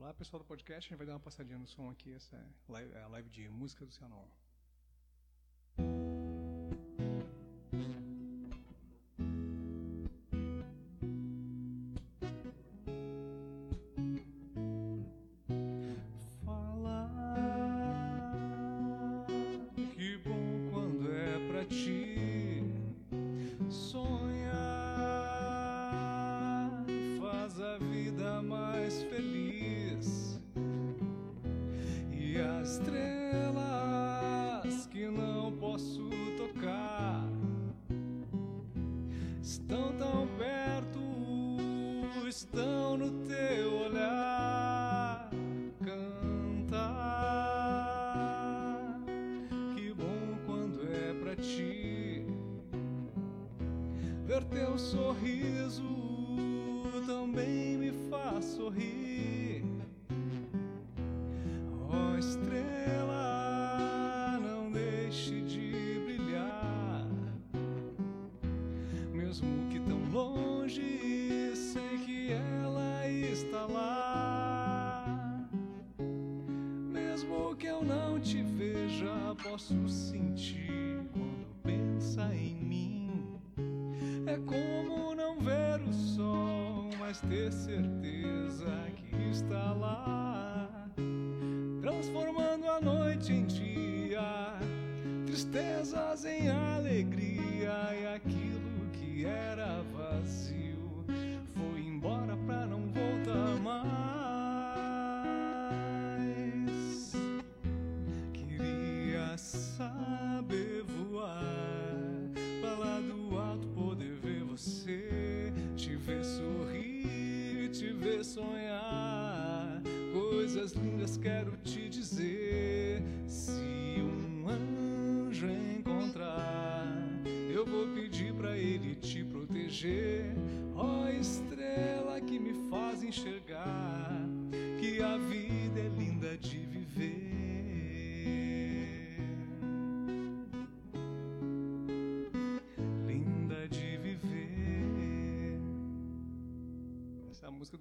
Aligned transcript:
Olá, 0.00 0.14
pessoal 0.14 0.42
do 0.42 0.46
podcast. 0.46 0.86
A 0.86 0.88
gente 0.88 0.96
vai 0.96 1.06
dar 1.06 1.12
uma 1.12 1.20
passadinha 1.20 1.58
no 1.58 1.66
som 1.66 1.90
aqui. 1.90 2.10
Essa 2.14 2.34
é 2.34 2.72
live, 2.72 2.90
é 2.94 3.02
a 3.02 3.08
live 3.08 3.28
de 3.28 3.46
música 3.50 3.84
do 3.84 3.92
Cianon. 3.92 4.24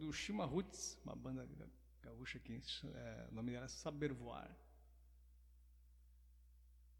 Do 0.09 0.13
Shima 0.13 0.43
Roots, 0.43 0.97
uma 1.05 1.15
banda 1.15 1.45
ga- 1.45 1.69
gaúcha 2.01 2.39
aqui. 2.39 2.59
é, 2.95 3.27
o 3.29 3.35
nome 3.35 3.51
dela 3.51 3.65
é 3.65 3.67
Saber 3.67 4.11
Voar. 4.11 4.49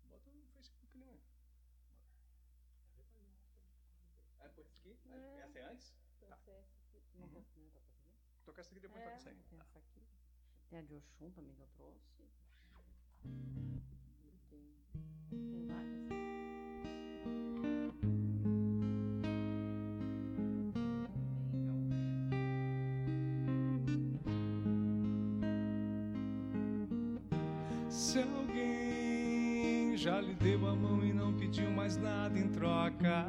Bota 0.07 0.29
no 0.31 0.45
Facebook 0.53 0.95
ali, 0.95 1.05
mano. 1.05 1.19
É, 2.99 3.01
aqui? 4.61 5.41
Essa 5.41 5.59
é 5.59 5.63
antes? 5.71 5.91
Ser 6.19 6.25
essa 6.25 6.51
aqui. 6.51 7.17
Não 7.17 7.25
Uhum. 7.25 7.33
tá- 7.33 7.41
tá? 7.73 7.81
Toca 8.45 8.61
essa 8.61 8.69
aqui 8.69 8.79
depois 8.79 9.01
É, 9.01 9.05
toca 9.05 9.15
essa 9.15 9.29
aí. 9.29 9.35
tem 9.49 9.57
Tá. 9.57 9.63
essa 9.65 9.79
aqui. 9.79 10.01
Tem 10.69 10.79
a 10.79 10.81
de 10.83 10.93
Oxum 10.93 11.31
também 11.31 11.55
que 11.55 11.61
eu 11.61 11.67
trouxe. 11.69 12.29
Já 29.99 30.21
lhe 30.21 30.33
deu 30.35 30.65
a 30.65 30.73
mão 30.73 31.03
e 31.03 31.11
não 31.11 31.33
pediu 31.33 31.69
mais 31.71 31.97
nada 31.97 32.39
em 32.39 32.47
troca, 32.47 33.27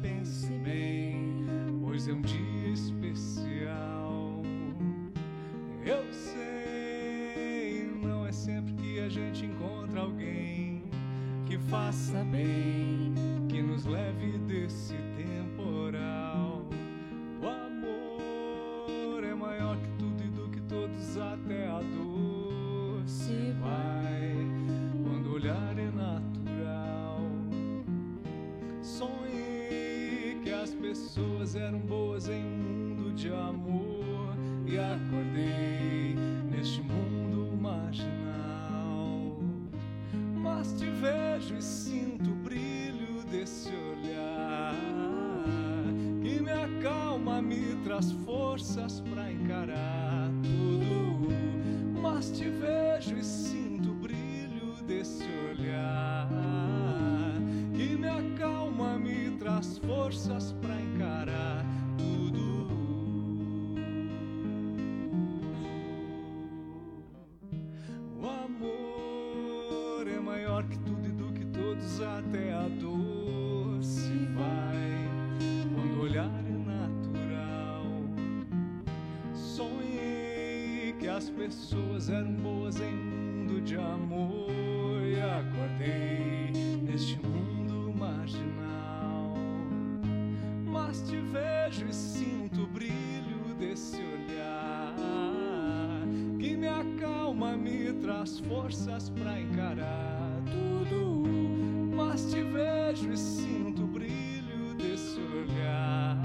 pense 0.00 0.50
bem, 0.60 1.44
pois 1.84 2.08
é 2.08 2.12
um 2.14 2.22
dia 2.22 2.68
especial. 2.72 4.40
Eu 5.84 6.10
sei, 6.10 7.86
não 8.02 8.26
é 8.26 8.32
sempre 8.32 8.72
que 8.72 8.98
a 8.98 9.10
gente 9.10 9.44
encontra 9.44 10.00
alguém 10.00 10.84
que 11.44 11.58
faça 11.58 12.24
bem, 12.32 13.12
que 13.50 13.60
nos 13.60 13.84
leve 13.84 14.38
desse 14.38 14.94
temporal. 14.94 15.43
Eram 82.10 82.32
boas 82.34 82.80
em 82.80 82.92
mundo 82.92 83.60
de 83.62 83.76
amor 83.76 84.50
e 85.02 85.20
acordei 85.20 86.50
neste 86.82 87.18
mundo 87.26 87.94
marginal. 87.96 89.34
Mas 90.66 91.00
te 91.08 91.16
vejo 91.16 91.86
e 91.88 91.94
sinto 91.94 92.64
o 92.64 92.66
brilho 92.66 93.54
desse 93.58 93.96
olhar 93.96 94.94
que 96.38 96.56
me 96.56 96.68
acalma, 96.68 97.56
me 97.56 97.92
traz 97.94 98.38
forças 98.40 99.08
pra 99.10 99.40
encarar 99.40 100.42
tudo. 100.44 101.24
Mas 101.96 102.30
te 102.30 102.42
vejo 102.42 103.12
e 103.12 103.16
sinto 103.16 103.84
o 103.84 103.86
brilho 103.86 104.74
desse 104.76 105.20
olhar 105.20 106.20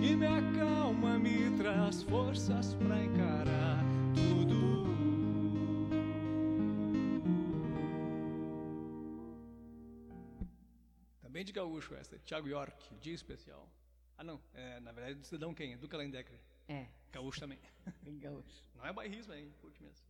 que 0.00 0.14
me 0.14 0.26
acalma, 0.26 1.18
me 1.18 1.50
traz 1.56 2.02
forças 2.02 2.74
pra 2.74 3.02
encarar 3.02 3.07
de 11.48 11.52
gaúcho 11.52 11.94
essa, 11.94 12.18
Thiago 12.18 12.46
York, 12.46 12.94
dia 13.00 13.14
especial. 13.14 13.68
Ah 14.16 14.24
não, 14.24 14.40
é, 14.52 14.78
na 14.80 14.92
verdade 14.92 15.14
do 15.14 15.24
cidadão 15.24 15.54
quem? 15.54 15.76
Do 15.78 15.88
Kalendecker. 15.88 16.38
É, 16.68 16.86
Gaúcho 17.10 17.40
também. 17.40 17.58
gaúcho. 18.20 18.62
Não 18.74 18.84
é 18.84 18.92
bairrismo, 18.92 19.32
hein? 19.32 19.54
Curte 19.60 19.82
mesmo. 19.82 20.06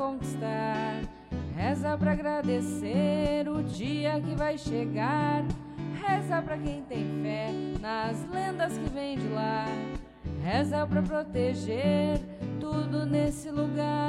Conquistar, 0.00 1.02
reza 1.54 1.94
pra 1.98 2.12
agradecer 2.12 3.46
o 3.46 3.62
dia 3.62 4.18
que 4.18 4.34
vai 4.34 4.56
chegar. 4.56 5.44
Reza 6.02 6.40
pra 6.40 6.56
quem 6.56 6.80
tem 6.84 7.04
fé 7.22 7.50
nas 7.78 8.16
lendas 8.30 8.78
que 8.78 8.88
vêm 8.88 9.18
de 9.18 9.28
lá. 9.28 9.66
Reza 10.42 10.86
pra 10.86 11.02
proteger 11.02 12.18
tudo 12.58 13.04
nesse 13.04 13.50
lugar. 13.50 13.99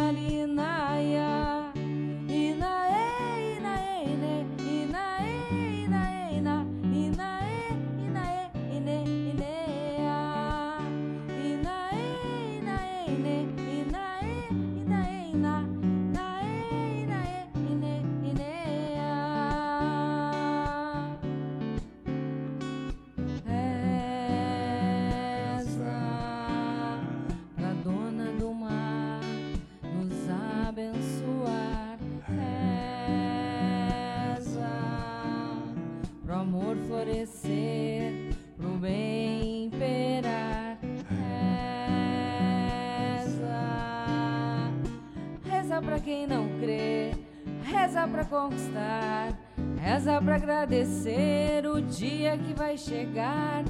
Conquistar. 48.42 49.38
Reza 49.80 50.22
pra 50.22 50.36
agradecer 50.36 51.66
o 51.66 51.82
dia 51.82 52.38
que 52.38 52.54
vai 52.54 52.78
chegar. 52.78 53.64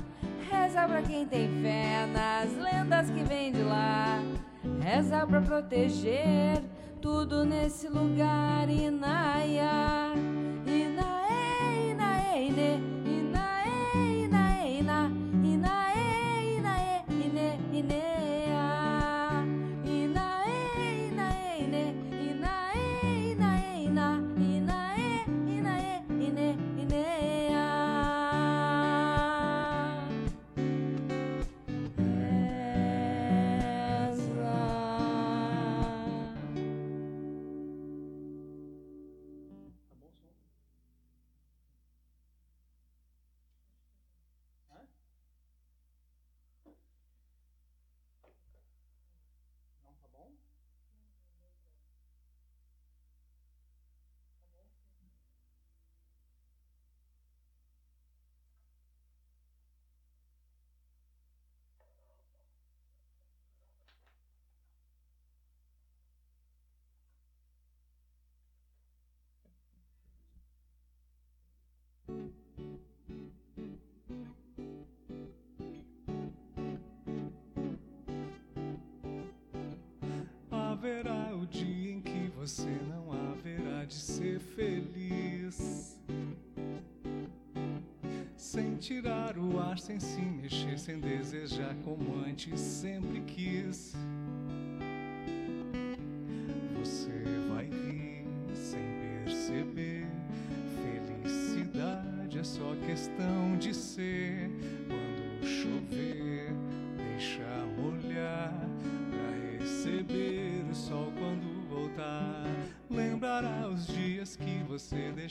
Reza 0.49 0.87
pra 0.87 1.01
quem 1.01 1.25
tem 1.25 1.49
fé 1.61 2.05
nas 2.07 2.55
lendas 2.57 3.09
que 3.09 3.23
vêm 3.23 3.51
de 3.51 3.63
lá. 3.63 4.19
Reza 4.79 5.25
pra 5.25 5.41
proteger 5.41 6.61
tudo 7.01 7.43
nesse 7.43 7.87
lugar. 7.87 8.69
Inaia, 8.69 10.00
você 82.51 82.69
não 82.89 83.13
haverá 83.13 83.85
de 83.85 83.93
ser 83.93 84.37
feliz. 84.41 85.97
Sem 88.35 88.75
tirar 88.75 89.37
o 89.37 89.57
ar, 89.57 89.79
sem 89.79 90.01
se 90.01 90.19
mexer, 90.19 90.77
sem 90.77 90.99
desejar 90.99 91.73
como 91.85 92.19
antes 92.25 92.59
sempre 92.59 93.21
quis. 93.21 93.93
Você 96.77 97.23
vai 97.53 97.67
rir 97.67 98.25
sem 98.53 98.83
perceber. 99.23 100.05
Felicidade 101.23 102.37
é 102.37 102.43
só 102.43 102.75
questão 102.85 103.30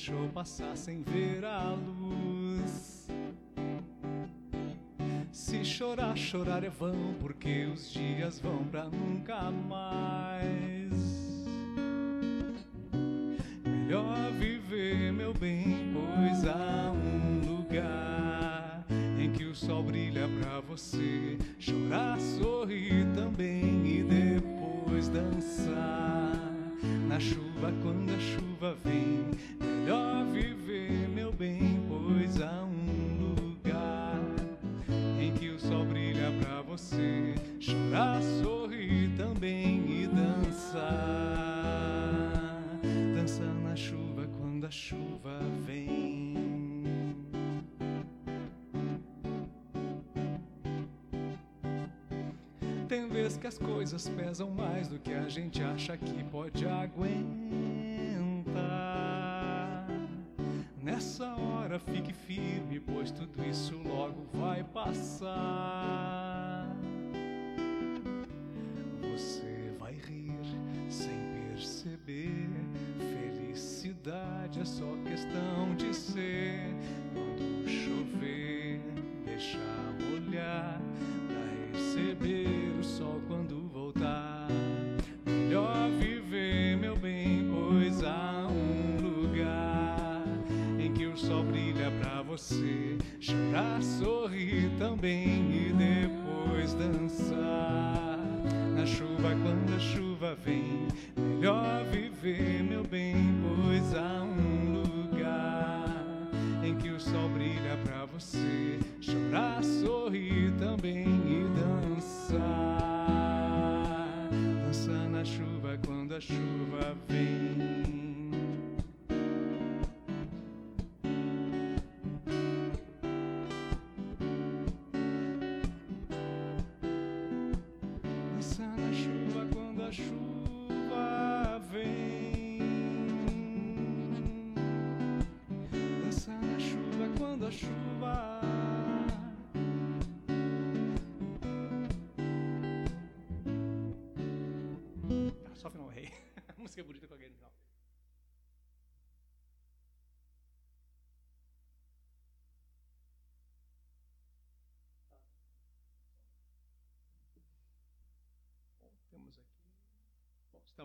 deixou 0.00 0.28
passar 0.30 0.75
sem 0.78 1.02
ver 1.02 1.45
a 1.45 1.75
luz. 1.75 3.07
Se 5.30 5.62
chorar, 5.62 6.16
chorar 6.16 6.64
é 6.64 6.71
vão, 6.71 7.14
porque 7.21 7.66
os 7.66 7.92
dias 7.92 8.40
vão 8.40 8.64
pra 8.64 8.85
nunca 8.85 9.50
mais. 9.50 10.90
Melhor 13.62 14.33
viver, 14.38 15.12
meu 15.12 15.35
bem, 15.35 15.92
pois 15.92 16.47
há 16.47 16.92
um 16.92 17.47
lugar 17.47 18.87
em 19.19 19.30
que 19.33 19.45
o 19.45 19.54
sol 19.54 19.83
brilha 19.83 20.26
pra 20.40 20.61
você. 20.61 21.20
Fique 61.81 62.13
firme, 62.13 62.81
pois 62.81 63.11
tudo 63.11 63.45
isso 63.45 63.77
logo 63.85 64.27
vai 64.33 64.63
passar. 64.65 65.50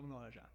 Estamos 0.06 0.08
na 0.08 0.16
hora 0.16 0.30
já. 0.30 0.48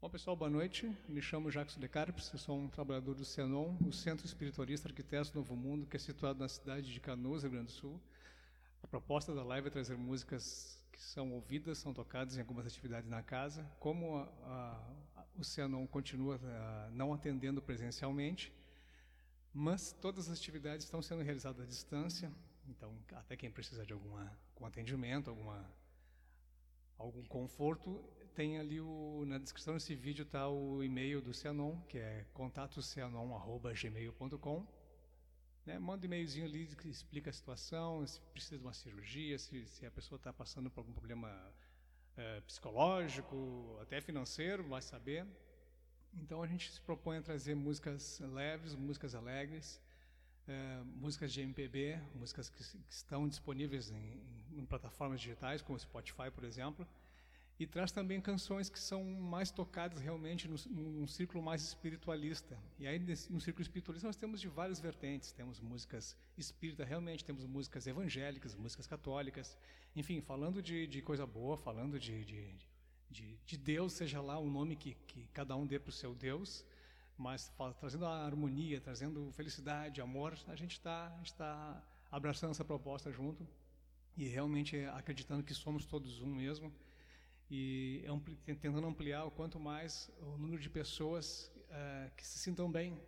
Bom, 0.00 0.10
pessoal, 0.10 0.36
boa 0.36 0.50
noite. 0.50 0.92
Me 1.08 1.22
chamo 1.22 1.48
Jacques 1.48 1.76
Decarpes, 1.76 2.32
eu 2.32 2.38
sou 2.40 2.58
um 2.58 2.68
trabalhador 2.68 3.14
do 3.14 3.24
CENON, 3.24 3.78
o 3.86 3.92
Centro 3.92 4.26
Espiritualista 4.26 4.88
Arquitetos 4.88 5.30
do 5.30 5.36
Novo 5.36 5.54
Mundo, 5.54 5.86
que 5.86 5.96
é 5.96 6.00
situado 6.00 6.40
na 6.40 6.48
cidade 6.48 6.92
de 6.92 6.98
Canoas, 6.98 7.42
Rio 7.42 7.52
Grande 7.52 7.66
do 7.66 7.72
Sul. 7.72 8.00
A 8.82 8.86
proposta 8.88 9.32
da 9.32 9.44
live 9.44 9.68
é 9.68 9.70
trazer 9.70 9.96
músicas 9.96 10.84
que 10.90 11.00
são 11.00 11.32
ouvidas, 11.32 11.78
são 11.78 11.94
tocadas 11.94 12.36
em 12.36 12.40
algumas 12.40 12.66
atividades 12.66 13.08
na 13.08 13.22
casa. 13.22 13.64
Como 13.78 14.16
a, 14.16 14.24
a, 15.16 15.24
o 15.36 15.44
CENON 15.44 15.86
continua 15.86 16.40
a, 16.42 16.90
não 16.90 17.14
atendendo 17.14 17.62
presencialmente, 17.62 18.52
mas 19.52 19.92
todas 19.92 20.28
as 20.28 20.36
atividades 20.36 20.84
estão 20.84 21.00
sendo 21.00 21.22
realizadas 21.22 21.60
à 21.60 21.64
distância, 21.64 22.32
então 22.68 22.92
até 23.12 23.36
quem 23.36 23.52
precisa 23.52 23.86
de 23.86 23.92
alguma, 23.92 24.36
algum 24.52 24.66
atendimento, 24.66 25.30
alguma 25.30 25.64
algum 26.98 27.24
conforto, 27.24 28.02
tem 28.34 28.58
ali 28.58 28.80
o, 28.80 29.24
na 29.26 29.38
descrição 29.38 29.74
desse 29.74 29.94
vídeo 29.94 30.24
está 30.24 30.48
o 30.48 30.82
e-mail 30.82 31.22
do 31.22 31.32
Cianon, 31.32 31.80
que 31.82 31.98
é 31.98 32.26
contatoceanon@gmail.com. 32.34 34.66
Né? 35.64 35.78
Manda 35.78 36.02
um 36.02 36.06
e-mailzinho 36.06 36.44
ali 36.44 36.66
que 36.66 36.88
explica 36.88 37.30
a 37.30 37.32
situação, 37.32 38.04
se 38.06 38.20
precisa 38.32 38.58
de 38.58 38.64
uma 38.64 38.74
cirurgia, 38.74 39.38
se, 39.38 39.64
se 39.66 39.86
a 39.86 39.90
pessoa 39.90 40.16
está 40.16 40.32
passando 40.32 40.68
por 40.70 40.80
algum 40.80 40.92
problema 40.92 41.30
eh, 42.16 42.40
psicológico, 42.46 43.78
até 43.80 44.00
financeiro, 44.00 44.68
vai 44.68 44.82
saber. 44.82 45.26
Então 46.12 46.42
a 46.42 46.46
gente 46.46 46.70
se 46.70 46.80
propõe 46.80 47.18
a 47.18 47.22
trazer 47.22 47.54
músicas 47.54 48.20
leves, 48.20 48.74
músicas 48.74 49.14
alegres, 49.14 49.80
eh, 50.46 50.82
músicas 50.96 51.32
de 51.32 51.40
MPB, 51.40 51.98
músicas 52.14 52.50
que, 52.50 52.62
que 52.62 52.92
estão 52.94 53.26
disponíveis 53.28 53.90
em, 53.90 54.20
em, 54.58 54.64
plataformas 54.66 55.20
digitais, 55.20 55.62
como 55.62 55.78
Spotify, 55.78 56.30
por 56.30 56.44
exemplo, 56.44 56.86
e 57.58 57.66
traz 57.66 57.92
também 57.92 58.20
canções 58.20 58.68
que 58.68 58.78
são 58.78 59.04
mais 59.04 59.50
tocadas 59.50 60.00
realmente 60.00 60.46
no, 60.48 60.56
num 60.70 61.06
círculo 61.06 61.42
mais 61.42 61.62
espiritualista. 61.62 62.58
E 62.78 62.86
aí, 62.86 62.98
no 62.98 63.40
círculo 63.40 63.62
espiritualista, 63.62 64.06
nós 64.06 64.16
temos 64.16 64.40
de 64.40 64.48
várias 64.48 64.80
vertentes. 64.80 65.32
Temos 65.32 65.60
músicas 65.60 66.16
espíritas, 66.36 66.86
realmente, 66.86 67.24
temos 67.24 67.46
músicas 67.46 67.86
evangélicas, 67.86 68.54
músicas 68.54 68.86
católicas, 68.86 69.56
enfim, 69.94 70.20
falando 70.20 70.60
de, 70.60 70.86
de 70.86 71.00
coisa 71.00 71.24
boa, 71.24 71.56
falando 71.56 71.98
de, 71.98 72.24
de, 72.24 72.54
de, 73.08 73.38
de 73.46 73.56
Deus, 73.56 73.92
seja 73.92 74.20
lá 74.20 74.38
o 74.38 74.50
nome 74.50 74.74
que, 74.76 74.94
que 75.06 75.26
cada 75.32 75.54
um 75.56 75.66
dê 75.66 75.78
para 75.78 75.90
o 75.90 75.92
seu 75.92 76.14
Deus, 76.14 76.64
mas 77.16 77.52
trazendo 77.78 78.06
a 78.06 78.24
harmonia, 78.24 78.80
trazendo 78.80 79.30
felicidade, 79.32 80.00
amor, 80.00 80.36
a 80.48 80.56
gente 80.56 80.72
está 80.72 81.16
está 81.22 81.82
abraçando 82.10 82.50
essa 82.50 82.64
proposta 82.64 83.10
junto 83.10 83.46
e 84.16 84.26
realmente 84.28 84.76
acreditando 84.86 85.42
que 85.42 85.54
somos 85.54 85.84
todos 85.84 86.20
um 86.20 86.34
mesmo 86.34 86.72
e 87.50 88.04
ampli 88.08 88.36
tentando 88.36 88.86
ampliar 88.86 89.24
o 89.24 89.30
quanto 89.30 89.58
mais 89.60 90.10
o 90.20 90.36
número 90.38 90.60
de 90.60 90.70
pessoas 90.70 91.52
uh, 91.68 92.10
que 92.16 92.26
se 92.26 92.38
sintam 92.38 92.70
bem. 92.70 92.98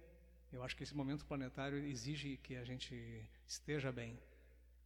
Eu 0.53 0.63
acho 0.63 0.77
que 0.77 0.83
esse 0.83 0.95
momento 0.95 1.25
planetário 1.25 1.79
exige 1.79 2.37
que 2.39 2.57
a 2.57 2.65
gente 2.65 3.25
esteja 3.47 3.91
bem, 3.91 4.19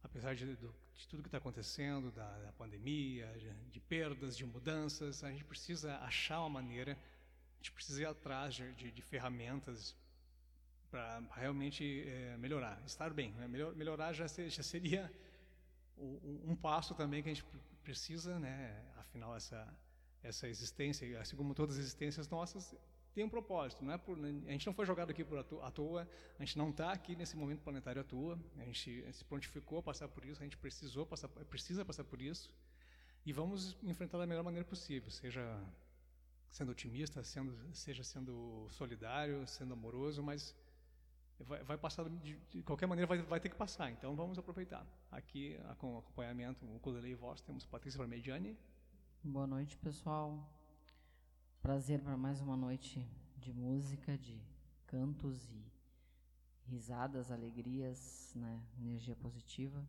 apesar 0.03 0.35
de, 0.35 0.55
do, 0.55 0.73
de 0.95 1.07
tudo 1.07 1.21
que 1.21 1.27
está 1.27 1.37
acontecendo, 1.37 2.11
da, 2.11 2.29
da 2.39 2.51
pandemia, 2.53 3.27
de, 3.37 3.53
de 3.69 3.79
perdas, 3.79 4.35
de 4.35 4.45
mudanças, 4.45 5.23
a 5.23 5.31
gente 5.31 5.43
precisa 5.43 5.97
achar 5.97 6.39
uma 6.41 6.49
maneira 6.49 6.97
gente 7.61 7.71
precisa 7.71 8.01
ir 8.01 8.05
atrás 8.05 8.55
de, 8.55 8.91
de, 8.91 9.01
ferramentas 9.01 9.95
para 10.89 11.21
realmente 11.35 12.03
é, 12.07 12.35
melhorar, 12.37 12.81
estar 12.85 13.13
bem. 13.13 13.31
Né? 13.33 13.47
Melhor, 13.47 13.75
melhorar 13.75 14.13
já, 14.13 14.27
ser, 14.27 14.49
já 14.49 14.63
seria 14.63 15.11
um, 15.97 16.51
um, 16.51 16.55
passo 16.55 16.95
também 16.95 17.21
que 17.21 17.29
a 17.29 17.33
gente 17.33 17.45
precisa, 17.83 18.39
né? 18.39 18.83
Afinal, 18.97 19.35
essa 19.35 19.67
essa 20.23 20.47
existência, 20.47 21.19
assim 21.19 21.35
como 21.35 21.53
todas 21.53 21.75
as 21.75 21.81
existências 21.81 22.29
nossas, 22.29 22.75
tem 23.13 23.23
um 23.23 23.29
propósito. 23.29 23.83
Não 23.83 23.91
é 23.91 23.97
por, 23.97 24.17
a 24.17 24.51
gente 24.51 24.67
não 24.67 24.73
foi 24.73 24.85
jogado 24.85 25.09
aqui 25.09 25.23
por 25.23 25.37
à 25.39 25.71
toa, 25.71 26.07
a 26.37 26.45
gente 26.45 26.57
não 26.57 26.69
está 26.69 26.91
aqui 26.91 27.15
nesse 27.15 27.35
momento 27.35 27.61
planetário 27.61 28.01
à 28.01 28.03
toa. 28.03 28.39
A 28.57 28.63
gente 28.65 29.11
se 29.11 29.25
prontificou 29.25 29.79
a 29.79 29.83
passar 29.83 30.07
por 30.07 30.23
isso, 30.23 30.39
a 30.41 30.43
gente 30.43 30.57
precisou 30.57 31.05
passar, 31.05 31.27
precisa 31.27 31.83
passar 31.83 32.03
por 32.03 32.21
isso 32.21 32.53
e 33.25 33.33
vamos 33.33 33.77
enfrentar 33.83 34.17
da 34.17 34.25
melhor 34.25 34.43
maneira 34.43 34.65
possível, 34.65 35.09
seja 35.11 35.41
sendo 36.51 36.71
otimista, 36.71 37.23
sendo, 37.23 37.57
seja 37.73 38.03
sendo 38.03 38.67
solidário, 38.69 39.47
sendo 39.47 39.73
amoroso, 39.73 40.21
mas 40.21 40.55
vai, 41.39 41.63
vai 41.63 41.77
passar 41.77 42.07
de, 42.09 42.35
de, 42.49 42.61
qualquer 42.61 42.87
maneira, 42.87 43.07
vai, 43.07 43.21
vai 43.21 43.39
ter 43.39 43.49
que 43.49 43.55
passar. 43.55 43.89
Então 43.89 44.15
vamos 44.15 44.37
aproveitar. 44.37 44.85
Aqui, 45.09 45.57
com 45.77 45.97
acompanhamento, 45.97 46.65
o 46.65 46.79
Codelei 46.79 47.13
e 47.13 47.15
Voz, 47.15 47.41
temos 47.41 47.65
Patrícia 47.65 47.97
Parmediani. 47.97 48.57
Boa 49.23 49.47
noite, 49.47 49.77
pessoal. 49.77 50.45
Prazer 51.61 52.01
para 52.01 52.17
mais 52.17 52.41
uma 52.41 52.57
noite 52.57 53.07
de 53.37 53.53
música, 53.53 54.17
de 54.17 54.41
cantos 54.87 55.49
e 55.49 55.71
risadas, 56.67 57.31
alegrias, 57.31 58.33
né, 58.35 58.61
energia 58.77 59.15
positiva. 59.15 59.87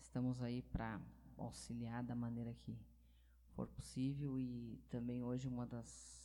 Estamos 0.00 0.40
aí 0.42 0.62
para 0.62 1.00
auxiliar 1.36 2.02
da 2.02 2.14
maneira 2.14 2.54
que 2.54 2.78
for 3.54 3.66
possível 3.68 4.38
e 4.38 4.80
também 4.90 5.22
hoje 5.22 5.48
uma 5.48 5.66
das 5.66 6.22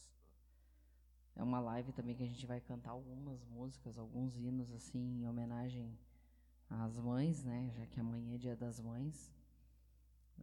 é 1.35 1.43
uma 1.43 1.59
live 1.59 1.91
também 1.93 2.15
que 2.15 2.23
a 2.23 2.27
gente 2.27 2.45
vai 2.47 2.59
cantar 2.59 2.91
algumas 2.91 3.43
músicas, 3.45 3.97
alguns 3.97 4.35
hinos 4.35 4.71
assim 4.71 5.21
em 5.21 5.27
homenagem 5.27 5.97
às 6.67 6.97
mães, 6.99 7.43
né? 7.43 7.71
Já 7.75 7.85
que 7.85 7.99
amanhã 7.99 8.33
é 8.33 8.37
dia 8.37 8.55
das 8.55 8.79
mães. 8.79 9.31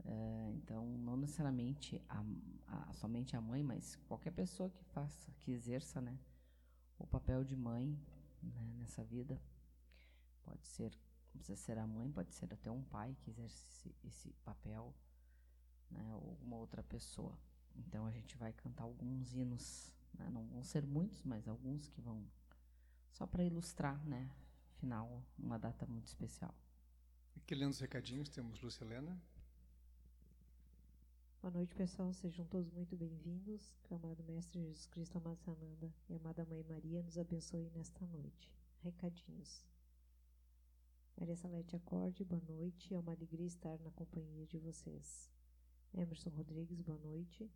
É, 0.05 0.53
então 0.55 0.87
não 0.99 1.17
necessariamente 1.17 2.01
a, 2.09 2.25
a, 2.69 2.93
somente 2.93 3.37
a 3.37 3.41
mãe, 3.41 3.63
mas 3.63 3.97
qualquer 4.07 4.31
pessoa 4.31 4.71
que 4.71 4.85
faça, 4.85 5.33
que 5.41 5.51
exerça, 5.51 6.01
né? 6.01 6.17
papel 7.15 7.45
de 7.45 7.57
mãe 7.57 7.97
né, 8.43 8.73
nessa 8.79 9.05
vida. 9.05 9.41
Pode 10.43 10.67
ser, 10.67 10.93
precisa 11.33 11.57
ser 11.57 11.79
a 11.79 11.87
mãe, 11.87 12.11
pode 12.11 12.33
ser 12.35 12.53
até 12.53 12.71
um 12.71 12.83
pai 12.83 13.17
que 13.21 13.31
exerce 13.31 13.67
esse, 13.69 13.95
esse 14.05 14.33
papel, 14.45 14.95
né, 15.95 16.15
ou 16.15 16.37
uma 16.43 16.57
outra 16.57 16.83
pessoa. 16.83 17.39
Então 17.77 18.07
a 18.07 18.11
gente 18.11 18.37
vai 18.37 18.53
cantar 18.53 18.85
alguns 18.85 19.35
hinos, 19.35 19.93
né, 20.13 20.29
não 20.31 20.47
vão 20.47 20.63
ser 20.63 20.87
muitos, 20.87 21.23
mas 21.23 21.49
alguns 21.49 21.89
que 21.89 22.01
vão 22.01 22.25
só 23.11 23.27
para 23.27 23.45
ilustrar, 23.45 24.05
né, 24.05 24.31
final, 24.79 25.23
uma 25.39 25.59
data 25.59 25.87
muito 25.87 26.07
especial. 26.07 26.55
Aqui 27.37 27.55
lendo 27.55 27.73
os 27.73 27.81
recadinhos 27.81 28.29
temos 28.29 28.61
Lúcia 28.61 28.85
Helena. 28.85 29.21
Boa 31.45 31.53
noite, 31.53 31.75
pessoal. 31.75 32.11
Sejam 32.15 32.47
todos 32.47 32.71
muito 32.71 32.97
bem-vindos. 32.97 33.77
Que 33.83 33.93
o 33.93 33.97
amado 33.97 34.25
Mestre 34.25 34.61
Jesus 34.61 34.87
Cristo, 34.87 35.19
amado 35.19 35.37
Sananda 35.41 35.93
e 36.09 36.15
amada 36.15 36.47
Mãe 36.47 36.63
Maria 36.63 37.03
nos 37.03 37.19
abençoe 37.19 37.71
nesta 37.75 38.07
noite. 38.07 38.51
Recadinhos. 38.83 39.63
Maria 41.19 41.37
Salete 41.37 41.77
Acorde, 41.77 42.25
boa 42.25 42.41
noite. 42.49 42.95
É 42.95 42.99
uma 42.99 43.13
alegria 43.13 43.47
estar 43.47 43.79
na 43.81 43.91
companhia 43.91 44.47
de 44.47 44.59
vocês. 44.59 45.34
Emerson 45.97 46.31
Rodrigues, 46.31 46.81
boa 46.81 46.99
noite. 46.99 47.49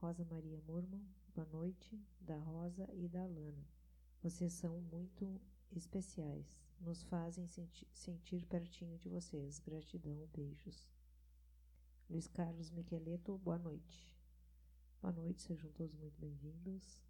Rosa 0.00 0.24
Maria 0.24 0.58
Murman, 0.66 1.06
boa 1.34 1.46
noite. 1.48 2.00
Da 2.20 2.38
Rosa 2.38 2.88
e 2.94 3.06
da 3.08 3.22
Alana. 3.22 3.68
Vocês 4.22 4.54
são 4.54 4.80
muito 4.80 5.40
especiais. 5.70 6.58
Nos 6.80 7.02
fazem 7.02 7.46
senti 7.46 7.86
sentir 7.92 8.46
pertinho 8.46 8.96
de 8.98 9.08
vocês. 9.08 9.58
Gratidão, 9.60 10.26
beijos. 10.32 10.90
Luiz 12.08 12.26
Carlos 12.26 12.70
Miqueleto, 12.70 13.36
boa 13.38 13.58
noite. 13.58 14.10
Boa 15.02 15.12
noite, 15.12 15.42
sejam 15.42 15.70
todos 15.72 15.94
muito 15.94 16.18
bem-vindos. 16.18 17.02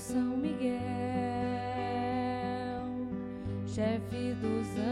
São 0.00 0.34
Miguel, 0.38 0.70
chefe 3.66 4.34
dos 4.40 4.66
anjos 4.78 4.89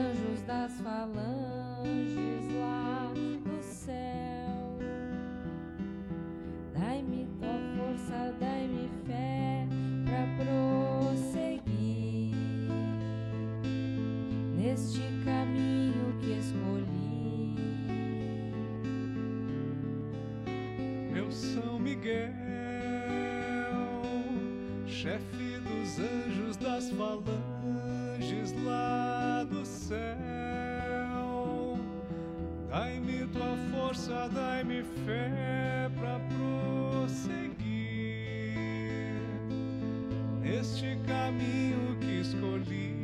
neste 40.68 40.98
caminho 41.06 41.96
que 42.00 42.20
escolhi. 42.20 42.94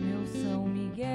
Meu 0.00 0.26
São 0.26 0.66
Miguel, 0.66 1.06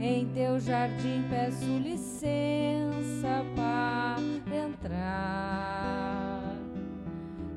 em 0.00 0.26
teu 0.28 0.58
jardim 0.58 1.22
peço 1.28 1.66
licença 1.78 3.44
para 3.54 4.16
entrar. 4.66 6.56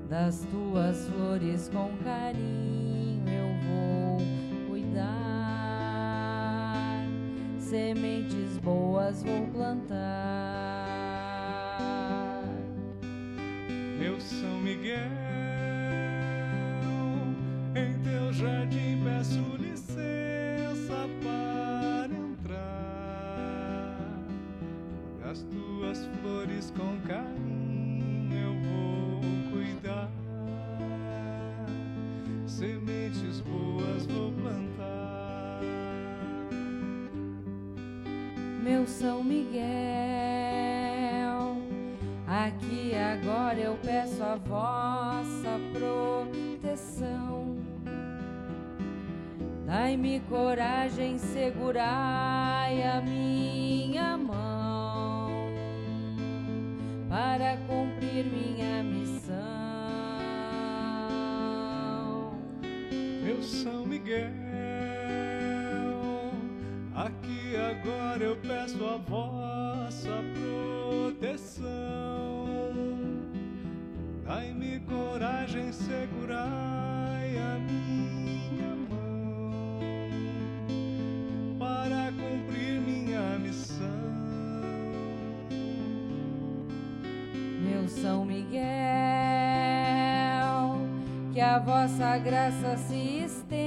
Das 0.10 0.45
tuas 0.51 1.08
flores 1.08 1.69
com 1.69 1.95
carinho 2.03 3.23
eu 3.29 3.47
vou 3.67 4.17
cuidar. 4.69 5.13
Sementes 7.58 8.58
boas 8.58 9.23
vou 9.23 9.42
da 44.34 44.38
vossa 44.38 45.60
proteção. 45.74 47.56
Dai-me 49.65 50.22
coragem, 50.22 51.19
segurai 51.19 52.82
a 52.84 53.02
minha 53.02 54.17
mão 54.17 55.52
para 57.10 57.58
cumprir 57.67 58.26
minha 58.26 58.84
missão. 58.84 59.34
Meu 63.24 63.41
São 63.43 63.86
Miguel, 63.86 64.32
aqui 66.96 67.56
agora 67.56 68.24
eu 68.24 68.36
peço 68.38 68.84
a 68.86 68.98
voz 68.98 69.23
segurai 76.04 77.38
a 77.38 77.60
minha 77.60 78.76
mão 78.89 79.52
para 81.58 82.12
cumprir 82.12 82.82
minha 82.82 83.39
missão. 83.39 83.88
Meu 87.62 87.88
São 87.88 88.26
Miguel, 88.26 88.60
que 91.32 91.39
a 91.39 91.60
vossa 91.60 92.18
graça 92.18 92.76
se 92.78 93.24
estenda 93.24 93.62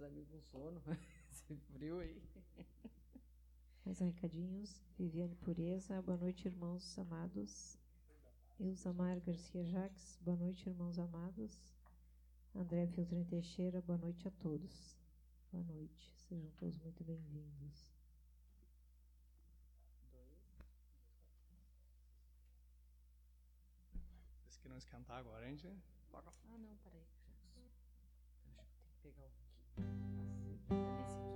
Você 0.00 0.04
tá 0.04 0.08
meio 0.10 0.26
com 0.26 0.40
sono, 0.40 0.82
esse 1.30 1.56
frio 1.72 2.00
aí. 2.00 2.22
Mais 3.84 4.00
um 4.00 4.06
recadinhos. 4.06 4.80
Viviane 4.98 5.34
Pureza, 5.36 6.00
boa 6.02 6.16
noite, 6.16 6.46
irmãos 6.46 6.98
amados. 6.98 7.78
Ilzamar 8.58 9.20
Garcia 9.20 9.64
Jacques, 9.64 10.18
boa 10.22 10.36
noite, 10.36 10.68
irmãos 10.68 10.98
amados. 10.98 11.56
André 12.54 12.86
Filtrin 12.86 13.24
Teixeira, 13.24 13.82
boa 13.82 13.98
noite 13.98 14.26
a 14.26 14.30
todos. 14.30 14.96
Boa 15.52 15.64
noite, 15.64 16.14
sejam 16.28 16.50
todos 16.58 16.78
muito 16.78 17.04
bem-vindos. 17.04 17.89
Queriam 24.80 25.00
esquentar 25.00 25.18
agora, 25.18 25.44
a 25.44 25.48
gente 25.48 25.66
Ah, 26.48 26.58
não, 26.58 26.76
peraí. 26.78 27.04
Acho 28.58 28.72
que 28.72 28.80
tem 28.80 28.88
que 28.88 29.00
pegar 29.02 29.26
o. 29.26 29.30
Assim, 31.04 31.29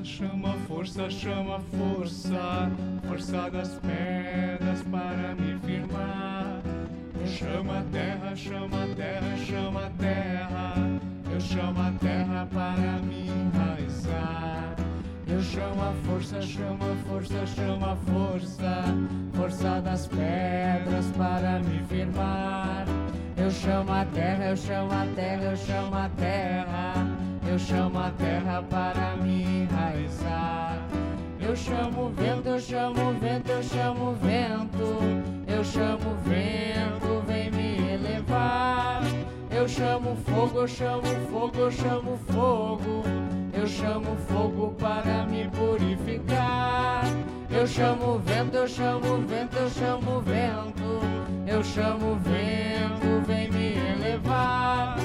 força, 0.00 0.04
chama 0.04 0.54
força, 0.66 1.10
chama 1.10 1.60
força, 1.60 2.70
força 3.06 3.50
das 3.50 3.68
pedras 3.80 4.82
para 4.90 5.34
me 5.34 5.58
firmar. 5.60 6.62
Chama 7.26 7.80
a 7.80 7.82
terra, 7.92 8.36
chama 8.36 8.84
a 8.84 8.94
terra, 8.94 9.36
chama 9.36 9.86
a 9.86 9.90
terra. 9.90 10.74
Eu 11.32 11.40
chamo 11.40 11.80
a 11.80 11.92
terra 12.00 12.48
para 12.52 12.98
me 13.02 13.28
enraizar. 13.28 14.76
Eu 15.26 15.42
chamo 15.42 15.82
a 15.82 15.92
força, 16.06 16.42
chama 16.42 16.96
força, 17.06 17.46
chama 17.46 17.96
força, 17.96 18.84
força 19.34 19.80
das 19.80 20.06
pedras 20.06 21.06
para 21.16 21.60
me 21.60 21.84
firmar. 21.84 22.86
Eu 23.36 23.50
chamo 23.50 23.92
a 23.92 24.04
terra, 24.06 24.46
eu 24.46 24.56
chamo 24.56 24.92
a 24.92 25.06
terra, 25.14 25.44
eu 25.44 25.56
chamo 25.56 25.94
a 25.94 26.08
terra. 26.16 27.19
Eu 27.50 27.58
chamo 27.58 27.98
a 27.98 28.10
terra 28.10 28.62
para 28.70 29.16
me 29.16 29.42
enraizar. 29.42 30.78
Eu 31.40 31.56
chamo 31.56 32.06
o 32.06 32.10
vento, 32.10 32.48
eu 32.48 32.60
chamo 32.60 33.10
o 33.10 33.14
vento, 33.14 33.50
eu 33.50 33.62
chamo 33.64 34.10
o 34.10 34.14
vento. 34.14 35.48
Eu 35.48 35.64
chamo 35.64 36.12
o 36.12 36.14
vento, 36.28 37.26
vem 37.26 37.50
me 37.50 37.92
elevar. 37.94 39.02
fogo, 40.24 40.60
eu 40.60 40.68
chamo 40.68 41.02
fogo, 41.28 41.58
eu 41.58 41.70
chamo 41.72 42.16
fogo. 42.28 43.02
Eu 43.52 43.66
chamo 43.66 44.16
fogo 44.28 44.72
para 44.78 45.26
me 45.26 45.48
purificar. 45.48 47.02
Eu 47.50 47.66
chamo 47.66 48.20
vento, 48.20 48.54
eu 48.54 48.68
chamo 48.68 49.26
vento, 49.26 49.56
eu 49.56 49.70
chamo 49.70 50.20
vento. 50.20 51.00
Eu 51.48 51.64
chamo 51.64 52.14
vento, 52.14 53.26
vem 53.26 53.50
me 53.50 53.74
elevar. 53.74 54.96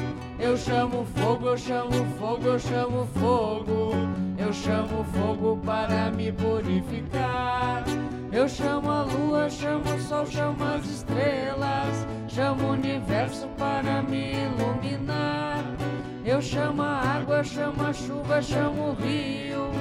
Eu 0.46 0.56
chamo 0.56 1.04
fogo, 1.16 1.48
eu 1.48 1.58
chamo 1.58 2.06
fogo, 2.20 2.48
eu 2.48 2.60
chamo 2.60 3.08
fogo. 3.16 3.92
Eu 4.38 4.54
chamo 4.54 5.04
fogo 5.06 5.60
para 5.66 6.12
me 6.12 6.32
purificar. 6.32 7.84
Eu 8.32 8.48
chamo 8.48 8.92
a 8.92 9.02
lua, 9.02 9.50
chamo 9.50 9.96
o 9.96 10.00
sol, 10.00 10.24
chamo 10.28 10.64
as 10.64 10.86
estrelas. 10.86 12.08
Chamo 12.28 12.64
o 12.64 12.72
universo 12.74 13.48
para 13.58 14.04
me 14.04 14.34
iluminar. 14.34 15.64
Eu 16.24 16.40
chamo 16.40 16.84
a 16.84 17.02
água, 17.18 17.44
chamo 17.44 17.84
a 17.84 17.92
chuva, 17.92 18.40
chamo 18.40 18.90
o 18.90 18.94
rio. 18.94 19.72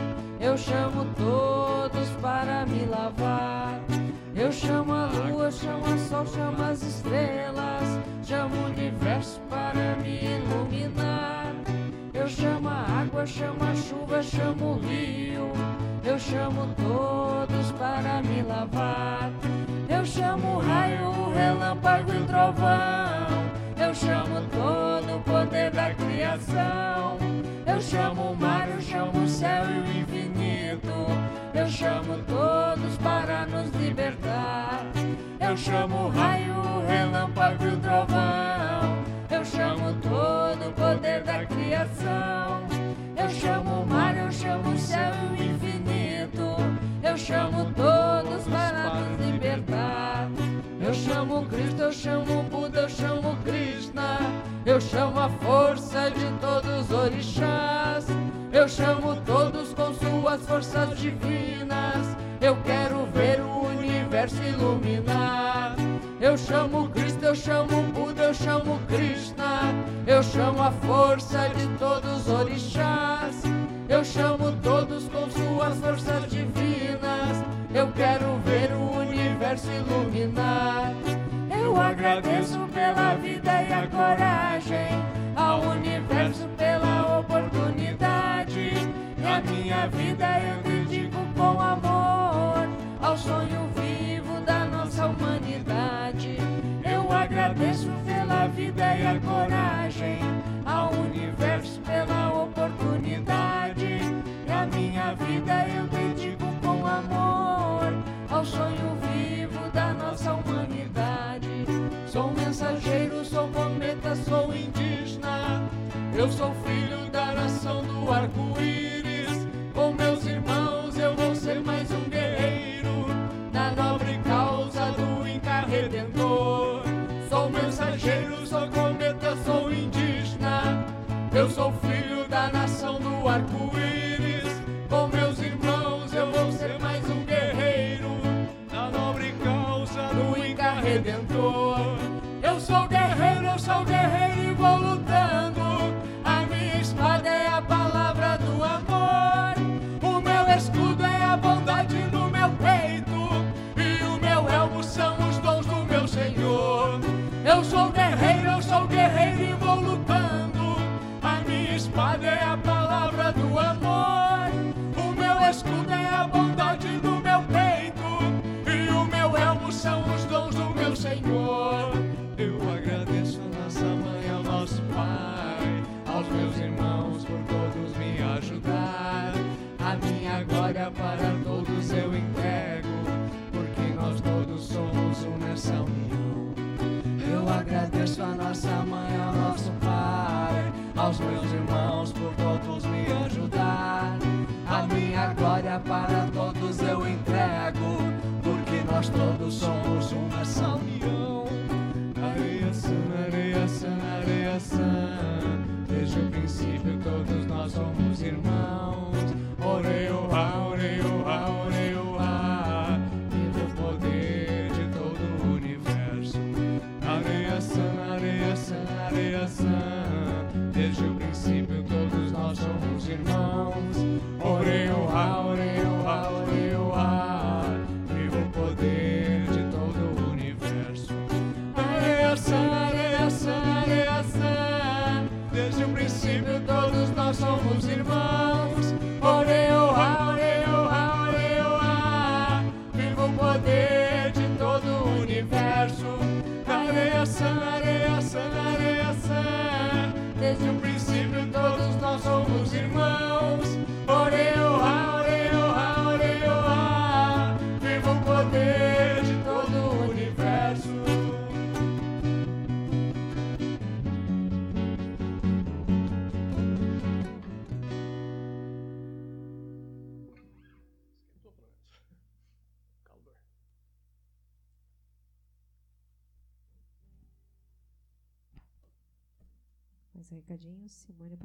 Eu 0.40 0.57
chamo 0.57 1.05
todos 1.14 2.09
para 2.22 2.64
me 2.64 2.87
lavar. 2.87 3.94
Eu 4.37 4.51
chamo 4.51 4.92
a 4.92 5.07
lua, 5.07 5.49
chamo 5.49 5.94
o 5.94 5.99
sol, 5.99 6.27
chamo 6.27 6.61
as 6.64 6.83
estrelas. 6.83 8.01
Chamo 8.27 8.57
o 8.57 8.66
universo 8.66 9.40
para 9.49 9.94
me 10.03 10.25
iluminar. 10.25 11.55
Eu 12.12 12.27
chamo 12.27 12.68
a 12.68 12.85
água, 13.01 13.25
chamo 13.25 13.62
a 13.62 13.75
chuva, 13.77 14.20
chamo 14.23 14.73
o 14.73 14.79
rio. 14.81 15.53
Eu 16.05 16.18
chamo 16.18 16.66
todos 16.77 17.70
para 17.79 18.23
me 18.23 18.42
lavar. 18.42 19.31
Eu 19.88 20.05
chamo 20.05 20.57
o 20.57 20.59
raio, 20.59 21.07
o 21.11 21.33
relâmpago 21.33 22.12
e 22.12 22.16
o 22.16 22.27
trovão. 22.27 23.44
Eu 23.79 23.94
chamo 23.94 24.40
todo 24.51 25.16
o 25.16 25.20
poder 25.20 25.70
da 25.70 25.94
criação. 25.94 27.18
Eu 27.64 27.81
chamo 27.81 28.33
o 28.33 28.37
mar, 28.37 28.68
eu 28.68 28.81
chamo 28.81 29.23
o 29.23 29.29
céu 29.29 29.64
e 29.70 29.79
o 29.79 30.01
infinito. 30.01 31.34
Eu 31.64 31.70
chamo 31.70 32.18
todos 32.27 32.98
para 32.98 33.46
nos 33.46 33.70
libertar. 33.70 34.85
Eu 35.40 35.57
chamo 35.57 35.96
o 35.96 36.09
raio, 36.11 36.59
o 36.59 36.87
relâmpago 36.87 37.64
e 37.64 37.68
o 37.68 37.77
trovão. 37.79 39.05
Eu 39.31 39.42
chamo 39.46 39.94
todo 40.03 40.68
o 40.68 40.72
poder 40.74 41.22
da 41.22 41.46
criação. 41.46 42.66
Eu 43.16 43.31
chamo 43.31 43.81
o 43.81 43.87
mar, 43.87 44.14
eu 44.14 44.31
chamo 44.31 44.74
o 44.74 44.79
céu 44.79 45.11
e 45.38 45.40
o 45.40 45.55
infinito. 45.55 46.55
Eu 47.03 47.16
chamo 47.16 47.72
todos 47.72 48.44
para 48.46 49.00
nos 49.00 49.27
libertar. 49.27 50.13
Eu 50.95 51.01
chamo 51.01 51.45
Cristo, 51.47 51.83
eu 51.83 51.93
chamo 51.93 52.43
Buda, 52.45 52.83
eu 52.83 52.89
chamo 52.89 53.37
Krishna. 53.45 54.21
Eu 54.65 54.81
chamo 54.81 55.19
a 55.19 55.29
força 55.29 56.09
de 56.09 56.25
todos 56.41 56.89
os 56.89 56.91
orixás. 56.93 58.07
Eu 58.53 58.69
chamo 58.69 59.17
todos 59.27 59.75
com 59.75 59.93
suas 59.93 60.41
forças 60.47 60.97
divinas. 60.97 62.17
Eu 62.41 62.57
quero 62.63 63.07
ver 63.07 63.41
o 63.41 63.67
universo 63.67 64.41
iluminar. 64.45 65.75
Eu 66.21 66.39
chamo 66.39 66.89
Cristo, 66.91 67.25
eu 67.25 67.35
chamo 67.35 67.83
Buda, 67.93 68.23
eu 68.23 68.35
chamo 68.35 68.79
Krishna. 68.87 69.75
Eu 70.07 70.23
chamo 70.23 70.63
a 70.63 70.71
força 70.71 71.49
de 71.49 71.67
todos 71.77 72.21
os 72.21 72.29
orixás. 72.29 73.43
Eu 73.89 74.05
chamo 74.05 74.53
todos 74.63 75.09
com 75.09 75.29
suas 75.29 75.77
forças 75.77 76.31
divinas. 76.31 77.43
Eu 77.75 77.91
quero 77.91 78.39
ver 78.45 78.73
o 78.73 78.99
universo 78.99 79.13
iluminar. 79.62 80.93
Eu 81.62 81.81
agradeço 81.81 82.59
pela 82.73 83.14
vida 83.14 83.62
e 83.62 83.73
a 83.73 83.87
coragem, 83.87 84.88
ao 85.37 85.61
universo 85.61 86.49
pela 86.57 87.19
oportunidade. 87.21 88.73
E 89.19 89.27
a 89.27 89.40
minha 89.40 89.87
vida 89.87 90.27
eu 90.40 90.62
dedico 90.62 91.19
com 91.37 91.61
amor 91.61 92.69
ao 93.01 93.17
sonho 93.17 93.71
vivo 93.77 94.40
da 94.40 94.64
nossa 94.67 95.07
humanidade. 95.07 96.37
Eu 96.85 97.11
agradeço 97.12 97.88
pela 98.05 98.47
vida 98.49 98.97
e 98.97 99.07
a 99.07 99.21
coragem, 99.21 100.19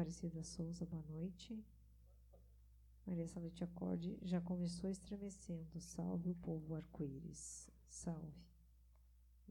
Aparecida 0.10 0.41
Souza, 0.41 0.88
boa 0.88 1.04
noite. 1.08 1.63
Maria 3.06 3.28
Salete 3.28 3.63
Acorde 3.63 4.17
já 4.24 4.41
começou 4.41 4.89
estremecendo. 4.89 5.80
Salve 5.80 6.32
o 6.32 6.36
povo 6.36 6.74
arco-íris. 6.74 7.69
Salve. 7.88 8.43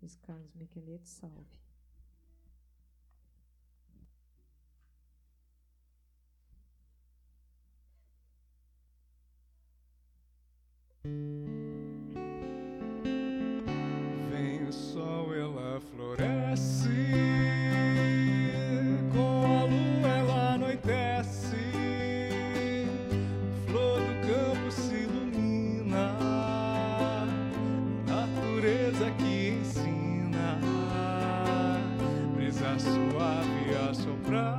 Luiz 0.03 0.17
Carlos 0.17 0.53
Micheletti, 0.57 1.09
salve. 1.09 1.61
Vem 14.29 14.65
o 14.65 14.73
sol, 14.73 15.33
ela 15.33 15.81
floresce. 15.81 16.89
suave 32.79 33.75
a 33.75 33.95
soprar, 33.95 34.59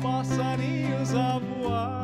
passarinhos 0.00 1.14
a 1.14 1.38
voar. 1.38 2.01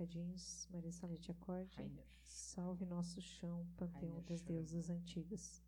Mercadinhos, 0.00 0.66
Maria 0.72 0.90
te 1.18 1.30
acorde. 1.30 1.76
Rainer. 1.76 2.06
Salve 2.22 2.86
nosso 2.86 3.20
chão, 3.20 3.66
panteão 3.76 4.14
Rainer 4.14 4.22
das 4.22 4.40
deusas 4.40 4.88
antigas. 4.88 5.62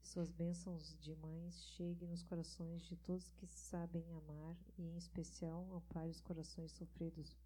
Suas 0.00 0.30
bênçãos 0.30 0.96
de 0.98 1.14
mães 1.16 1.62
cheguem 1.76 2.08
nos 2.08 2.22
corações 2.22 2.82
de 2.86 2.96
todos 2.96 3.28
que 3.32 3.46
sabem 3.46 4.10
amar 4.14 4.56
e, 4.78 4.82
em 4.82 4.96
especial, 4.96 5.70
ampare 5.74 6.08
os 6.08 6.22
corações 6.22 6.72
sofridos 6.72 7.36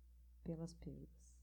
pelas 0.45 0.73
perdas. 0.73 1.38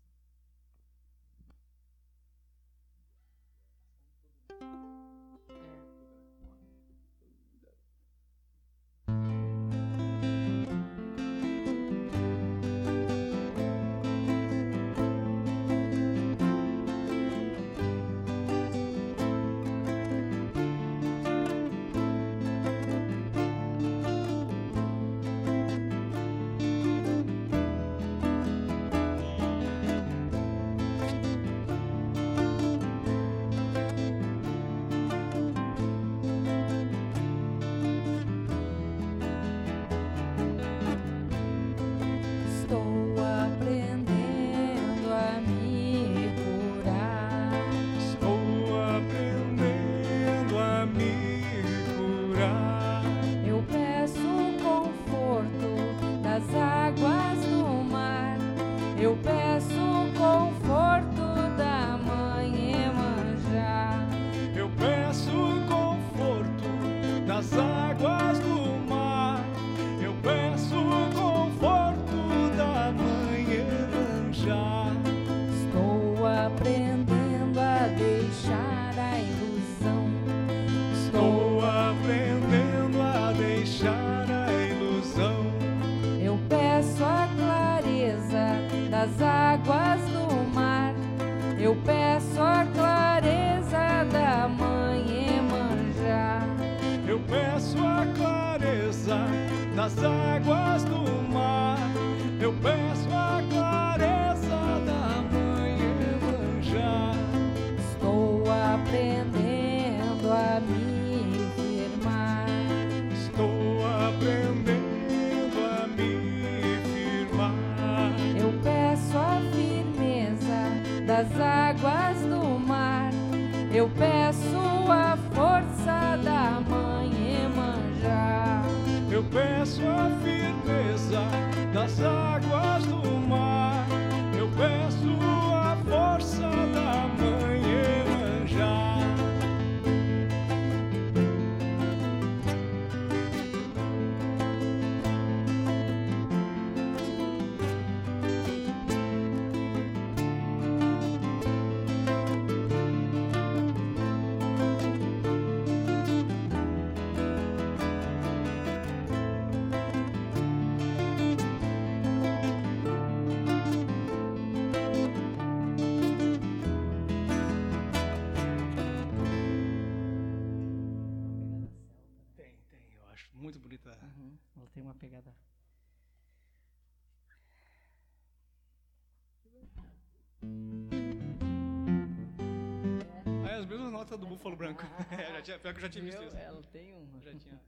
Búfalo 184.46 184.58
Branco. 184.58 184.84
É, 185.12 185.34
já 185.34 185.42
tinha, 185.42 185.60
pior 185.60 185.74
que 185.74 185.80
eu 185.80 185.82
já 185.82 185.90
tinha 185.90 186.04
visto 186.04 186.24
isso. 186.24 186.38
Ela 186.38 186.62
tem 186.72 186.94
um. 186.96 187.20
Já 187.20 187.34
tinha. 187.36 187.60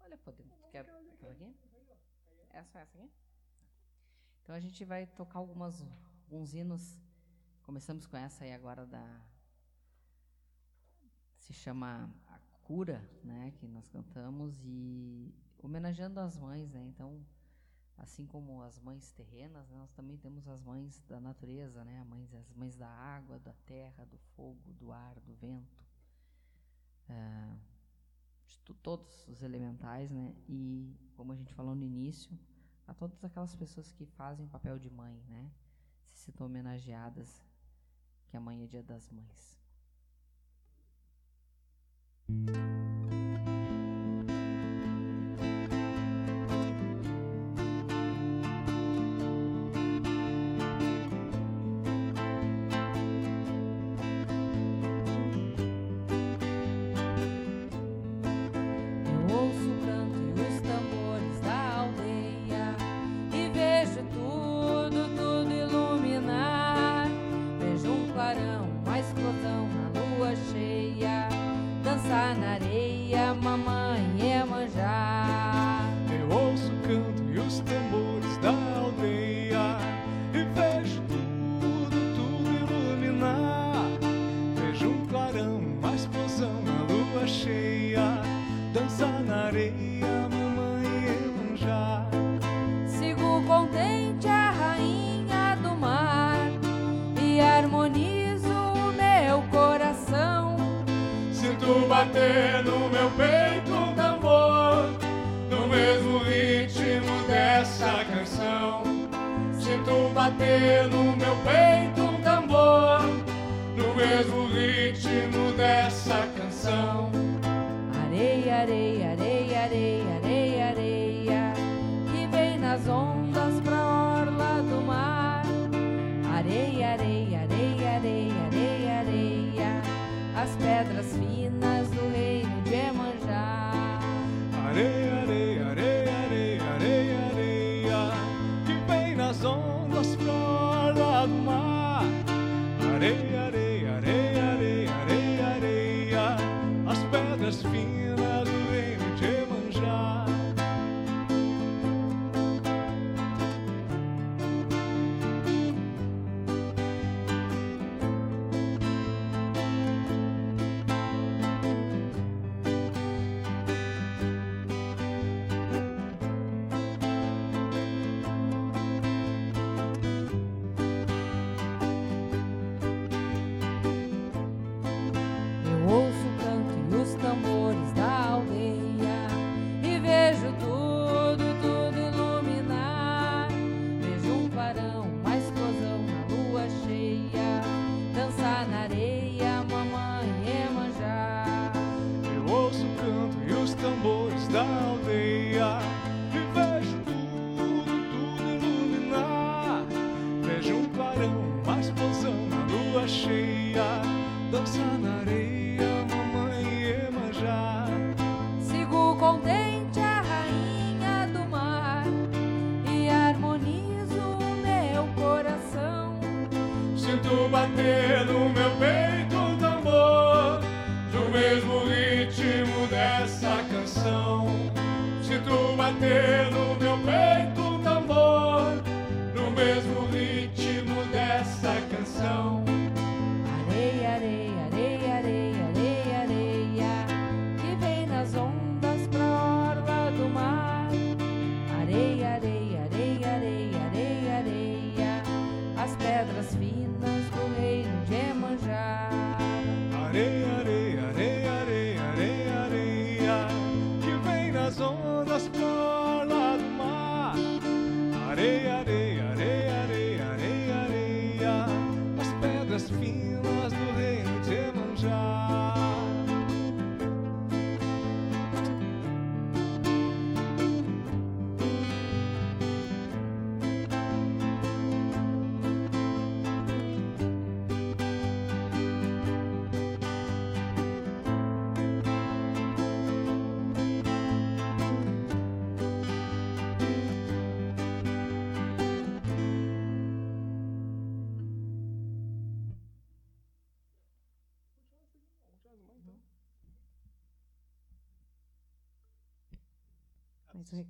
Olha, 0.00 0.16
podemos. 0.16 0.54
Quer 0.70 0.80
aquela 0.80 1.00
aqui? 1.00 1.54
Essa, 2.50 2.78
essa 2.78 2.80
aqui? 2.80 3.10
Então 4.42 4.54
a 4.54 4.60
gente 4.60 4.84
vai 4.86 5.06
tocar 5.06 5.38
algumas, 5.38 5.84
alguns 6.24 6.54
hinos. 6.54 6.98
Começamos 7.62 8.06
com 8.06 8.16
essa 8.16 8.44
aí 8.44 8.52
agora 8.54 8.86
da. 8.86 9.20
Se 11.36 11.52
chama 11.52 12.10
A 12.26 12.38
Cura, 12.62 13.06
né? 13.22 13.52
Que 13.58 13.66
nós 13.66 13.86
cantamos 13.88 14.58
e 14.64 15.30
homenageando 15.58 16.20
as 16.20 16.38
mães, 16.38 16.70
né? 16.70 16.82
Então, 16.86 17.22
assim 17.98 18.26
como 18.26 18.62
as 18.62 18.78
mães 18.78 19.12
terrenas, 19.12 19.68
né, 19.68 19.76
nós 19.76 19.92
também 19.92 20.16
temos 20.16 20.46
as 20.48 20.62
mães 20.62 21.02
da 21.08 21.20
natureza, 21.20 21.84
né? 21.84 22.00
As 22.00 22.06
mães, 22.06 22.34
as 22.34 22.52
mães 22.54 22.76
da 22.76 22.88
água, 22.88 23.38
da 23.40 23.52
terra, 23.66 24.04
do 24.06 24.18
fogo, 24.36 24.72
do 24.74 24.92
ar, 24.92 25.18
do 25.20 25.34
vento. 25.34 25.84
Ah, 27.08 27.56
de 28.46 28.74
todos 28.74 29.26
os 29.28 29.42
elementais, 29.42 30.10
né? 30.10 30.34
E 30.48 30.94
como 31.16 31.32
a 31.32 31.36
gente 31.36 31.52
falou 31.54 31.74
no 31.74 31.84
início, 31.84 32.38
a 32.86 32.94
todas 32.94 33.22
aquelas 33.24 33.54
pessoas 33.54 33.92
que 33.92 34.06
fazem 34.06 34.46
o 34.46 34.48
papel 34.48 34.78
de 34.78 34.90
mãe, 34.90 35.22
né? 35.28 35.50
Se 36.12 36.26
sintam 36.26 36.46
homenageadas, 36.46 37.42
que 38.28 38.36
amanhã 38.36 38.64
é 38.64 38.66
dia 38.66 38.82
das 38.82 39.10
mães. 39.10 39.58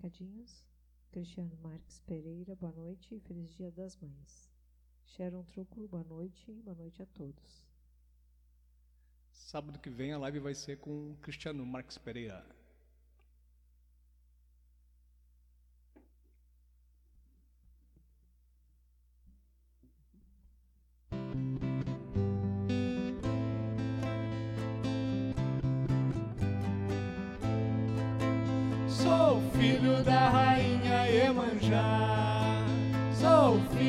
Recadinhos. 0.08 0.64
Cristiano 1.12 1.56
Marques 1.62 2.00
Pereira, 2.00 2.54
boa 2.56 2.72
noite 2.72 3.14
e 3.14 3.20
feliz 3.20 3.54
Dia 3.54 3.70
das 3.70 3.96
Mães. 3.96 4.50
Sharon 5.04 5.42
Trúculo, 5.44 5.88
boa 5.88 6.04
noite 6.04 6.50
e 6.50 6.62
boa 6.62 6.74
noite 6.74 7.02
a 7.02 7.06
todos. 7.06 7.66
Sábado 9.30 9.78
que 9.78 9.90
vem 9.90 10.12
a 10.12 10.18
live 10.18 10.40
vai 10.40 10.54
ser 10.54 10.78
com 10.78 11.16
Cristiano 11.20 11.64
Marques 11.64 11.98
Pereira. 11.98 12.44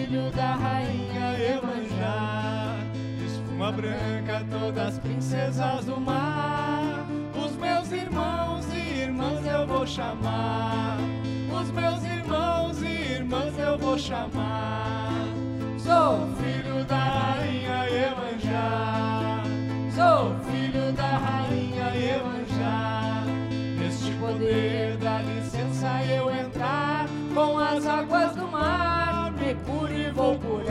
Filho 0.10 0.32
da 0.32 0.55
rainha 0.55 1.38
Emanjá. 1.39 2.78
Espuma 3.24 3.72
branca, 3.72 4.43
todas 4.49 4.97
princesas 4.97 5.86
do 5.86 5.99
mar. 6.01 7.05
Os 7.36 7.55
meus 7.55 7.91
irmãos 7.91 8.66
e 8.74 9.01
irmãs 9.01 9.45
eu 9.45 9.68
vou 9.68 9.86
chamar. 9.86 10.97
Os 11.62 11.70
meus 11.72 12.03
irmãos 12.03 12.82
e 12.82 13.14
irmãs 13.14 13.57
eu 13.60 13.78
vou 13.78 13.97
chamar. 13.99 15.14
Sou 15.78 16.28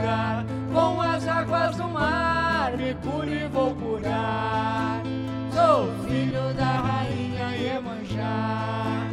curar. 0.09 0.45
Com 0.73 1.01
as 1.01 1.27
águas 1.27 1.75
do 1.75 1.87
mar, 1.87 2.75
me 2.77 2.93
cure 2.95 3.43
e 3.43 3.47
vou 3.47 3.75
curar. 3.75 5.01
Sou 5.51 5.87
filho 6.07 6.53
da 6.53 6.71
rainha 6.87 7.55
Iemanjá. 7.55 9.07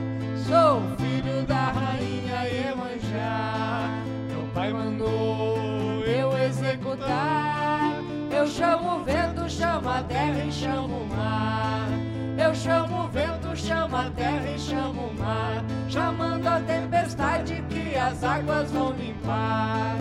Sou 0.46 0.82
filho 0.96 1.42
da 1.46 1.72
rainha 1.72 2.48
Iemanjá. 2.48 3.90
Meu 4.28 4.46
pai 4.54 4.72
mandou 4.72 6.02
eu 6.04 6.36
executar. 6.38 7.94
Eu 8.30 8.46
chamo 8.46 8.96
o 8.96 9.04
vento, 9.04 9.48
chamo 9.48 9.88
a 9.88 10.02
terra 10.02 10.44
e 10.44 10.52
chamo 10.52 10.98
o 10.98 11.06
mar. 11.08 11.88
Eu 12.38 12.54
chamo 12.54 13.04
o 13.04 13.08
vento, 13.08 13.35
chamo 13.56 13.96
a 13.96 14.10
terra 14.10 14.50
e 14.54 14.58
chamo 14.58 15.08
o 15.08 15.14
mar, 15.18 15.64
chamando 15.88 16.46
a 16.46 16.60
tempestade 16.60 17.62
que 17.68 17.96
as 17.96 18.22
águas 18.22 18.70
vão 18.70 18.92
limpar. 18.92 19.96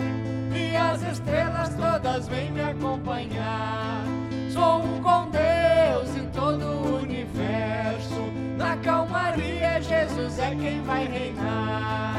E 0.54 0.76
as 0.76 1.02
estrelas 1.02 1.74
todas 1.74 2.28
vêm 2.28 2.50
me 2.50 2.62
acompanhar. 2.62 4.02
Sou 4.50 4.82
um 4.82 5.02
com 5.02 5.30
Deus 5.30 6.16
em 6.16 6.28
todo 6.30 6.64
o 6.64 7.02
universo. 7.02 8.20
Na 8.56 8.76
calmaria, 8.78 9.80
Jesus 9.80 10.38
é 10.38 10.54
quem 10.54 10.82
vai 10.82 11.06
reinar. 11.06 12.16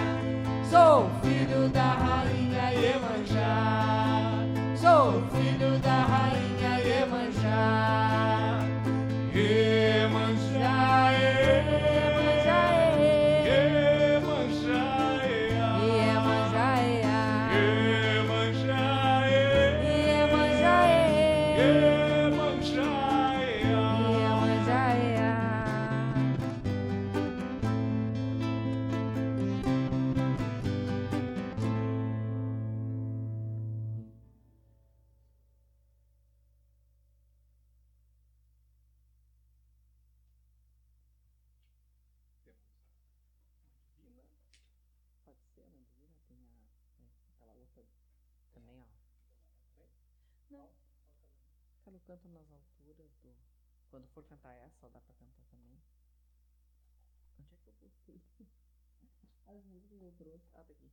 Sou 0.69 1.09
filho 1.23 1.69
da 1.69 1.93
rainha 1.93 2.73
Iemanjá. 2.73 4.31
Sou 4.75 5.23
filho 5.31 5.79
da 5.79 6.03
rainha. 6.03 6.47
Iemanjá, 6.88 8.36
Eu 60.00 60.12
trouxe. 60.14 60.48
Ah, 60.54 60.64
tá 60.64 60.74
aqui. 60.74 60.91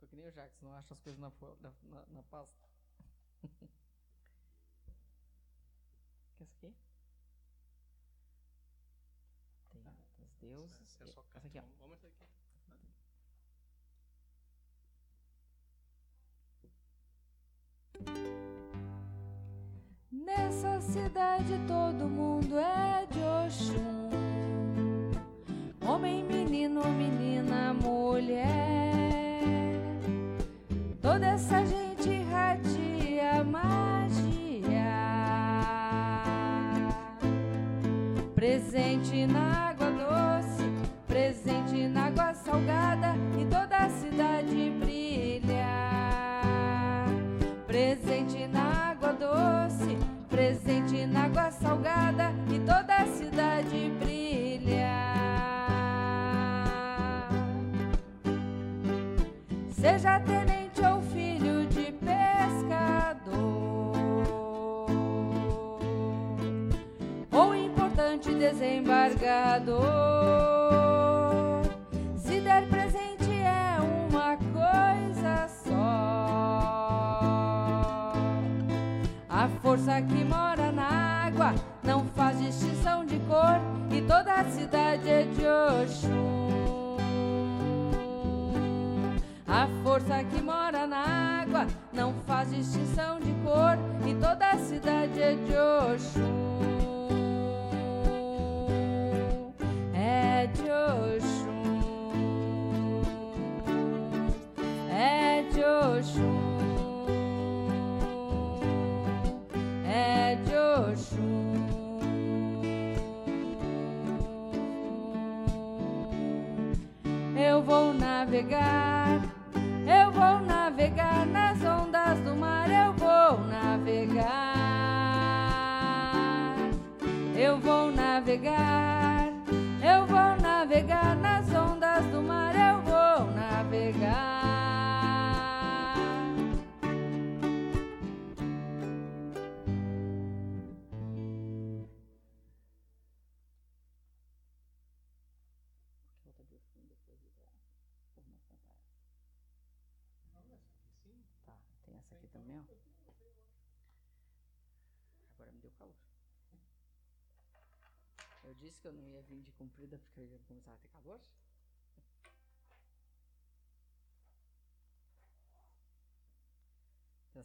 Tô 0.00 0.06
que 0.06 0.16
nem 0.16 0.26
o 0.26 0.32
Jackson, 0.32 0.66
não 0.66 0.74
acha 0.74 0.94
as 0.94 1.00
coisas 1.00 1.20
na, 1.20 1.30
na, 1.60 2.06
na, 2.06 2.22
pasta. 2.24 2.68
Quer 6.36 6.44
essa 6.44 6.54
aqui? 6.56 6.74
Tem 9.70 9.82
das 10.18 10.34
deusas. 10.40 11.00
É 11.00 11.06
só 11.06 11.24
essa 11.34 11.46
aqui, 11.46 11.58
ó. 11.58 11.62
Vamos 11.78 11.98
essa 11.98 12.06
aqui. 12.06 12.26
Nessa 20.10 20.80
cidade 20.80 21.52
todo 21.66 22.08
mundo 22.08 22.58
é 22.58 23.06
de 23.06 23.20
Oxum. 23.22 24.19
Homem, 25.82 26.22
menino, 26.24 26.82
menina, 26.84 27.74
mulher. 27.74 28.50
Toda 31.00 31.26
essa 31.26 31.64
gente 31.64 32.08
irradia 32.08 33.42
magia. 33.44 33.80
Presente 38.34 39.26
na 39.26 39.70
água 39.70 39.90
doce, 39.90 40.64
presente 41.06 41.88
na 41.88 42.06
água 42.06 42.34
salgada 42.34 43.14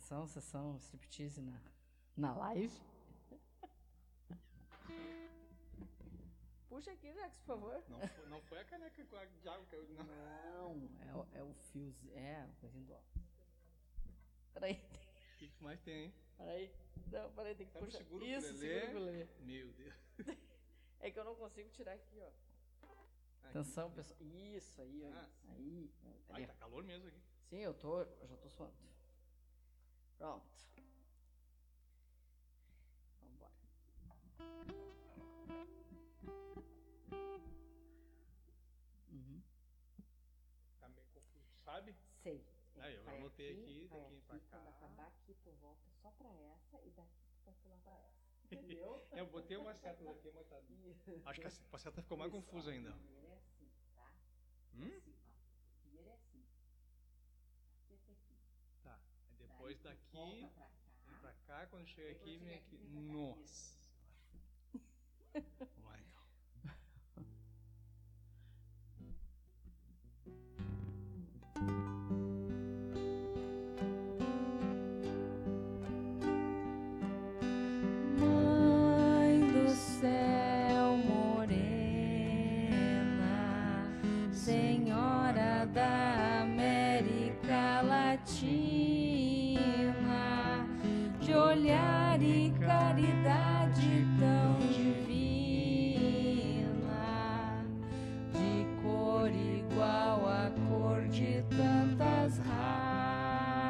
Atenção, 0.05 0.27
sessão 0.27 0.77
striptease 0.77 1.41
na, 1.41 1.59
na 2.15 2.35
live. 2.35 2.79
Puxa 6.69 6.91
aqui, 6.91 7.11
Jax, 7.11 7.35
por 7.39 7.45
favor. 7.47 7.83
Não, 7.89 8.07
foi- 8.07 8.25
não 8.27 8.41
foi 8.43 8.59
a 8.59 8.65
caneca 8.65 9.03
com 9.05 9.15
a 9.15 9.25
de 9.25 9.49
água 9.49 9.65
que 9.65 9.75
eu. 9.75 9.83
Não. 9.89 10.75
Não, 10.75 10.89
é, 11.01 11.15
o- 11.15 11.27
é 11.39 11.43
o 11.43 11.53
fiozinho. 11.55 12.13
É, 12.15 12.45
o 12.45 12.53
coisinho 12.61 12.85
do 12.85 12.93
ó. 12.93 12.99
Peraí, 14.53 14.73
O 14.73 15.37
que, 15.39 15.47
que 15.49 15.63
mais 15.63 15.81
tem 15.81 15.95
aí? 15.95 16.13
peraí. 16.37 16.71
Não, 17.11 17.31
peraí, 17.33 17.55
tem 17.55 17.65
que 17.65 17.71
Então 17.71 17.83
puxar. 17.85 17.97
segura 17.97 18.25
Isso, 18.25 18.49
ukulele. 18.51 18.79
segura 18.85 19.27
o. 19.41 19.43
Meu 19.45 19.71
Deus. 19.73 19.93
É 20.99 21.11
que 21.11 21.19
eu 21.19 21.25
não 21.25 21.35
consigo 21.35 21.69
tirar 21.69 21.93
aqui, 21.93 22.19
ó. 22.19 22.27
Aqui. 22.27 23.47
Atenção, 23.49 23.91
pessoal. 23.91 24.19
Isso 24.21 24.81
aí, 24.81 25.03
ó. 25.03 25.09
Ah. 25.13 25.29
Aí. 25.49 25.91
Ai, 26.29 26.35
ali. 26.35 26.47
tá 26.47 26.53
calor 26.55 26.83
mesmo 26.83 27.07
aqui. 27.07 27.21
Sim, 27.49 27.57
eu 27.57 27.73
tô. 27.75 28.01
Eu 28.01 28.27
já 28.27 28.37
tô 28.37 28.49
suando. 28.49 28.73
Pronto. 30.17 30.45
Vambora. 33.21 33.51
Uhum. 39.11 39.41
Tá 40.79 40.89
meio 40.89 41.07
confuso, 41.13 41.55
sabe? 41.63 41.95
Sei. 42.21 42.45
Ah, 42.77 42.91
eu 42.91 43.03
Vai 43.03 43.17
anotei 43.17 43.51
aqui, 43.51 43.87
vai 43.87 43.99
daqui 44.01 44.21
pra 44.21 44.39
cá. 44.39 44.57
Quando 44.57 44.67
acabar 44.69 45.07
aqui, 45.07 45.33
tu 45.43 45.51
volta 45.61 45.89
só 46.01 46.11
pra 46.11 46.29
essa 46.29 46.81
e 46.85 46.91
daqui 46.91 47.23
tu 47.37 47.45
vai 47.45 47.53
pular 47.55 47.77
pra 47.79 47.93
essa. 47.93 48.25
Entendeu? 48.51 49.07
É, 49.11 49.19
eu 49.21 49.27
botei 49.27 49.57
uma 49.57 49.73
seta 49.73 50.09
aqui, 50.09 50.31
mas 50.31 50.47
tá. 50.47 50.57
Acho 51.29 51.39
que 51.41 51.47
a 51.47 51.49
se- 51.49 51.63
a 51.71 51.77
seta 51.77 52.01
ficou 52.01 52.17
mais 52.17 52.31
confusa 52.31 52.71
ainda. 52.71 52.89
É 52.89 53.33
assim, 53.37 53.69
tá? 53.95 54.11
Hum? 54.73 54.87
Assim, 54.97 55.15
ó. 55.15 55.79
Primeiro 55.81 56.09
é 56.09 56.13
assim. 56.13 56.45
Aqui 57.85 57.93
até 57.95 58.11
aqui. 58.11 58.37
Tá. 58.83 58.99
Aí 59.39 59.47
depois 59.65 59.81
daqui, 59.81 59.97
vem 60.13 60.49
cá. 60.49 60.69
pra 61.21 61.33
cá, 61.47 61.65
quando 61.71 61.87
chega 61.87 62.11
aqui, 62.11 62.37
vem 62.37 62.53
aqui. 62.53 62.77
Nossa. 62.93 63.73
Vamos 65.33 65.83
lá 65.83 65.99
então. 65.99 66.23
Mãe 78.19 79.39
do 79.51 79.67
céu 79.71 80.97
morena, 80.97 81.65
Senhora 84.31 85.65
da 85.65 86.41
América 86.43 87.81
Latina, 87.81 89.04
de 91.25 91.33
olhar 91.33 92.21
e 92.21 92.53
caridade 92.59 94.05
tão 94.19 94.59
divina, 94.67 95.25
de 98.31 98.67
cor 98.83 99.31
igual 99.31 100.29
à 100.29 100.51
cor 100.69 101.07
de 101.07 101.43
tantas 101.49 102.37
raças. 102.37 103.65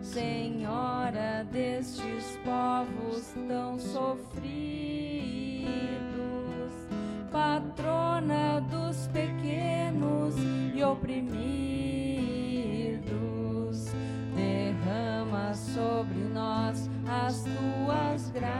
Senhora 0.01 1.45
destes 1.49 2.37
povos 2.43 3.33
tão 3.47 3.79
sofridos, 3.79 4.94
patrona 7.75 8.61
dos 8.71 9.07
pequenos 9.07 10.35
e 10.73 10.81
oprimidos, 10.83 11.35
derrama 14.33 15.53
sobre 15.53 16.19
nós 16.33 16.89
as 17.07 17.43
tuas 17.43 18.31
graças 18.31 18.55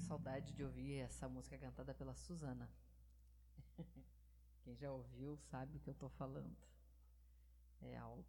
saudade 0.00 0.52
de 0.52 0.64
ouvir 0.64 0.98
essa 0.98 1.28
música 1.28 1.58
cantada 1.58 1.94
pela 1.94 2.14
Suzana. 2.14 2.70
Quem 4.62 4.76
já 4.76 4.90
ouviu 4.92 5.36
sabe 5.36 5.76
o 5.76 5.80
que 5.80 5.88
eu 5.88 5.92
estou 5.92 6.08
falando. 6.10 6.56
É 7.80 7.96
algo. 7.96 8.24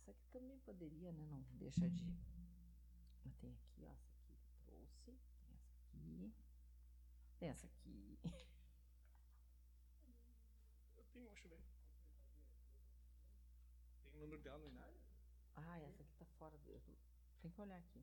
Essa 0.00 0.10
aqui 0.10 0.26
também 0.30 0.58
poderia, 0.60 1.12
né? 1.12 1.26
Não 1.26 1.40
deixa 1.58 1.88
de. 1.90 2.04
Tem 3.40 3.52
aqui, 3.52 3.84
ó. 3.84 3.92
Essa 4.22 4.32
aqui 4.32 4.48
que 4.48 4.62
trouxe. 4.64 5.00
Tem 5.04 5.18
essa 5.50 5.66
aqui. 5.66 6.34
Tem 7.38 7.48
essa 7.48 7.66
aqui. 7.66 8.18
Eu 10.96 11.04
tenho, 11.12 11.26
deixa 11.28 11.46
eu 11.46 11.50
ver. 11.50 11.62
Tem 14.02 14.14
o 14.14 14.18
número 14.20 14.40
dela 14.42 14.58
no 14.58 14.68
inário? 14.68 14.98
Ah, 15.58 15.78
essa 15.80 16.02
aqui 16.02 16.14
tá 16.16 16.24
fora 16.38 16.56
do. 16.58 16.80
Tem 17.42 17.50
que 17.50 17.60
olhar 17.60 17.76
aqui. 17.78 18.02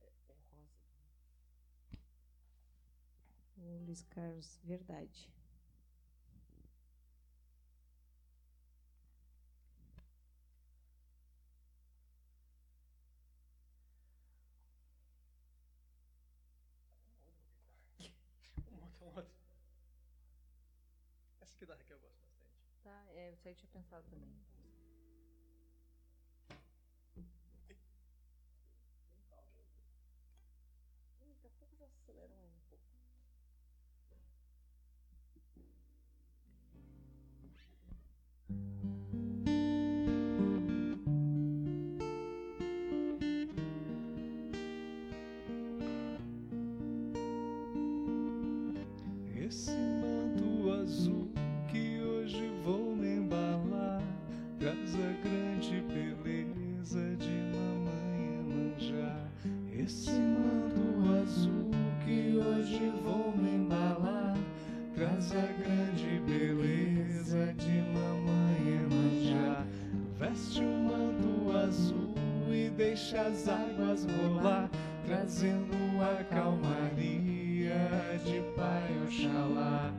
É, 0.00 0.06
é 0.28 0.34
rosa. 0.50 0.68
O 3.56 3.84
Luiz 3.86 4.02
Carlos, 4.10 4.60
verdade. 4.62 5.30
Essa 21.40 21.54
aqui 21.56 21.66
da 21.66 21.74
Raquel 21.74 21.96
eu 21.96 22.00
gosto 22.00 22.18
bastante. 22.22 22.64
Tá, 22.82 23.04
é, 23.10 23.28
eu 23.30 23.36
sei 23.36 23.52
que 23.54 23.60
tinha 23.66 23.70
pensado 23.72 24.06
também. 24.08 24.32
deixa 72.76 73.20
as 73.22 73.48
águas 73.48 74.06
rolar, 74.06 74.70
trazendo 75.04 75.76
a 76.00 76.24
calmaria 76.24 77.74
de 78.24 78.40
Pai 78.56 78.88
Oxalá. 79.06 79.92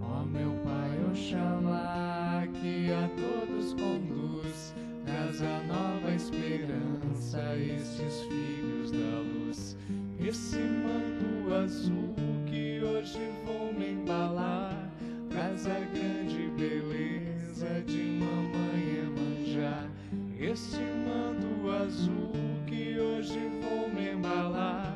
Ó 0.00 0.24
meu 0.24 0.52
Pai 0.64 0.90
Oxalá, 1.10 2.46
que 2.60 2.92
a 2.92 3.08
todos 3.16 3.74
conduz, 3.74 4.74
traz 5.04 5.42
a 5.42 5.60
nova 5.64 6.12
esperança 6.14 7.38
a 7.38 7.56
esses 7.56 8.22
filhos 8.22 8.90
da 8.90 9.20
luz. 9.20 9.76
Esse 10.20 10.58
manto 10.58 11.54
azul 11.54 12.14
que 12.46 12.80
hoje 12.82 13.30
vou 13.46 13.72
me 13.72 13.92
embalar, 13.92 14.90
traz 15.30 15.66
a 15.66 15.78
grande 15.78 16.50
beleza 16.56 17.80
de 17.86 18.02
mamãe 18.02 18.68
Manjá 19.16 19.88
Este 20.38 20.97
azul 21.88 22.30
que 22.66 23.00
hoje 23.00 23.38
vou 23.62 23.88
me 23.88 24.10
embalar 24.10 24.94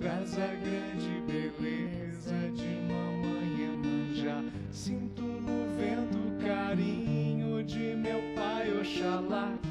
traz 0.00 0.36
a 0.36 0.48
grande 0.48 1.22
beleza 1.28 2.50
de 2.56 2.74
mamãe 2.90 3.78
manjá 3.78 4.42
Sinto 4.72 5.22
no 5.22 5.68
vento 5.76 6.18
o 6.18 6.44
carinho 6.44 7.62
de 7.62 7.94
meu 7.94 8.20
pai 8.34 8.76
Oxalá. 8.76 9.61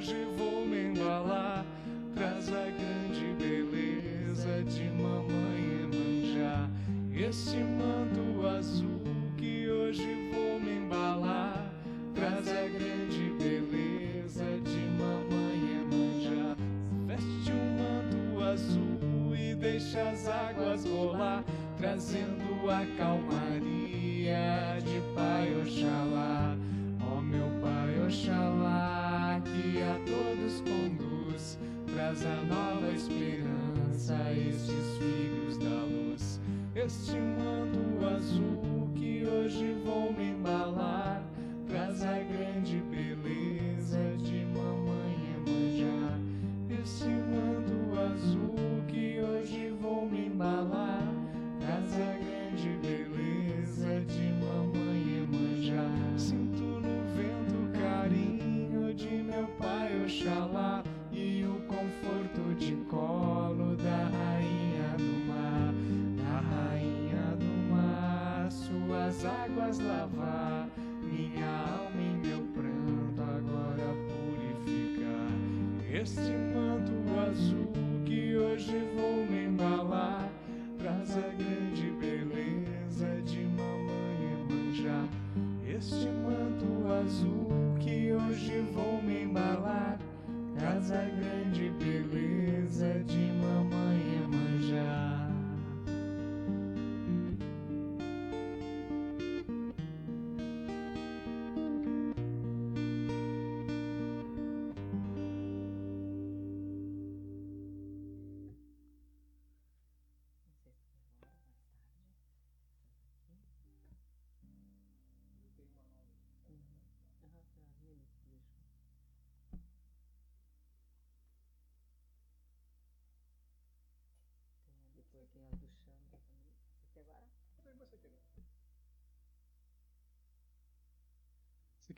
hoje 0.00 0.16
vou 0.38 0.64
me 0.64 0.88
embalar. 0.88 1.66
Traz 2.14 2.48
a 2.48 2.64
grande 2.70 3.34
beleza 3.38 4.62
de 4.64 4.84
mamãe 4.84 5.88
manjar. 5.92 6.70
Este 7.12 7.58
manto 7.58 8.46
azul 8.46 9.02
que 9.36 9.68
hoje 9.68 10.30
vou 10.32 10.58
me 10.58 10.78
embalar. 10.78 11.70
Traz 12.14 12.48
a 12.48 12.66
grande 12.66 13.30
beleza 13.38 14.46
de 14.64 14.80
mamãe 14.98 15.84
manjar. 15.92 16.56
Veste 17.06 17.52
o 17.52 17.54
um 17.54 17.76
manto 17.76 18.42
azul 18.42 19.36
e 19.36 19.54
deixa 19.54 20.00
as 20.00 20.26
águas 20.26 20.86
rolar, 20.86 21.44
trazendo 21.76 22.70
a 22.70 22.86
calmaria 22.96 24.78
de 24.82 25.00
Pai 25.14 25.54
Oxalá. 25.60 26.56
Ó 27.02 27.18
oh, 27.18 27.20
meu 27.20 27.50
Pai 27.60 28.06
Oxalá 28.06 29.09
a 29.90 29.98
todos 30.06 30.60
conduz, 30.60 31.58
traz 31.92 32.24
a 32.24 32.36
nova 32.44 32.92
esperança 32.92 34.14
a 34.14 34.32
estes 34.32 34.98
filhos 34.98 35.58
da 35.58 35.84
luz. 35.84 36.40
Este 36.76 37.16
manto 37.18 38.06
azul 38.06 38.88
que 38.94 39.26
hoje 39.26 39.74
vou 39.84 40.12
me 40.12 40.30
embalar, 40.30 41.24
traz 41.66 42.04
a 42.04 42.18
grande 42.20 42.80
beleza 42.88 44.16
de 44.18 44.44
mamãe 44.54 45.18
manjar. 45.44 46.18
Este 46.80 47.08
manto 47.08 48.00
azul 48.00 48.59
embalar 60.22 60.84
e 61.10 61.44
o 61.44 61.60
conforto 61.66 62.54
de 62.58 62.76
colo 62.88 63.76
da 63.76 64.08
rainha 64.08 64.96
do 64.98 65.26
mar, 65.26 65.72
da 66.16 66.40
rainha 66.40 67.36
do 67.36 67.72
mar, 67.72 68.50
suas 68.50 69.24
águas 69.24 69.78
lavar 69.78 70.68
minha 71.02 71.46
alma 71.46 72.00
e 72.00 72.26
meu 72.26 72.42
pranto 72.54 73.22
agora 73.22 73.94
purificar. 74.08 75.30
Este 75.90 76.32
manto 76.54 76.92
azul 77.18 77.72
que 78.04 78.36
hoje 78.36 78.78
vou 78.94 79.26
me 79.26 79.46
embalar 79.46 80.28
traz 80.78 81.16
a 81.16 81.20
grande 81.20 81.90
beleza 81.98 83.22
de 83.22 83.40
mamãe 83.40 84.32
Emanjá. 84.42 85.08
Este 85.66 86.08
manto 86.08 86.92
azul 86.92 87.48
que 87.80 88.12
hoje 88.12 88.60
vou 88.72 89.00
me 89.02 89.22
embalar 89.22 89.99
traz 90.60 90.92
a 90.92 91.02
grande 91.02 91.70
beleza 91.78 93.02
de 93.04 93.32
mamãe 93.40 93.69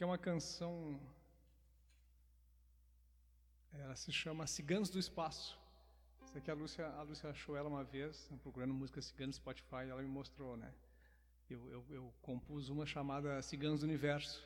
Aqui 0.03 0.05
é 0.05 0.11
uma 0.11 0.19
canção. 0.19 1.01
Ela 3.73 3.95
se 3.95 4.11
chama 4.11 4.49
Ciganos 4.49 4.91
do 4.91 4.99
Espaço. 4.99 5.57
Essa 6.25 6.39
aqui 6.39 6.51
a 6.51 6.55
Lúcia, 6.55 6.89
a 6.89 7.03
Lúcia 7.03 7.31
achou 7.31 7.57
ela 7.57 7.69
uma 7.69 7.85
vez, 7.85 8.29
procurando 8.43 8.75
música 8.75 9.01
cigana 9.01 9.29
no 9.29 9.33
Spotify, 9.33 9.85
e 9.87 9.91
ela 9.91 10.03
me 10.03 10.09
mostrou, 10.09 10.57
né? 10.57 10.75
Eu, 11.49 11.71
eu, 11.71 11.87
eu 11.89 12.15
compus 12.21 12.69
uma 12.69 12.85
chamada 12.85 13.41
Ciganos 13.43 13.83
do 13.83 13.85
Universo. 13.85 14.45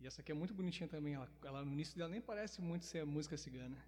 E 0.00 0.08
essa 0.08 0.22
aqui 0.22 0.32
é 0.32 0.34
muito 0.34 0.52
bonitinha 0.52 0.88
também. 0.88 1.14
Ela, 1.14 1.30
ela, 1.44 1.64
no 1.64 1.72
início 1.72 1.96
dela 1.96 2.10
nem 2.10 2.20
parece 2.20 2.60
muito 2.60 2.86
ser 2.86 3.06
música 3.06 3.36
cigana. 3.36 3.78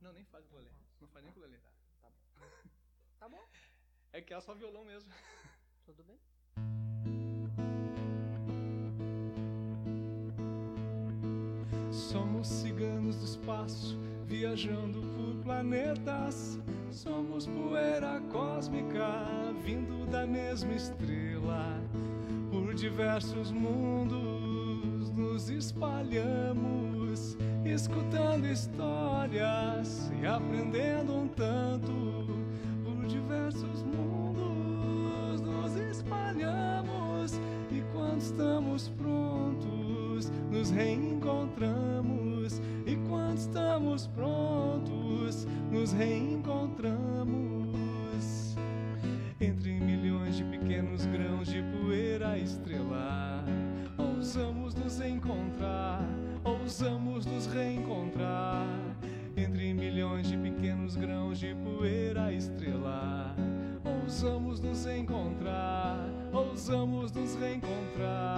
Não, 0.00 0.12
nem 0.12 0.24
faz 0.26 0.46
ukulele. 0.46 0.70
Não 1.00 1.08
faz 1.08 1.24
nem 1.24 1.32
ukulele. 1.32 1.58
Tá 2.00 2.08
bom. 2.08 2.12
Tá 3.18 3.28
bom. 3.28 3.44
É 4.14 4.20
que 4.20 4.32
ela 4.32 4.42
é 4.42 4.44
só 4.44 4.54
violão 4.54 4.84
mesmo. 4.84 5.10
Tudo 5.86 6.04
bem. 6.04 6.20
Somos 12.12 12.46
ciganos 12.46 13.16
do 13.16 13.24
espaço, 13.24 13.98
viajando 14.26 15.00
por 15.00 15.34
planetas. 15.42 16.60
Somos 16.90 17.46
poeira 17.46 18.20
cósmica, 18.30 19.24
vindo 19.64 20.04
da 20.10 20.26
mesma 20.26 20.74
estrela. 20.74 21.80
Por 22.50 22.74
diversos 22.74 23.50
mundos 23.50 25.10
nos 25.16 25.48
espalhamos, 25.48 27.38
escutando 27.64 28.46
histórias 28.46 30.12
e 30.20 30.26
aprendendo 30.26 31.14
um 31.16 31.28
tanto. 31.28 32.26
Por 32.84 33.06
diversos 33.06 33.82
mundos 33.84 35.40
nos 35.40 35.74
espalhamos, 35.76 37.40
e 37.70 37.82
quando 37.90 38.18
estamos 38.18 38.90
prontos, 38.90 39.71
nos 40.50 40.70
reencontramos. 40.70 42.60
E 42.86 42.96
quando 43.08 43.38
estamos 43.38 44.06
prontos, 44.08 45.46
nos 45.70 45.92
reencontramos. 45.92 48.56
Entre 49.40 49.80
milhões 49.80 50.36
de 50.36 50.44
pequenos 50.44 51.06
grãos 51.06 51.48
de 51.48 51.62
poeira 51.62 52.38
estrelar, 52.38 53.44
ousamos 53.98 54.74
nos 54.74 55.00
encontrar, 55.00 56.06
ousamos 56.44 57.26
nos 57.26 57.46
reencontrar. 57.46 58.66
Entre 59.36 59.74
milhões 59.74 60.28
de 60.28 60.36
pequenos 60.36 60.94
grãos 60.94 61.40
de 61.40 61.56
poeira 61.56 62.32
estrelar, 62.32 63.34
ousamos 63.84 64.60
nos 64.60 64.86
encontrar, 64.86 66.08
ousamos 66.32 67.10
nos 67.12 67.34
reencontrar. 67.34 68.31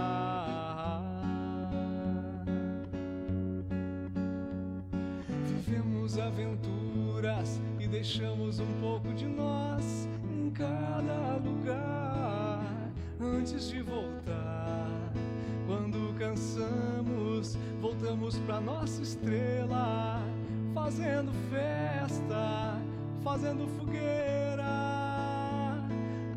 Fazendo 23.54 23.68
fogueira. 23.68 24.64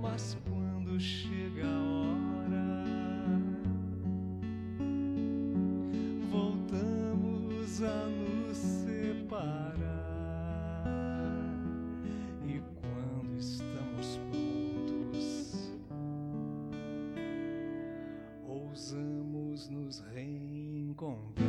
Mas 0.01 0.38
quando 0.47 0.99
chega 0.99 1.65
a 1.65 1.82
hora, 1.84 2.84
voltamos 6.30 7.82
a 7.82 8.05
nos 8.07 8.57
separar. 8.57 9.78
E 12.45 12.61
quando 12.82 13.38
estamos 13.38 14.20
prontos, 14.32 15.72
ousamos 18.47 19.70
nos 19.70 19.99
reencontrar. 20.13 21.47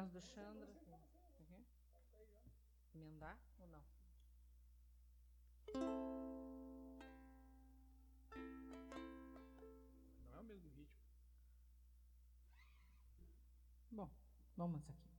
As 0.00 0.14
do. 0.14 0.98
Uhum. 1.40 1.64
Emendar 2.94 3.38
ou 3.58 3.66
não? 3.68 3.84
Não 10.24 10.38
é 10.38 10.40
o 10.40 10.44
mesmo 10.44 10.70
ritmo. 10.70 10.96
Bom, 13.90 14.08
vamos 14.56 14.80
aqui. 14.88 15.09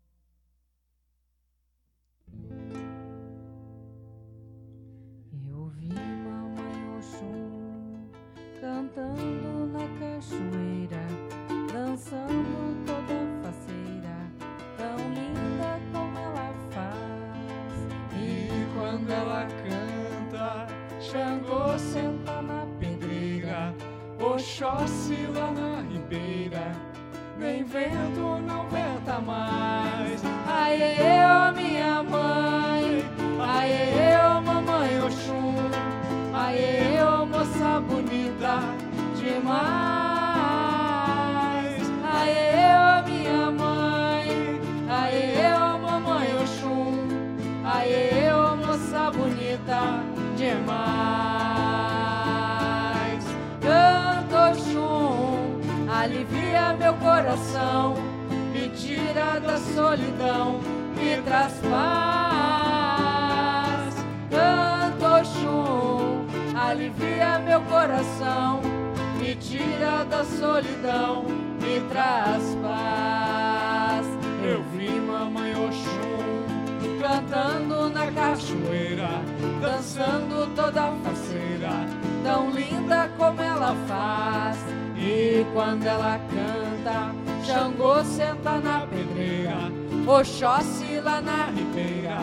hoje 90.43 90.99
na 91.23 91.45
ribeira, 91.55 92.17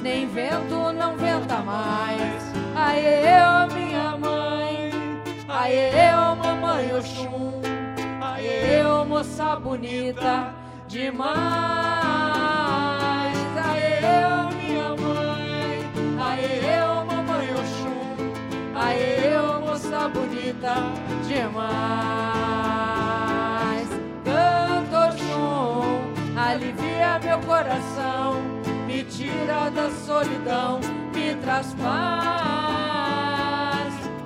nem 0.00 0.28
vento 0.28 0.92
não 0.92 1.16
venta 1.16 1.58
mais. 1.58 2.52
Aê, 2.76 3.24
eu, 3.26 3.74
minha 3.74 4.16
mãe, 4.16 4.92
aê, 5.48 5.90
eu, 6.12 6.36
mamãe 6.36 6.94
Oxum, 6.94 7.60
aê, 8.22 8.80
eu, 8.80 9.04
moça 9.04 9.56
bonita 9.56 10.54
demais. 10.86 11.34
Aê, 13.66 13.98
eu, 14.04 14.50
minha 14.56 14.90
mãe, 14.90 15.80
aê, 16.28 16.78
eu, 16.78 17.04
mamãe 17.04 17.48
Oxum, 17.54 18.78
aê, 18.78 19.34
eu, 19.34 19.60
moça 19.60 20.08
bonita 20.08 20.74
demais. 21.26 22.03
coração, 27.54 28.42
me 28.84 29.04
tira 29.04 29.70
da 29.70 29.88
solidão, 29.88 30.80
me 31.14 31.36
traz 31.36 31.72
paz. 31.74 33.14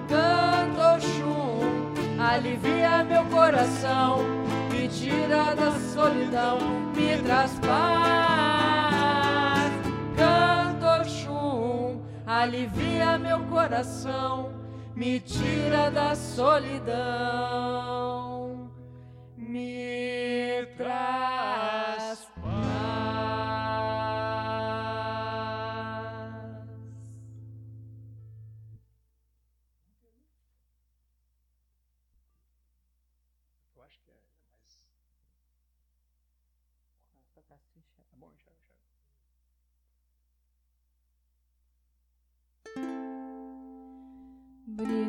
Canto 0.09 0.99
chum, 1.07 1.93
alivia 2.19 3.05
meu 3.05 3.27
coração, 3.27 4.25
me 4.71 4.89
tira 4.89 5.55
da 5.55 5.73
solidão, 5.95 6.59
me 6.97 7.19
traz 7.23 7.53
paz. 7.59 8.81
Canto 10.17 11.05
chum, 11.07 12.01
alivia 12.27 13.19
meu 13.19 13.41
coração, 13.41 14.55
me 14.97 15.21
tira 15.21 15.91
da 15.91 16.15
solidão, 16.15 16.89
me 19.37 20.65
traz 20.79 21.38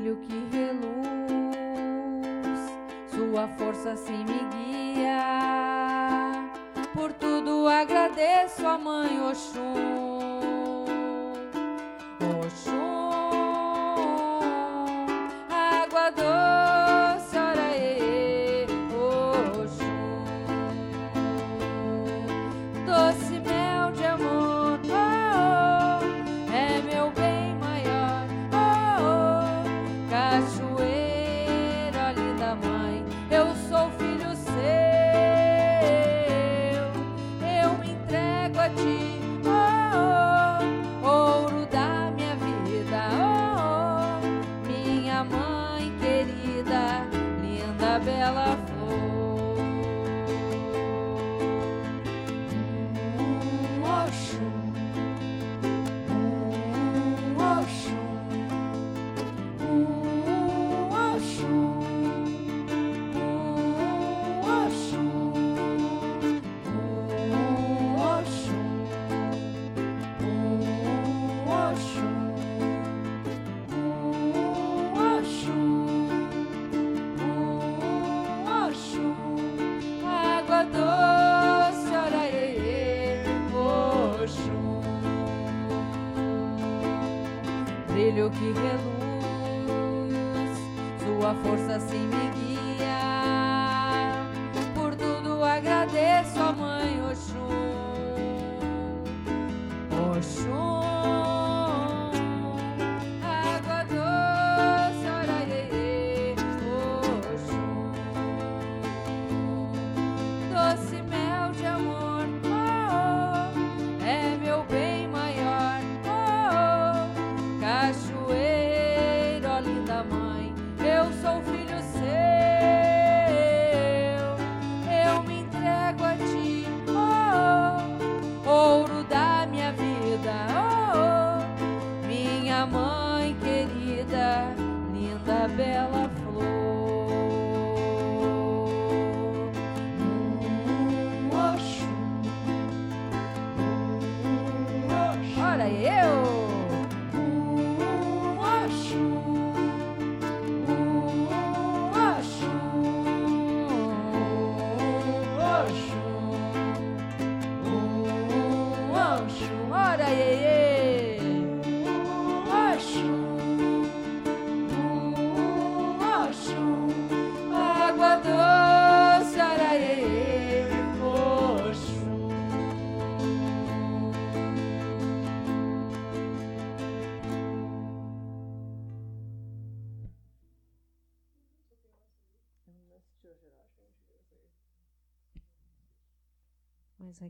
brilho 0.10 0.18
que 0.18 0.34
reluz, 0.56 0.90
sua 3.12 3.48
força 3.50 3.96
se 3.96 4.12
me 4.12 4.48
guia. 4.96 6.50
Por 6.94 7.14
tudo 7.14 7.68
agradeço 7.68 8.66
a 8.66 8.78
mãe 8.78 9.22
Oxum. 9.22 10.86
Oxum 12.46 12.89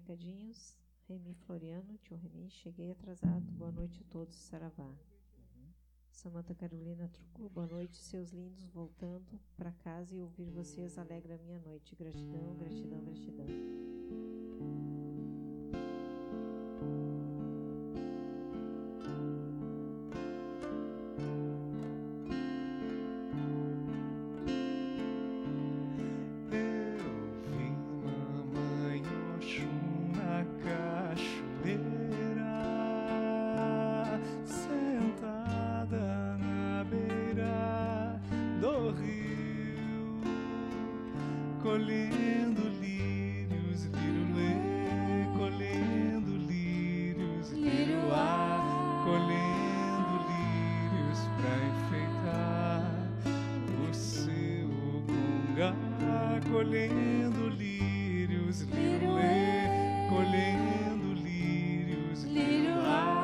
recadinhos. 0.09 0.75
Remy 1.07 1.33
Floriano, 1.45 1.97
tio 2.01 2.17
Remy, 2.17 2.49
cheguei 2.49 2.91
atrasado. 2.91 3.51
Boa 3.51 3.71
noite 3.71 4.01
a 4.01 4.11
todos, 4.11 4.35
Saravá. 4.35 4.91
Samanta 6.11 6.53
Carolina 6.53 7.07
Trucu, 7.07 7.49
boa 7.49 7.67
noite, 7.67 7.97
seus 7.97 8.31
lindos, 8.31 8.65
voltando 8.65 9.39
para 9.55 9.71
casa 9.71 10.15
e 10.15 10.21
ouvir 10.21 10.49
vocês 10.49 10.97
alegra 10.97 11.35
a 11.35 11.37
minha 11.37 11.59
noite. 11.59 11.95
Gratidão, 11.95 12.55
gratidão, 12.57 13.03
gratidão. 13.03 13.45
colhendo 56.51 57.47
lírios, 57.49 58.61
lírio 58.61 59.17
é. 59.19 60.07
colhendo 60.09 61.13
lírios, 61.13 62.23
lírio 62.23 62.75
lá. 62.75 63.18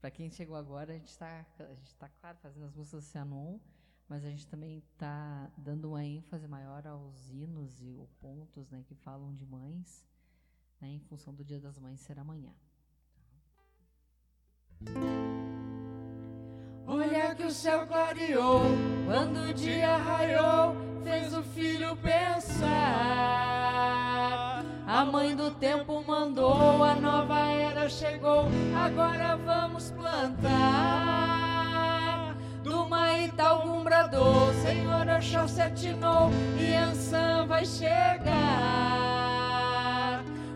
Para 0.00 0.10
quem 0.10 0.30
chegou 0.30 0.56
agora, 0.56 0.92
a 0.92 0.96
gente 0.96 1.08
está, 1.08 1.44
tá, 1.98 2.08
claro, 2.20 2.38
fazendo 2.38 2.66
as 2.66 2.74
músicas 2.74 3.02
do 3.02 3.06
Cianon, 3.06 3.58
mas 4.08 4.24
a 4.24 4.30
gente 4.30 4.46
também 4.46 4.78
está 4.78 5.50
dando 5.56 5.90
uma 5.90 6.04
ênfase 6.04 6.46
maior 6.46 6.86
aos 6.86 7.28
hinos 7.30 7.82
e 7.82 7.98
os 7.98 8.12
pontos 8.14 8.70
né, 8.70 8.84
que 8.86 8.94
falam 8.94 9.34
de 9.34 9.44
mães, 9.44 10.04
né, 10.80 10.88
em 10.88 11.00
função 11.00 11.34
do 11.34 11.44
Dia 11.44 11.60
das 11.60 11.78
Mães 11.78 12.00
ser 12.00 12.18
amanhã. 12.18 12.54
Olha 16.86 17.34
que 17.34 17.42
o 17.42 17.50
céu 17.50 17.86
clareou, 17.86 18.62
quando 19.04 19.50
o 19.50 19.52
dia 19.52 19.96
raiou, 19.96 20.74
fez 21.02 21.34
o 21.34 21.42
filho 21.42 21.96
pensar. 21.96 23.97
A 24.90 25.04
mãe 25.04 25.36
do 25.36 25.50
tempo 25.50 26.02
mandou, 26.08 26.82
a 26.82 26.94
nova 26.94 27.40
era 27.40 27.90
chegou, 27.90 28.46
agora 28.74 29.36
vamos 29.36 29.90
plantar. 29.90 30.48
Do 32.62 32.88
Maíta 32.88 33.48
algum 33.48 33.84
bradou, 33.84 34.50
Senhor 34.62 35.06
Oxóssi 35.06 35.60
atinou, 35.60 36.30
e 36.58 36.74
Ansan 36.74 37.44
vai 37.46 37.66
chegar. 37.66 38.24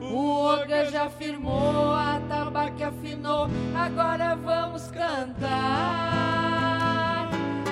O 0.00 0.46
Oga 0.46 0.86
já 0.86 1.10
firmou, 1.10 1.92
a 1.92 2.18
tabaque 2.26 2.84
afinou, 2.84 3.50
agora 3.76 4.34
vamos 4.34 4.90
cantar. 4.90 5.42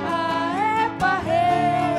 Aê, 0.05 0.91
parreira. 0.99 1.90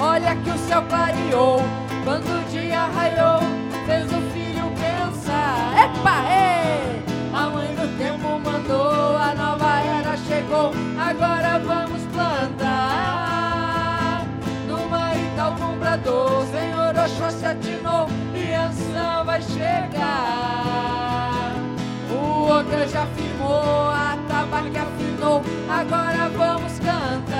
Olha 0.00 0.34
que 0.36 0.50
o 0.50 0.58
céu 0.58 0.82
clareou, 0.88 1.62
quando 2.04 2.26
o 2.26 2.44
dia 2.50 2.84
raiou, 2.86 3.40
fez 3.86 4.06
o 4.06 4.20
filho 4.32 4.72
pensar. 4.74 5.72
Epa, 5.84 6.24
ei! 6.28 7.00
A 7.32 7.48
mãe 7.48 7.72
do 7.74 7.86
tempo 7.96 8.40
mandou, 8.40 9.16
a 9.16 9.34
nova 9.34 9.80
era 9.80 10.16
chegou, 10.16 10.72
agora 10.98 11.60
vamos 11.60 12.02
plantar. 12.12 13.32
Numa 14.66 15.14
Itaú 15.14 16.44
Senhor 16.50 16.96
Oxóssi 16.98 17.46
atinou 17.46 18.08
e 18.34 18.52
Anção 18.54 19.24
vai 19.24 19.40
chegar. 19.42 19.92
O 22.10 22.48
outro 22.48 22.88
já 22.88 23.06
firmou, 23.06 23.90
a 23.90 24.18
tabaque 24.28 24.76
afinou, 24.76 25.40
agora 25.68 26.28
vamos 26.36 26.78
cantar. 26.80 27.31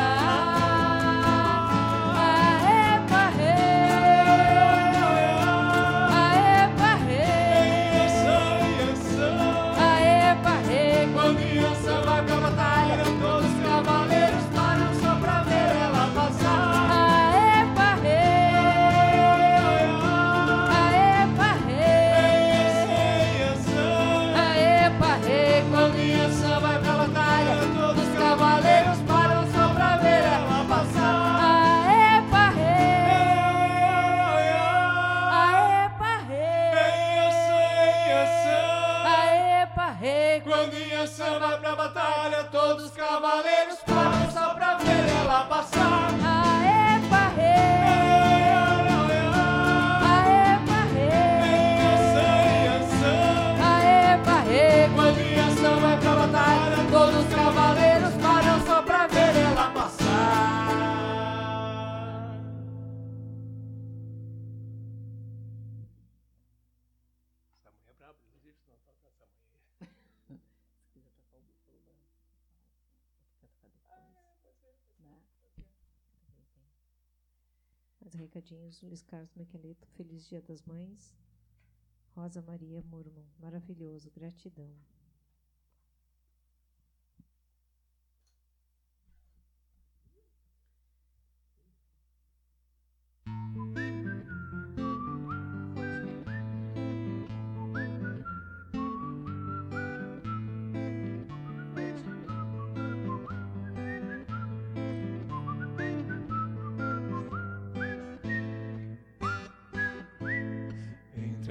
Recadinhos. 78.53 78.81
Luiz 78.83 79.03
Carlos 79.03 79.35
Mequeleto, 79.35 79.87
Feliz 79.97 80.27
Dia 80.29 80.43
das 80.43 80.63
Mães. 80.63 81.15
Rosa 82.15 82.43
Maria 82.43 82.83
Murman, 82.83 83.27
maravilhoso, 83.41 84.11
gratidão. 84.11 84.71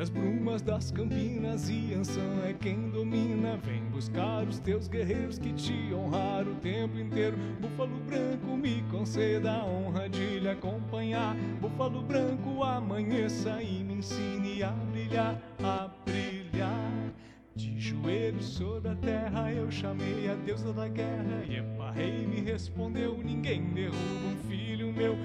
As 0.01 0.09
brumas 0.09 0.63
das 0.63 0.89
campinas, 0.89 1.69
Iansã 1.69 2.41
é 2.49 2.53
quem 2.53 2.89
domina. 2.89 3.55
Vem 3.57 3.83
buscar 3.83 4.47
os 4.47 4.57
teus 4.57 4.87
guerreiros 4.87 5.37
que 5.37 5.53
te 5.53 5.93
honraram 5.93 6.53
o 6.53 6.55
tempo 6.55 6.97
inteiro. 6.97 7.37
Búfalo 7.59 7.99
branco, 8.07 8.57
me 8.57 8.81
conceda 8.89 9.51
a 9.51 9.63
honra 9.63 10.09
de 10.09 10.39
lhe 10.39 10.49
acompanhar. 10.49 11.35
Búfalo 11.61 12.01
branco, 12.01 12.63
amanheça 12.63 13.61
e 13.61 13.83
me 13.83 13.93
ensine 13.93 14.63
a 14.63 14.71
brilhar, 14.71 15.39
a 15.63 15.91
brilhar. 16.03 17.13
De 17.55 17.79
joelhos 17.79 18.45
sobre 18.45 18.89
a 18.89 18.95
terra 18.95 19.51
eu 19.51 19.69
chamei 19.69 20.27
a 20.31 20.35
deusa 20.35 20.71
da 20.71 20.87
guerra 20.87 21.43
E 21.47 21.57
Epa 21.57 21.91
rei 21.91 22.25
me 22.25 22.39
respondeu, 22.39 23.19
ninguém 23.23 23.65
derruba 23.73 24.29
um 24.33 24.49
filho 24.49 24.91
meu 24.91 25.15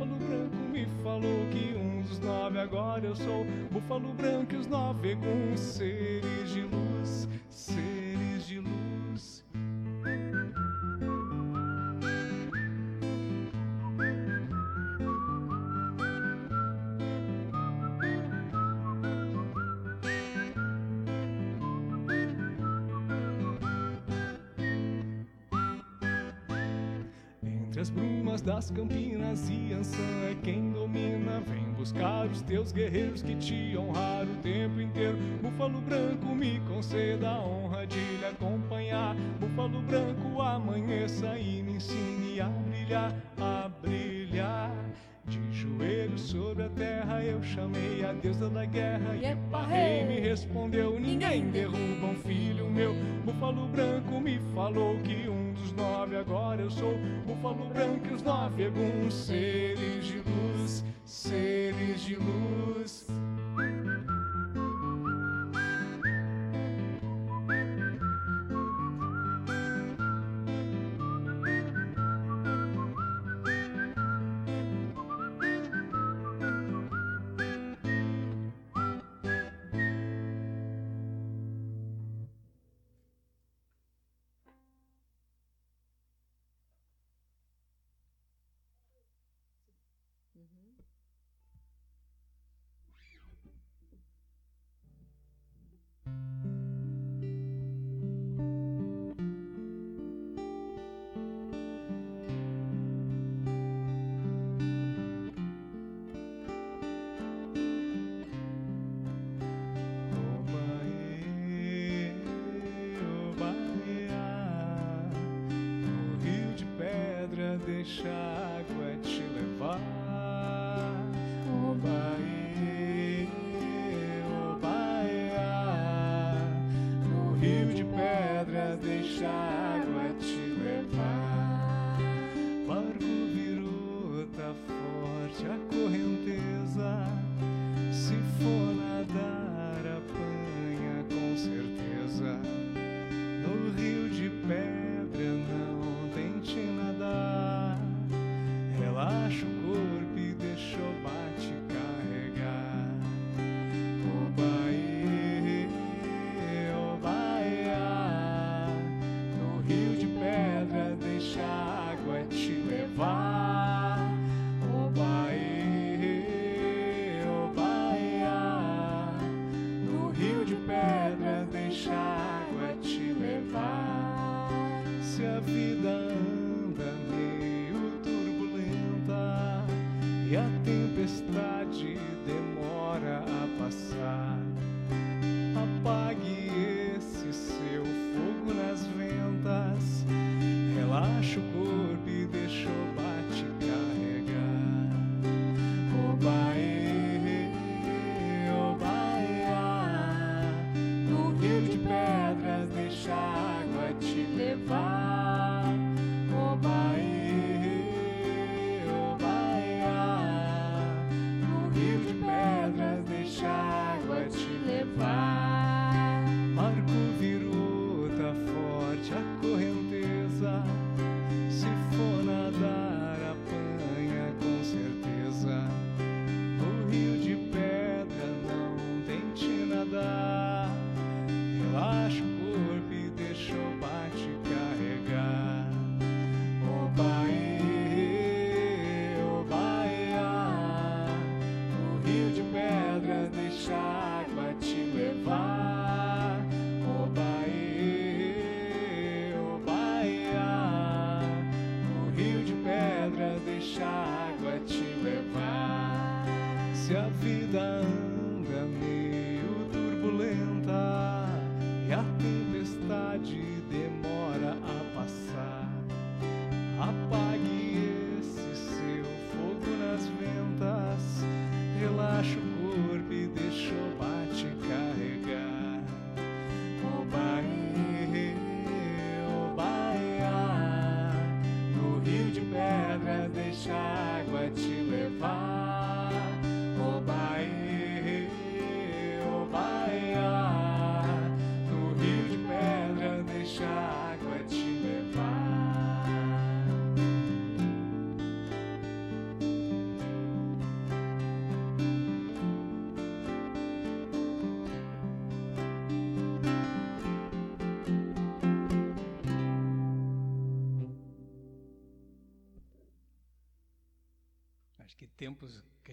Búfalo 0.00 0.16
branco 0.16 0.56
me 0.72 0.86
falou 1.02 1.46
que 1.50 1.76
um 1.76 2.00
dos 2.00 2.18
nove 2.20 2.58
agora 2.58 3.04
eu 3.04 3.14
sou. 3.14 3.44
Búfalo 3.70 4.14
branco 4.14 4.54
e 4.54 4.56
os 4.56 4.66
nove 4.66 5.14
com 5.16 5.54
seres 5.54 6.48
de 6.48 6.62
luz, 6.62 7.28
seres 7.50 8.46
de 8.46 8.60
luz. 8.60 9.44
Entre 27.42 27.80
as 27.82 27.90
Iansã 29.30 30.02
é 30.28 30.36
quem 30.42 30.72
domina. 30.72 31.40
Vem 31.46 31.72
buscar 31.72 32.26
os 32.26 32.42
teus 32.42 32.72
guerreiros 32.72 33.22
que 33.22 33.36
te 33.36 33.76
honraram 33.76 34.32
o 34.32 34.36
tempo 34.36 34.80
inteiro. 34.80 35.16
Búfalo 35.40 35.80
branco, 35.80 36.34
me 36.34 36.60
conceda 36.68 37.30
a 37.30 37.40
honra 37.40 37.86
de 37.86 38.00
lhe 38.00 38.24
acompanhar. 38.24 39.14
Búfalo 39.38 39.80
branco, 39.82 40.42
amanheça 40.42 41.38
e 41.38 41.62
me 41.62 41.74
ensine 41.74 42.40
a 42.40 42.48
brilhar, 42.48 43.14
a 43.38 43.68
brilhar. 43.68 44.09
Joelhos 45.78 46.20
sobre 46.20 46.64
a 46.64 46.68
terra 46.70 47.22
eu 47.22 47.42
chamei 47.42 48.04
a 48.04 48.12
deusa 48.12 48.48
da 48.50 48.64
guerra 48.64 49.16
E 49.16 49.24
Epa 49.24 49.62
rei 49.66 50.04
me 50.04 50.20
respondeu, 50.20 50.98
ninguém. 50.98 51.50
derruba 51.50 52.06
um 52.06 52.16
filho 52.16 52.68
meu. 52.70 52.94
Búfalo 53.24 53.66
branco 53.68 54.20
me 54.20 54.38
falou 54.54 54.96
que 54.98 55.28
um 55.28 55.52
dos 55.52 55.72
nove 55.72 56.16
agora 56.16 56.60
eu 56.60 56.70
sou. 56.70 56.94
Búfalo 57.26 57.68
branco 57.68 58.06
e 58.10 58.14
os 58.14 58.22
nove 58.22 58.66
alguns 58.66 59.14
seres 59.14 60.04
de 60.06 60.18
luz, 60.18 60.84
seres 61.04 62.00
de 62.02 62.16
luz 62.16 63.06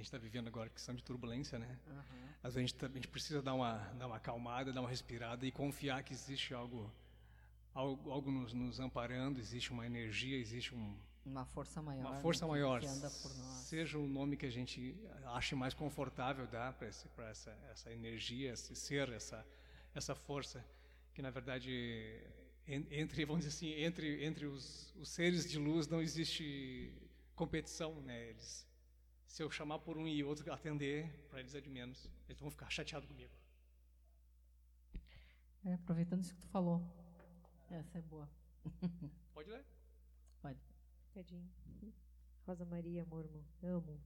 está 0.07 0.17
vivendo 0.17 0.47
agora 0.47 0.69
que 0.69 0.81
são 0.81 0.95
de 0.95 1.03
turbulência, 1.03 1.59
né? 1.59 1.77
Uhum. 1.88 2.27
Às 2.43 2.55
vezes 2.55 2.57
a 2.57 2.59
gente, 2.61 2.75
tá, 2.75 2.88
a 2.88 2.89
gente, 2.89 3.07
precisa 3.07 3.41
dar 3.41 3.53
uma, 3.53 3.77
dar 3.97 4.07
uma 4.07 4.17
acalmada, 4.17 4.73
dar 4.73 4.81
uma 4.81 4.89
respirada 4.89 5.45
e 5.45 5.51
confiar 5.51 6.03
que 6.03 6.13
existe 6.13 6.53
algo, 6.53 6.91
algo, 7.73 8.11
algo 8.11 8.31
nos, 8.31 8.53
nos 8.53 8.79
amparando, 8.79 9.39
existe 9.39 9.71
uma 9.71 9.85
energia, 9.85 10.38
existe 10.38 10.73
um, 10.73 10.97
uma 11.25 11.45
força 11.45 11.81
maior. 11.81 12.11
Uma 12.11 12.21
força 12.21 12.45
que, 12.45 12.51
maior. 12.51 12.79
Que 12.79 12.88
anda 12.88 13.09
por 13.09 13.35
nós. 13.35 13.53
Seja 13.63 13.97
o 13.97 14.07
nome 14.07 14.38
que 14.38 14.45
a 14.45 14.51
gente 14.51 14.95
ache 15.25 15.55
mais 15.55 15.73
confortável 15.73 16.47
dar 16.47 16.73
para 16.73 16.88
essa, 16.88 17.51
essa 17.69 17.91
energia, 17.91 18.53
esse 18.53 18.75
ser, 18.75 19.09
essa, 19.09 19.45
essa 19.93 20.15
força, 20.15 20.65
que 21.13 21.21
na 21.21 21.29
verdade 21.29 22.23
entre 22.67 23.23
vamos 23.23 23.45
dizer 23.45 23.55
assim 23.55 23.81
entre 23.81 24.25
entre 24.25 24.45
os, 24.45 24.93
os 24.97 25.07
seres 25.09 25.49
de 25.49 25.57
luz 25.57 25.88
não 25.88 26.01
existe 26.01 26.93
competição 27.34 28.01
né 28.01 28.29
eles 28.29 28.67
se 29.28 29.44
eu 29.44 29.52
chamar 29.52 29.80
por 29.80 29.98
um 29.98 30.08
e 30.08 30.24
outro 30.24 30.52
atender, 30.52 31.28
para 31.30 31.40
eles 31.40 31.54
é 31.54 31.62
de 31.62 31.70
menos. 31.70 32.10
Eles 32.28 32.40
vão 32.40 32.49
ficar 32.49 32.70
chateados 32.70 33.08
comigo. 33.08 33.34
É, 35.66 35.74
aproveitando 35.74 36.24
isso 36.24 36.34
que 36.34 36.41
tu 36.41 36.48
falou. 36.48 36.82
Essa 37.70 37.98
é 37.98 38.02
boa. 38.02 38.30
Pode 39.34 39.49
ler? 39.49 39.66
Pode. 40.41 40.60
Tadinho. 41.14 41.49
Rosa 42.45 42.66
Maria 42.66 43.06
Mormo, 43.06 43.45
amo. 43.62 44.02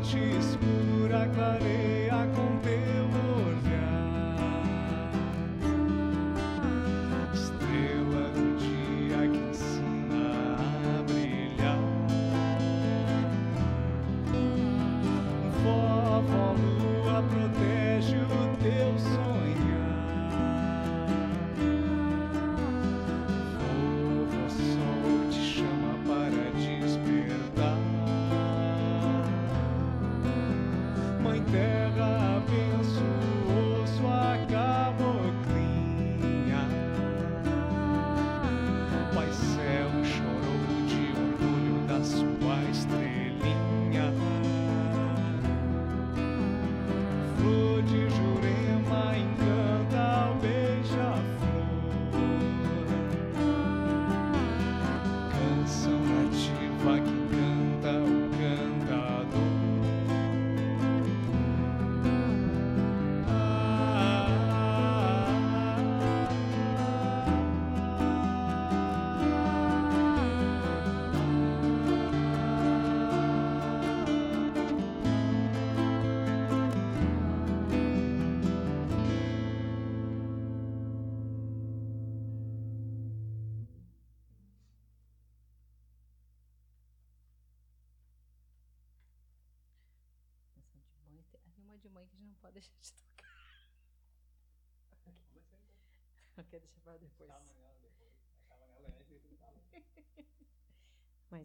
pode 0.07 0.76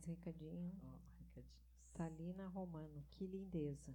Mais 0.03 0.07
recadinho. 0.07 0.73
Oh. 0.83 1.43
Talina 1.95 2.49
Romano, 2.49 3.05
que 3.11 3.25
lindeza. 3.25 3.95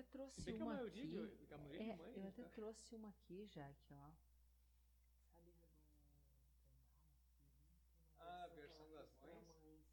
Até 0.00 0.08
trouxe 0.08 0.52
uma 0.52 0.74
aqui. 0.80 1.06
de, 1.06 1.16
É, 1.78 1.96
mãe. 1.96 2.14
eu 2.16 2.26
até 2.28 2.42
né? 2.42 2.48
trouxe 2.54 2.94
uma 2.94 3.08
aqui 3.10 3.46
já, 3.46 3.66
aqui, 3.68 3.94
ó. 3.94 4.10
Sabe 5.32 5.50
do 5.52 5.68
Ah, 8.18 8.44
a 8.44 8.48
versão 8.48 8.90
das 8.92 9.08
mães? 9.20 9.46
mães. 9.62 9.84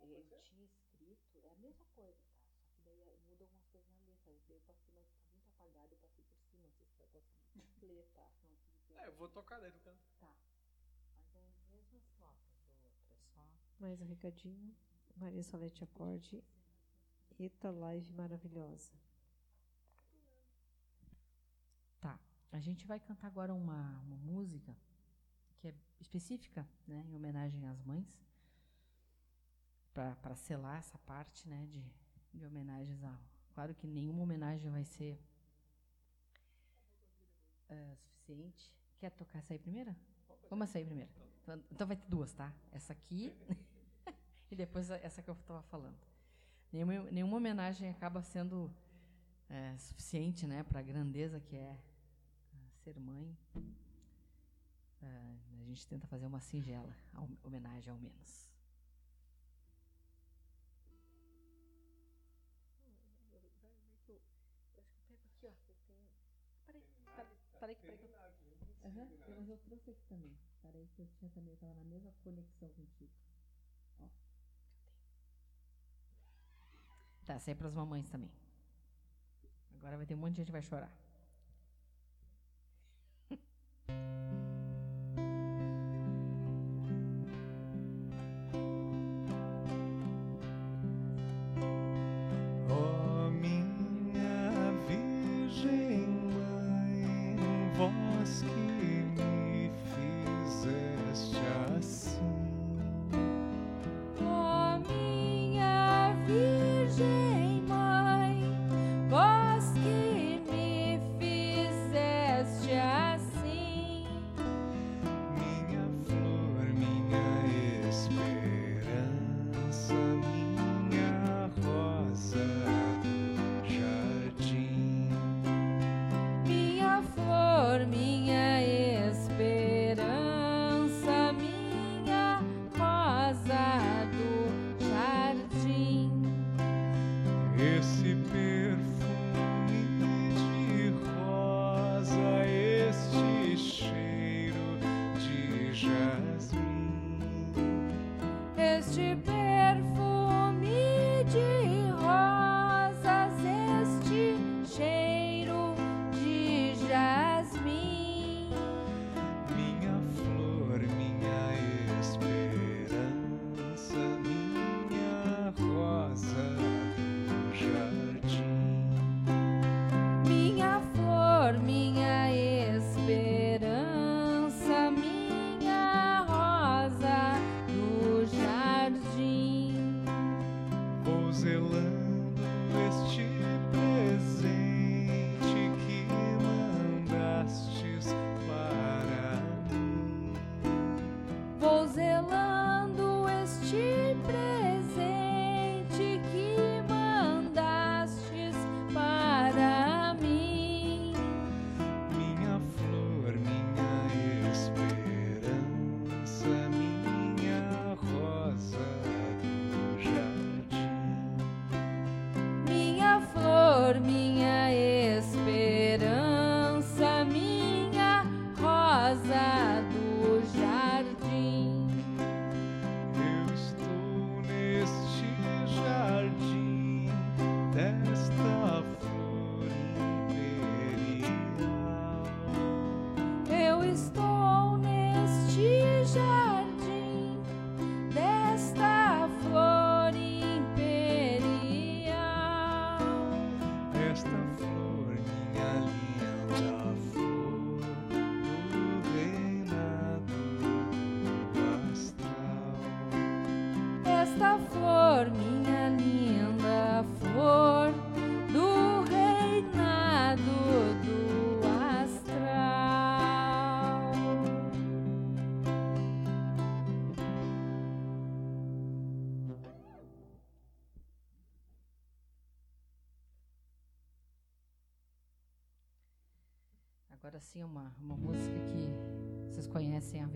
Eu 0.00 0.40
tinha 0.42 0.64
escrito, 0.64 1.38
é 1.44 1.50
a 1.50 1.56
mesma 1.56 1.86
coisa, 1.94 2.18
tá? 2.34 2.42
Só 2.58 2.66
que 2.74 2.80
daí 2.84 3.00
eh, 3.00 3.16
muda 3.28 3.44
algumas 3.44 3.66
coisas 3.66 3.90
na 3.90 4.00
letra. 4.00 4.32
Daí 4.48 4.56
eu 4.56 4.60
passei, 4.62 5.02
mas 5.04 5.06
tá 5.14 5.22
muito 5.32 5.48
apagado, 5.50 5.92
eu 5.92 5.98
passei 5.98 6.24
por 6.24 6.38
cima, 6.50 6.66
não 6.66 6.72
sei 6.74 6.86
se 6.86 6.96
vai 6.98 7.06
conseguir 7.08 7.52
ler, 7.86 8.06
tá? 8.12 8.30
Não. 8.90 8.98
É, 9.00 9.06
eu 9.06 9.12
vou 9.14 9.28
tocar 9.28 9.60
daí 9.60 9.70
do 9.70 9.80
canto. 9.80 10.00
Tá. 10.20 10.34
Mas 11.34 11.34
é 11.34 11.48
as 11.48 11.66
mesmas 11.70 12.02
notas 12.18 12.52
do 12.64 12.84
outro, 12.84 13.12
é 13.12 13.18
só. 13.34 13.46
Mais 13.78 14.00
um 14.00 14.06
recadinho. 14.06 14.74
Maria 15.16 15.42
Salete 15.42 15.84
Acorde. 15.84 16.42
Eta 17.44 17.70
Live 17.70 18.12
maravilhosa. 18.12 18.92
Tá. 22.00 22.18
A 22.52 22.60
gente 22.60 22.86
vai 22.86 23.00
cantar 23.00 23.26
agora 23.26 23.52
uma, 23.52 24.00
uma 24.00 24.16
música 24.16 24.76
que 25.58 25.68
é 25.68 25.74
específica, 26.00 26.68
né, 26.86 27.04
em 27.08 27.14
homenagem 27.14 27.66
às 27.66 27.82
mães, 27.82 28.20
para 29.92 30.34
selar 30.36 30.78
essa 30.78 30.98
parte, 30.98 31.48
né, 31.48 31.66
de, 31.66 31.84
de 32.32 32.46
homenagens 32.46 33.02
a. 33.02 33.18
Claro 33.54 33.74
que 33.74 33.86
nenhuma 33.86 34.22
homenagem 34.22 34.70
vai 34.70 34.84
ser 34.84 35.20
é, 37.68 37.96
suficiente. 37.96 38.72
Quer 38.98 39.10
tocar 39.10 39.40
essa 39.40 39.52
aí 39.52 39.58
primeiro? 39.58 39.94
Vamos 40.48 40.74
aí 40.74 40.84
primeiro. 40.84 41.10
Então, 41.42 41.62
então 41.70 41.86
vai 41.86 41.96
ter 41.96 42.08
duas, 42.08 42.32
tá? 42.32 42.52
Essa 42.70 42.92
aqui 42.92 43.34
e 44.50 44.56
depois 44.56 44.90
essa 44.90 45.20
que 45.20 45.28
eu 45.28 45.34
estava 45.34 45.62
falando. 45.64 46.11
Nenhuma, 46.72 47.10
nenhuma 47.10 47.36
homenagem 47.36 47.88
acaba 47.90 48.22
sendo 48.22 48.72
é, 49.48 49.76
suficiente, 49.78 50.46
né, 50.46 50.62
para 50.62 50.80
a 50.80 50.82
grandeza 50.82 51.40
que 51.40 51.56
é 51.56 51.76
ah, 52.54 52.68
ser 52.82 52.98
mãe. 52.98 53.36
Ah, 55.02 55.34
a 55.60 55.64
gente 55.64 55.86
tenta 55.86 56.06
fazer 56.06 56.26
uma 56.26 56.40
singela 56.40 56.94
homenagem 57.44 57.90
ao 57.92 57.98
menos. 57.98 58.50
Peraí, 67.14 67.30
peraí, 67.60 67.76
que 67.76 67.86
eu... 67.86 68.10
Aham, 68.84 69.08
eu- 69.28 69.34
mas 69.36 69.48
eu 69.48 69.58
trouxe 69.58 69.90
aqui 69.90 70.02
também. 70.08 70.36
Peraí, 70.62 70.86
que 70.94 71.02
eu 71.02 71.06
tinha 71.18 71.30
também, 71.30 71.52
eu 71.52 71.58
tava 71.58 71.74
na 71.74 71.84
mesma 71.84 72.12
conexão 72.24 72.68
contigo. 72.70 73.10
Tá, 77.26 77.34
aí 77.34 77.52
é 77.52 77.54
pras 77.54 77.74
mamães 77.74 78.08
também. 78.08 78.30
Agora 79.78 79.96
vai 79.96 80.06
ter 80.06 80.14
um 80.14 80.18
monte 80.18 80.32
de 80.32 80.36
gente 80.38 80.46
que 80.46 80.52
vai 80.52 80.62
chorar. 80.62 80.90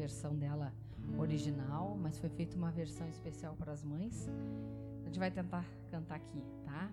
Versão 0.06 0.36
dela 0.36 0.72
original, 1.18 1.98
mas 2.00 2.16
foi 2.16 2.30
feita 2.30 2.56
uma 2.56 2.70
versão 2.70 3.08
especial 3.08 3.56
para 3.58 3.72
as 3.72 3.82
mães. 3.82 4.30
A 5.02 5.06
gente 5.06 5.18
vai 5.18 5.32
tentar 5.32 5.64
cantar 5.90 6.14
aqui, 6.14 6.44
tá? 6.64 6.88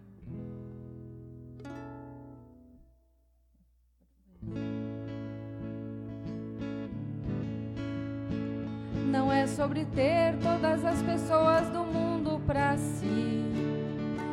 Não 9.11 9.31
é 9.31 9.45
sobre 9.45 9.85
ter 9.85 10.35
todas 10.40 10.84
as 10.84 10.99
pessoas 11.03 11.69
do 11.69 11.84
mundo 11.85 12.41
para 12.48 12.76
si. 12.77 13.44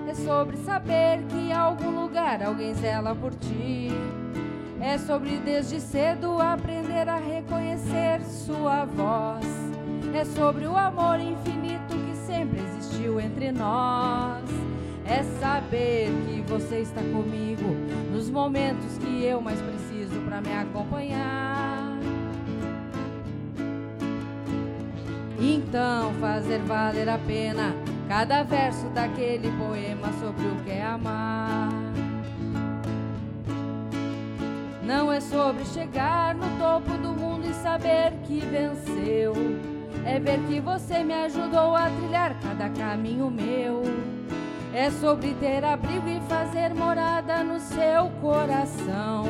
É 0.09 0.15
sobre 0.15 0.57
saber 0.57 1.23
que 1.29 1.37
em 1.37 1.53
algum 1.53 2.01
lugar 2.01 2.43
alguém 2.43 2.73
zela 2.73 3.15
por 3.15 3.35
ti. 3.35 3.91
É 4.81 4.97
sobre 4.97 5.37
desde 5.37 5.79
cedo 5.79 6.41
aprender 6.41 7.07
a 7.07 7.17
reconhecer 7.17 8.23
sua 8.23 8.87
voz. 8.87 9.45
É 10.15 10.25
sobre 10.25 10.67
o 10.67 10.75
amor 10.75 11.21
infinito 11.21 11.95
que 11.95 12.17
sempre 12.27 12.61
existiu 12.61 13.21
entre 13.21 13.53
nós. 13.53 14.43
É 15.05 15.23
saber 15.39 16.09
que 16.27 16.41
você 16.49 16.79
está 16.79 17.03
comigo 17.03 17.69
nos 18.11 18.31
momentos 18.31 18.97
que 18.99 19.23
eu 19.23 19.41
mais 19.43 19.61
preciso 19.61 20.19
para 20.25 20.41
me 20.41 20.53
acompanhar. 20.53 21.99
Então 25.39 26.15
fazer 26.21 26.59
valer 26.61 27.09
a 27.09 27.19
pena 27.19 27.75
cada 28.09 28.43
verso 28.43 28.89
daquele 28.91 29.51
poema 29.53 30.11
sobre 30.21 30.47
o 30.47 30.57
que 30.65 30.71
é 30.71 30.83
amar. 30.83 31.90
Não 34.91 35.13
é 35.13 35.21
sobre 35.21 35.65
chegar 35.67 36.35
no 36.35 36.59
topo 36.59 36.91
do 36.99 37.11
mundo 37.11 37.49
e 37.49 37.55
saber 37.55 38.13
que 38.25 38.41
venceu. 38.41 39.35
É 40.05 40.19
ver 40.19 40.41
que 40.49 40.59
você 40.59 41.05
me 41.05 41.15
ajudou 41.15 41.77
a 41.77 41.89
trilhar 41.89 42.37
cada 42.41 42.69
caminho 42.71 43.31
meu. 43.31 43.83
É 44.75 44.91
sobre 44.91 45.33
ter 45.35 45.65
abrigo 45.65 46.09
e 46.09 46.21
fazer 46.23 46.75
morada 46.75 47.45
no 47.45 47.61
seu 47.61 48.11
coração. 48.21 49.27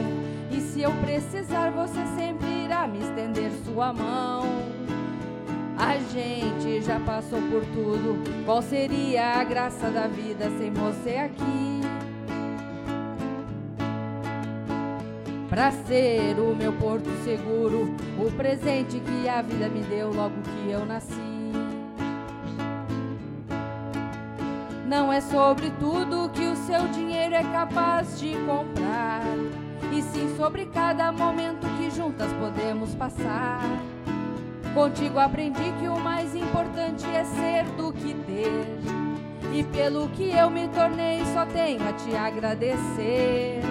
E 0.51 0.62
se 0.62 0.81
eu 0.81 0.93
precisar, 0.93 1.70
você 1.73 2.07
sempre 2.16 2.65
irá 2.65 2.89
me 2.89 3.01
estender 3.01 3.53
sua 3.62 3.93
mão. 3.93 4.45
A 5.77 5.99
gente 6.11 6.81
já 6.81 6.99
passou 7.01 7.39
por 7.51 7.62
tudo. 7.66 8.16
Qual 8.47 8.62
seria 8.62 9.39
a 9.39 9.45
graça 9.45 9.91
da 9.91 10.07
vida 10.07 10.51
sem 10.59 10.73
você 10.73 11.16
aqui? 11.16 11.99
Pra 15.51 15.72
ser 15.72 16.39
o 16.39 16.55
meu 16.55 16.72
porto 16.72 17.10
seguro, 17.24 17.93
o 18.16 18.31
presente 18.31 19.01
que 19.01 19.28
a 19.28 19.43
vida 19.43 19.68
me 19.68 19.81
deu 19.81 20.12
logo 20.12 20.36
que 20.43 20.70
eu 20.70 20.86
nasci. 20.86 21.12
Não 24.86 25.12
é 25.12 25.20
sobre 25.20 25.70
tudo 25.81 26.31
que 26.31 26.47
o 26.47 26.55
seu 26.55 26.86
dinheiro 26.89 27.35
é 27.35 27.43
capaz 27.43 28.20
de 28.20 28.36
comprar, 28.47 29.22
e 29.93 30.01
sim 30.02 30.32
sobre 30.36 30.66
cada 30.66 31.10
momento 31.10 31.66
que 31.77 31.90
juntas 31.90 32.32
podemos 32.35 32.94
passar. 32.94 33.60
Contigo 34.72 35.18
aprendi 35.18 35.72
que 35.81 35.89
o 35.89 35.98
mais 35.98 36.32
importante 36.36 37.05
é 37.06 37.24
ser 37.24 37.64
do 37.77 37.93
que 37.93 38.14
ter, 38.14 38.78
e 39.52 39.64
pelo 39.64 40.09
que 40.10 40.31
eu 40.31 40.48
me 40.48 40.68
tornei 40.68 41.24
só 41.35 41.44
tenho 41.44 41.89
a 41.89 41.93
te 41.93 42.14
agradecer. 42.14 43.69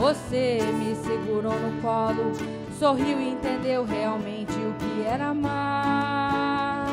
Você 0.00 0.58
me 0.78 0.96
segurou 0.96 1.52
no 1.60 1.78
colo, 1.82 2.32
sorriu 2.78 3.20
e 3.20 3.32
entendeu 3.32 3.84
realmente 3.84 4.54
o 4.54 4.72
que 4.78 5.06
era 5.06 5.26
amar. 5.26 6.86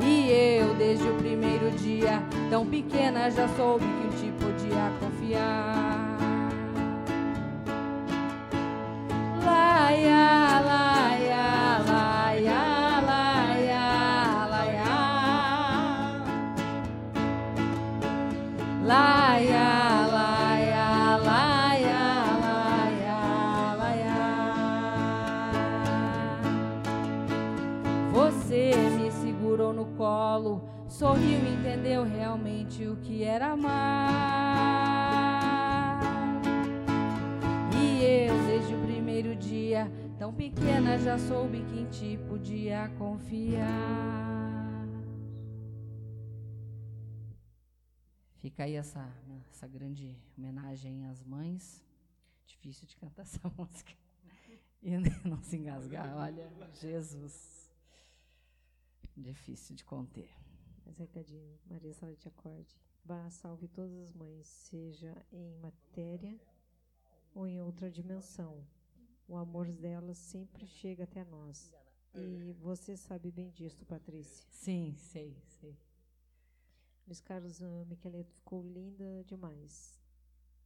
E 0.00 0.30
eu, 0.30 0.72
desde 0.76 1.06
o 1.06 1.14
primeiro 1.16 1.70
dia, 1.72 2.22
tão 2.48 2.64
pequena, 2.64 3.30
já 3.30 3.46
soube 3.48 3.84
que 3.84 4.06
um 4.06 4.10
te 4.10 4.32
podia 4.42 4.90
confiar. 4.98 5.87
Sorriu 30.98 31.38
e 31.44 31.54
entendeu 31.54 32.02
realmente 32.02 32.84
o 32.84 32.96
que 32.96 33.22
era 33.22 33.52
amar. 33.52 34.10
E 37.80 38.02
eu, 38.02 38.34
desde 38.48 38.74
o 38.74 38.82
primeiro 38.82 39.36
dia, 39.36 39.88
tão 40.18 40.34
pequena, 40.34 40.98
já 40.98 41.16
soube 41.16 41.62
que 41.66 41.78
em 41.78 41.88
ti 41.88 42.18
podia 42.28 42.88
confiar. 42.98 43.62
Fica 48.38 48.64
aí 48.64 48.74
essa, 48.74 49.08
essa 49.52 49.68
grande 49.68 50.20
homenagem 50.36 51.06
às 51.06 51.22
mães. 51.22 51.80
Difícil 52.44 52.88
de 52.88 52.96
cantar 52.96 53.22
essa 53.30 53.40
música. 53.56 53.92
E 54.82 54.98
não 55.24 55.40
se 55.44 55.58
engasgar, 55.58 56.16
olha, 56.16 56.50
Jesus. 56.74 57.70
Difícil 59.16 59.76
de 59.76 59.84
conter. 59.84 60.37
Mas 60.88 60.96
recadinho, 60.96 61.60
Maria 61.66 61.92
Salete 61.92 62.28
Acorde. 62.28 62.74
Vá, 63.04 63.28
salve 63.28 63.68
todas 63.68 63.94
as 63.98 64.14
mães, 64.14 64.46
seja 64.46 65.14
em 65.30 65.54
matéria 65.56 66.40
ou 67.34 67.46
em 67.46 67.60
outra 67.60 67.90
dimensão. 67.90 68.66
O 69.28 69.36
amor 69.36 69.70
delas 69.70 70.16
sempre 70.16 70.66
chega 70.66 71.04
até 71.04 71.22
nós. 71.24 71.70
E 72.14 72.54
você 72.54 72.96
sabe 72.96 73.30
bem 73.30 73.50
disso, 73.50 73.84
Patrícia. 73.84 74.46
Sim, 74.50 74.94
sei, 74.96 75.36
sei. 75.60 75.76
Luiz 77.06 77.20
Carlos 77.20 77.60
uh, 77.60 77.84
Micheleto 77.86 78.32
ficou 78.32 78.62
linda 78.62 79.22
demais. 79.26 80.00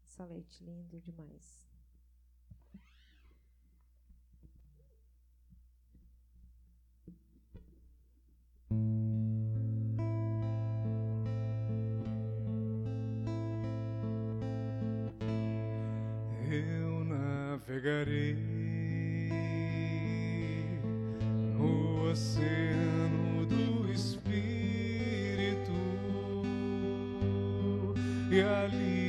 Salete, 0.04 0.62
lindo 0.62 1.00
demais. 1.00 1.71
Navegarei 17.72 18.36
no 21.56 22.10
oceano 22.10 23.46
do 23.46 23.90
Espírito 23.90 25.72
e 28.30 28.42
ali 28.42 29.01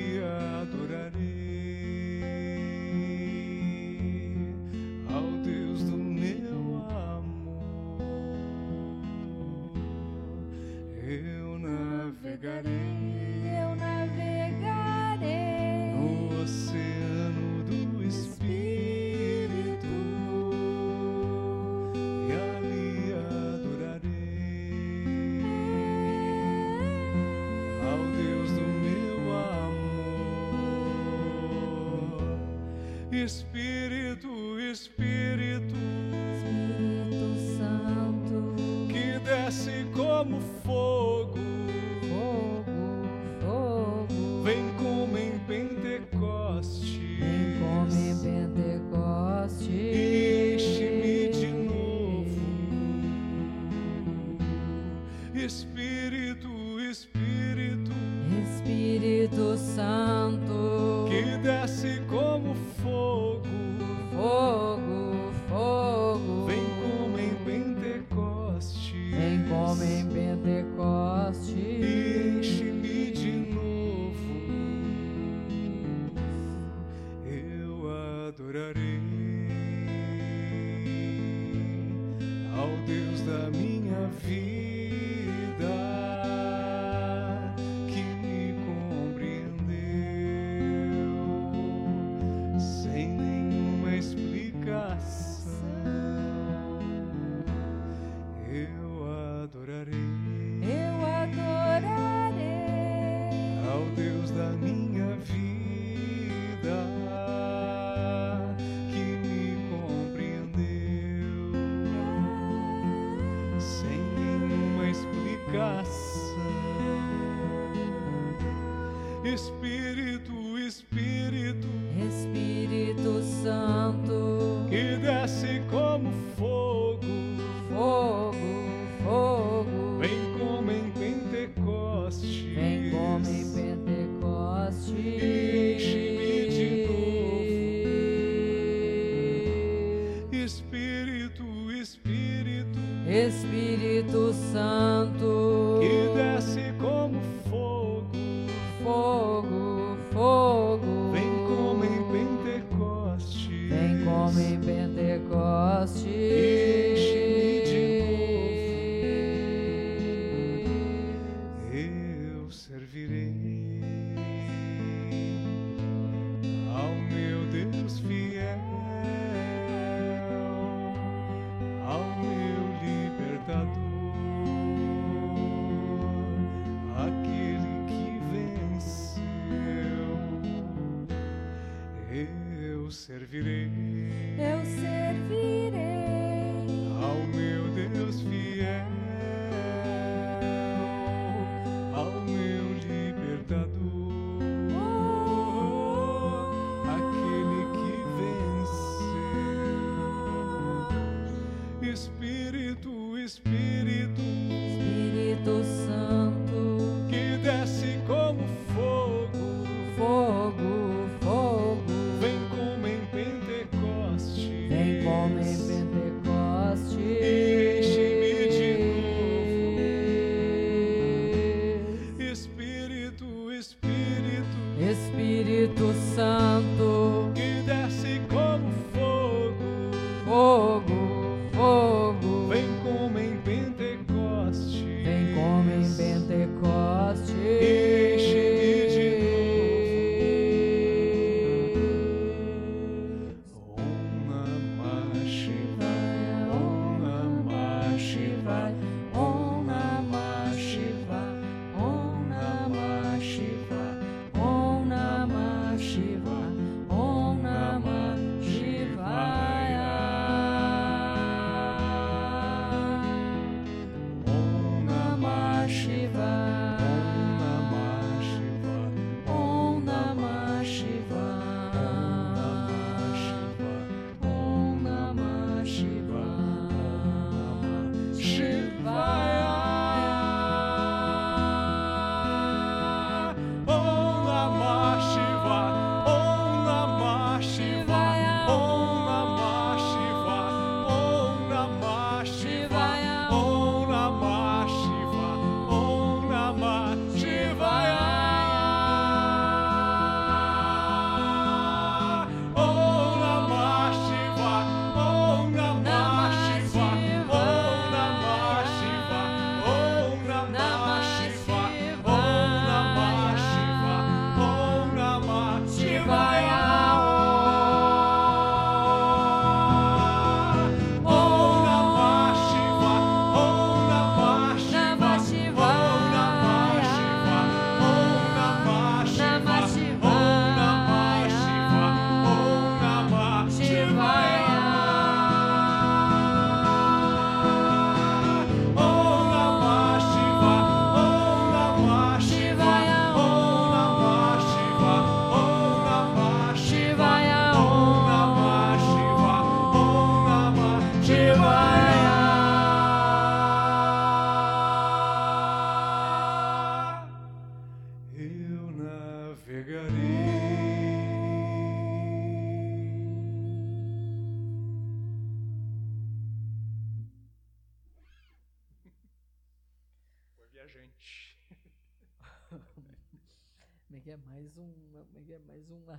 Que 124.73 124.97
desce 124.97 125.61
como 125.69 126.11
fogo, 126.35 126.62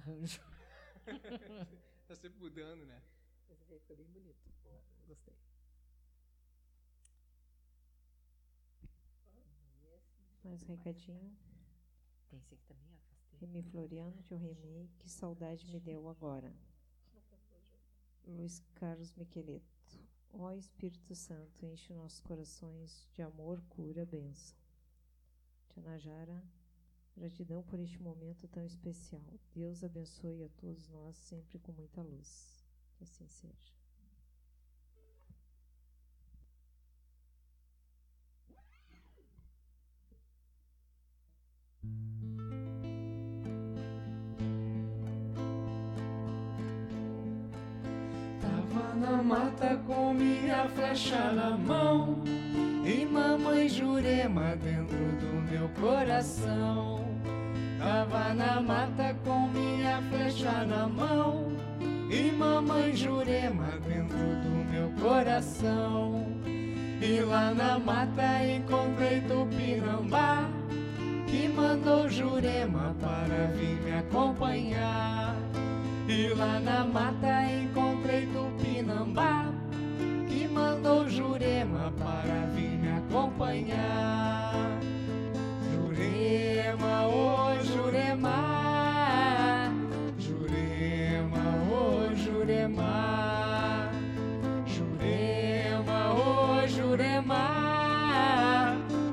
arranjo. 0.05 0.43
tá 2.07 2.15
sempre 2.15 2.39
mudando, 2.39 2.85
né? 2.85 3.03
Esse 3.51 3.63
aqui 3.63 3.79
ficou 3.79 3.97
bem 3.97 4.07
bonito. 4.09 4.53
Gostei. 5.07 5.35
Mais 10.43 10.63
um 10.63 10.67
recadinho. 10.67 11.37
Esse 12.33 12.55
aqui 12.55 12.65
também, 12.67 12.95
afastei. 12.97 13.39
Remy 13.39 13.63
Floriano, 13.63 14.23
tio 14.23 14.37
Remy, 14.37 14.91
que 14.99 15.09
saudade 15.09 15.67
me 15.67 15.81
deu 15.81 16.09
agora. 16.09 16.55
Luiz 18.27 18.63
Carlos 18.75 19.15
Miqueleto. 19.15 19.65
Ó 20.33 20.53
Espírito 20.53 21.15
Santo, 21.15 21.65
enche 21.65 21.95
nossos 21.95 22.21
corações 22.21 23.09
de 23.13 23.23
amor, 23.23 23.63
cura, 23.69 24.05
bênção. 24.05 24.57
Tia 25.69 25.83
Najara, 25.83 26.43
gratidão 27.17 27.63
por 27.63 27.79
este 27.79 28.01
momento 28.03 28.49
tão 28.49 28.65
especial. 28.65 29.23
Deus 29.55 29.85
abençoe 29.85 30.45
a 30.45 30.49
todos 30.61 30.89
nós 30.89 31.17
sempre 31.17 31.59
com 31.59 31.73
muita 31.73 32.03
luz. 32.03 32.65
Que 32.97 33.05
assim 33.05 33.27
seja. 33.29 33.73
Tava 48.41 48.95
na 48.95 49.23
mata 49.23 49.77
com 49.87 50.15
minha 50.15 50.69
flecha 50.69 51.33
na 51.33 51.57
mão 51.57 52.23
e 52.85 53.07
mamãe 53.07 53.69
Jurema 53.69 54.57
dentro 54.57 54.97
do 54.97 55.51
meu 55.51 55.69
coração. 55.81 57.03
Tava 57.79 58.35
na 58.35 58.61
mata 58.61 59.17
com 59.25 59.49
minha 59.49 60.03
flecha 60.11 60.65
na 60.65 60.87
mão 60.87 61.53
e 62.11 62.31
mamãe 62.33 62.95
Jurema 62.95 63.69
dentro 63.87 64.19
do 64.19 64.71
meu 64.71 64.91
coração. 65.01 66.27
E 67.01 67.21
lá 67.21 67.53
na 67.55 67.79
mata 67.79 68.45
encontrei 68.45 69.21
Tupinambá 69.23 70.49
que 71.27 71.49
mandou 71.49 72.09
Jurema 72.09 72.95
para 73.01 73.47
vir 73.57 73.81
me 73.83 73.93
acompanhar. 73.99 75.37
E 76.07 76.29
lá 76.35 76.61
na 76.61 76.85
mata 76.85 77.45
encontrei 77.51 78.27
Tupinambá 78.27 79.47
que 80.29 80.47
mandou 80.49 81.09
Jurema 81.09 81.93
para 81.99 82.47
vir 82.55 82.74
acompanhar. 83.15 84.81
Jurema, 85.71 87.07
ô 87.07 87.63
Jurema, 87.63 88.39
Jurema, 90.19 91.45
ô 91.71 92.15
Jurema, 92.17 93.91
Jurema, 94.67 96.15
ô 96.15 96.67
Jurema, 96.67 97.45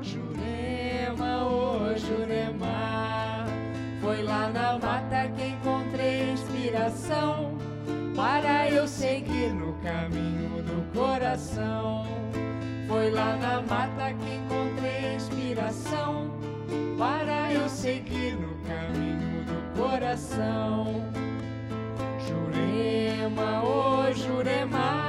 Jurema, 0.02 1.44
ô 1.46 1.96
Jurema. 1.96 3.46
Foi 4.00 4.22
lá 4.22 4.48
na 4.48 4.78
mata 4.78 5.28
que 5.28 5.46
encontrei 5.46 6.32
inspiração 6.32 7.56
para 8.16 8.68
eu 8.68 8.88
seguir 8.88 9.54
no 9.54 9.74
caminho 9.74 10.60
do 10.64 10.92
coração. 10.92 12.01
Foi 12.92 13.10
lá 13.10 13.36
na 13.36 13.62
mata 13.62 14.12
que 14.12 14.34
encontrei 14.34 15.14
inspiração 15.14 16.30
para 16.98 17.50
eu 17.50 17.66
seguir 17.66 18.34
no 18.34 18.54
caminho 18.68 19.46
do 19.46 19.80
coração. 19.80 21.02
Jurema, 22.28 23.64
ô 23.64 24.12
Jurema, 24.12 25.01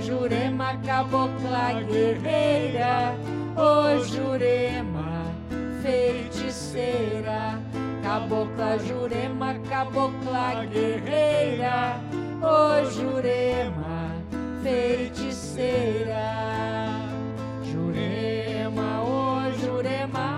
Jurema, 0.00 0.76
cabocla 0.84 1.82
guerreira, 1.88 3.14
ô 3.56 3.98
Jurema, 4.04 5.24
feiticeira, 5.82 7.60
cabocla 8.02 8.78
Jurema, 8.78 9.54
cabocla 9.68 10.64
guerreira, 10.66 12.00
ô 12.42 12.84
Jurema, 12.90 14.10
feiticeira. 14.62 16.34
Jurema, 17.62 19.02
ô 19.02 19.50
Jurema, 19.60 20.28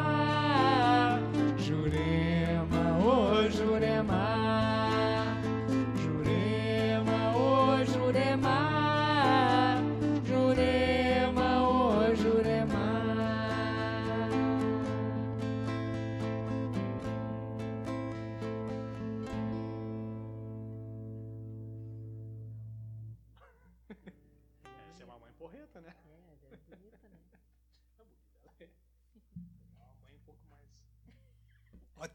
Jurema, 1.58 2.98
ô 3.04 3.48
Jurema, 3.50 4.45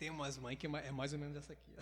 tem 0.02 0.10
umas 0.10 0.36
mães 0.36 0.58
que 0.58 0.66
é 0.66 0.70
ma- 0.70 0.92
mais 0.92 1.14
ou 1.14 1.20
menos 1.20 1.38
essa 1.38 1.54
aqui, 1.54 1.76
ó. 1.78 1.82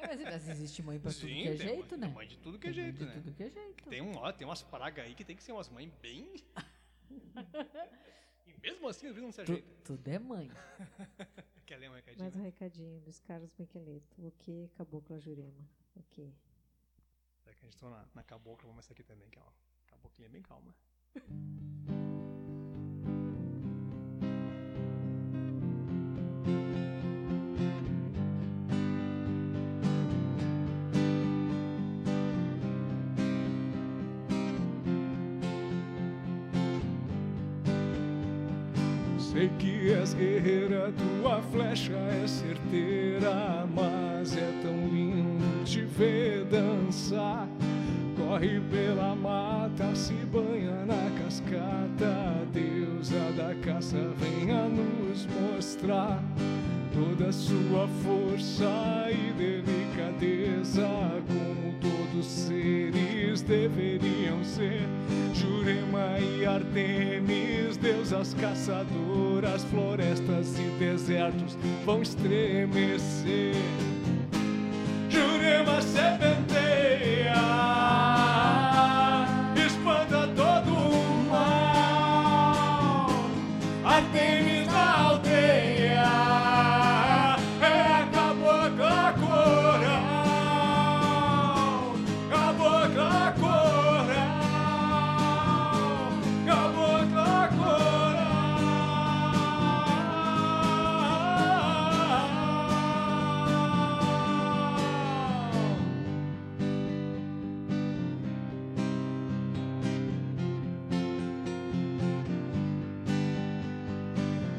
É, 0.00 0.16
mas, 0.16 0.22
mas 0.24 0.48
existe 0.48 0.82
mãe 0.82 0.98
pra 0.98 1.10
tudo 1.12 1.20
Sim, 1.20 1.42
que 1.42 1.48
é 1.48 1.56
jeito, 1.58 1.98
mãe, 1.98 2.08
né? 2.08 2.14
Mãe 2.14 2.26
de 2.26 2.38
tudo 2.38 2.58
que 2.58 2.68
é 2.68 2.72
Tem 2.72 2.82
mãe 2.84 2.92
jeito, 2.92 2.98
de 3.00 3.04
né? 3.04 3.12
tudo 3.22 3.34
que 3.34 3.42
é 3.42 3.50
jeito. 3.50 3.88
Tem, 3.90 4.00
um, 4.00 4.16
ó, 4.16 4.32
tem 4.32 4.46
umas 4.46 4.62
pragas 4.62 5.04
aí 5.04 5.14
que 5.14 5.22
tem 5.26 5.36
que 5.36 5.42
ser 5.42 5.52
umas 5.52 5.68
mães 5.68 5.92
bem. 6.00 6.32
e 8.46 8.54
mesmo 8.62 8.88
assim, 8.88 9.08
às 9.08 9.14
vezes 9.14 9.22
não 9.24 9.30
se 9.32 9.44
Tu- 9.44 9.52
ajeita. 9.52 9.68
tudo 9.84 10.08
é 10.08 10.18
mãe. 10.18 10.48
Quer 11.66 11.76
ler 11.76 11.90
um 11.90 11.94
recadinho? 11.94 12.22
Mais 12.24 12.34
um 12.34 12.42
recadinho. 12.42 13.00
Luiz 13.02 13.20
Carlos 13.20 13.54
Miqueleto. 13.58 14.26
O 14.26 14.30
que? 14.38 14.70
Cabocla 14.74 15.20
Jurema. 15.20 15.68
O 15.96 16.02
que? 16.04 16.32
Já 17.44 17.52
que 17.52 17.66
a 17.66 17.68
gente 17.68 17.76
tá 17.76 17.90
na, 17.90 18.06
na 18.14 18.22
cabocla, 18.22 18.66
vamos 18.68 18.86
essa 18.86 18.94
aqui 18.94 19.02
também, 19.02 19.28
que 19.28 19.38
é 19.38 19.42
uma 19.42 19.52
caboclinha 19.86 20.30
bem 20.30 20.40
calma. 20.40 20.74
Sei 39.38 39.48
que 39.56 39.92
és 39.92 40.14
guerreira, 40.14 40.92
tua 40.98 41.40
flecha 41.52 41.92
é 41.92 42.26
certeira, 42.26 43.64
mas 43.72 44.36
é 44.36 44.52
tão 44.64 44.88
lindo 44.88 45.64
te 45.64 45.82
ver 45.82 46.44
dançar. 46.46 47.46
Corre 48.16 48.60
pela 48.68 49.14
mata, 49.14 49.94
se 49.94 50.14
banha 50.26 50.84
na 50.84 51.22
cascata, 51.22 52.48
deusa 52.52 53.30
da 53.36 53.54
caça, 53.62 54.10
venha 54.18 54.64
nos 54.64 55.24
mostrar 55.26 56.20
toda 56.98 57.32
sua 57.32 57.88
força 58.02 59.08
e 59.10 59.32
delicadeza, 59.32 60.88
como 61.26 61.74
todos 61.80 62.26
seres 62.26 63.42
deveriam 63.42 64.42
ser. 64.42 64.82
Jurema 65.32 66.18
e 66.18 66.44
Artemis, 66.44 67.76
deusas 67.76 68.34
caçadoras, 68.34 69.62
florestas 69.64 70.58
e 70.58 70.70
desertos 70.78 71.56
vão 71.84 72.02
estremecer. 72.02 73.54
Jurema 75.08 75.80
serpenteia, 75.80 76.27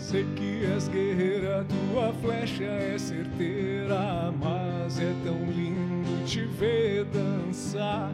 Sei 0.10 0.26
que 0.36 0.66
és 0.66 0.88
guerreira, 0.88 1.64
tua 1.70 2.12
flecha 2.14 2.64
é 2.64 2.98
certeira, 2.98 4.34
mas 4.42 5.00
é 5.00 5.14
tão 5.24 5.38
lindo 5.52 6.26
te 6.26 6.46
ver 6.46 7.06
dançar. 7.06 8.12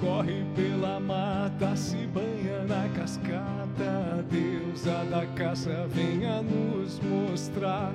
Corre 0.00 0.44
pela 0.54 1.00
mata, 1.00 1.74
se 1.74 2.06
banha 2.06 2.62
na 2.68 2.88
cascata. 2.90 4.24
Deusa 4.30 5.04
da 5.10 5.26
caça, 5.34 5.88
venha 5.90 6.40
nos 6.40 7.00
mostrar 7.00 7.92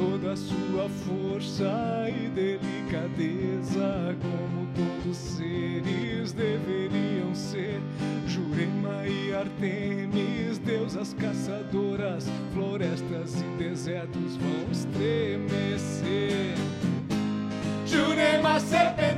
toda 0.00 0.32
a 0.32 0.36
sua 0.36 0.88
força 1.04 2.08
e 2.08 2.28
delicadeza, 2.30 4.16
como 4.22 4.66
todos 4.74 5.16
seres 5.16 6.32
deveriam 6.32 7.34
ser. 7.34 7.82
Jurema 8.26 9.06
e 9.06 9.34
Artemis, 9.34 10.56
deusas 10.58 11.12
caçadoras, 11.14 12.26
florestas 12.54 13.42
e 13.42 13.62
desertos 13.62 14.36
vão 14.36 14.70
estremecer. 14.72 16.54
Jurema 17.84 18.58
serpenteia, 18.58 19.09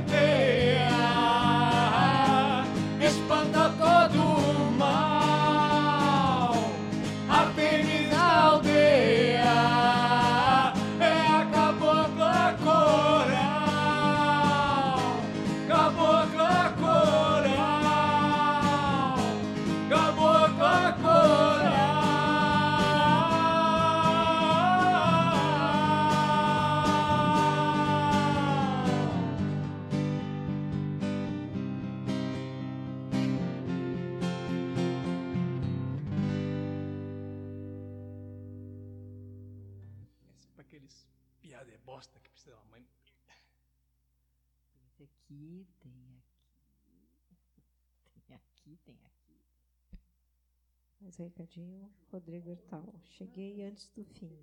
Mais 51.13 51.17
recadinho, 51.17 51.91
Rodrigo 52.11 52.49
Hertal. 52.49 52.91
Cheguei 53.03 53.61
antes 53.61 53.87
do 53.89 54.03
fim. 54.03 54.35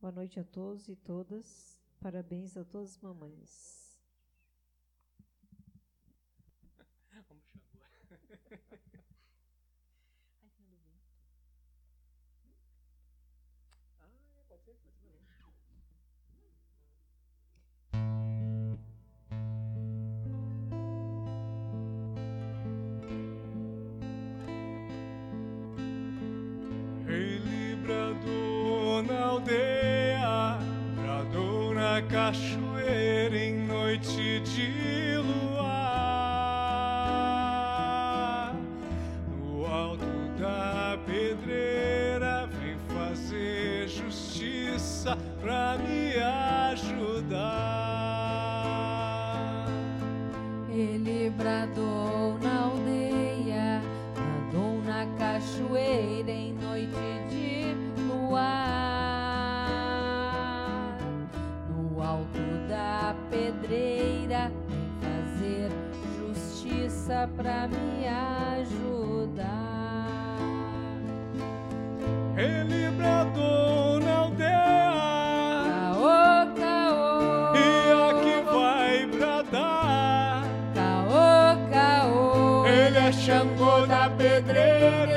Boa 0.00 0.12
noite 0.12 0.38
a 0.38 0.44
todos 0.44 0.88
e 0.88 0.94
todas. 0.94 1.76
Parabéns 1.98 2.56
a 2.56 2.64
todas 2.64 2.90
as 2.90 2.98
mamães. 2.98 3.81
Cachoeira 32.08 33.36
em 33.36 33.66
noite 33.66 34.40
de 34.40 35.16
luar. 35.18 35.72
No 39.30 39.66
alto 39.66 40.04
da 40.38 40.98
pedreira, 41.06 42.46
vem 42.46 42.76
fazer 42.96 43.88
justiça 43.88 45.16
pra 45.40 45.76
me 45.78 46.14
ajudar. 46.70 47.62
Ele 50.70 51.30
bradou 51.30 51.91
justiça 67.22 67.28
pra 67.36 67.68
me 67.68 68.06
ajudar. 68.08 69.68
Ele 72.36 72.90
bradou 72.96 74.00
na 74.00 74.12
aldeia. 74.18 74.50
Caô, 75.68 76.54
caô, 76.58 77.54
E 77.56 77.92
aqui 78.10 78.36
vai 78.52 79.06
bradar. 79.06 80.44
caô, 80.74 81.70
caô. 81.70 82.66
Ele 82.66 82.98
é 82.98 83.12
Xangô 83.12 83.86
da 83.86 84.08
pedreira, 84.10 85.11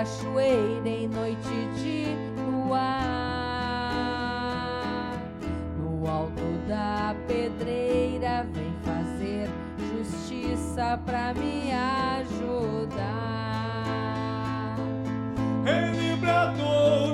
cachoeira 0.00 0.88
em 0.88 1.06
noite 1.06 1.68
de 1.76 2.06
luar. 2.40 3.12
No 5.76 6.08
alto 6.08 6.40
da 6.66 7.14
pedreira, 7.28 8.46
vem 8.50 8.72
fazer 8.82 9.50
justiça 9.92 10.98
pra 11.04 11.34
me 11.34 11.70
ajudar. 11.70 12.96
Ele 15.66 16.16
bradou 16.16 17.09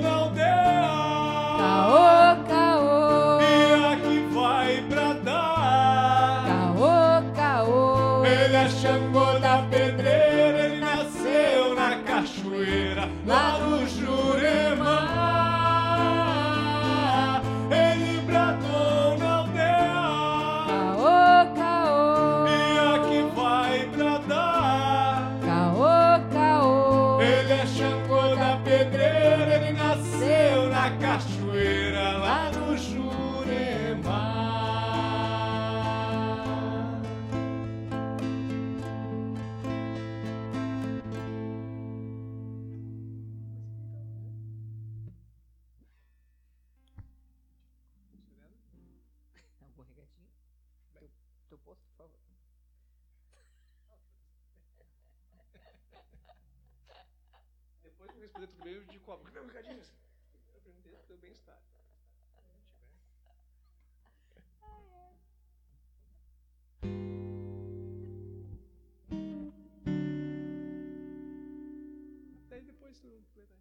isso 73.19 73.39
aqui. 73.39 73.57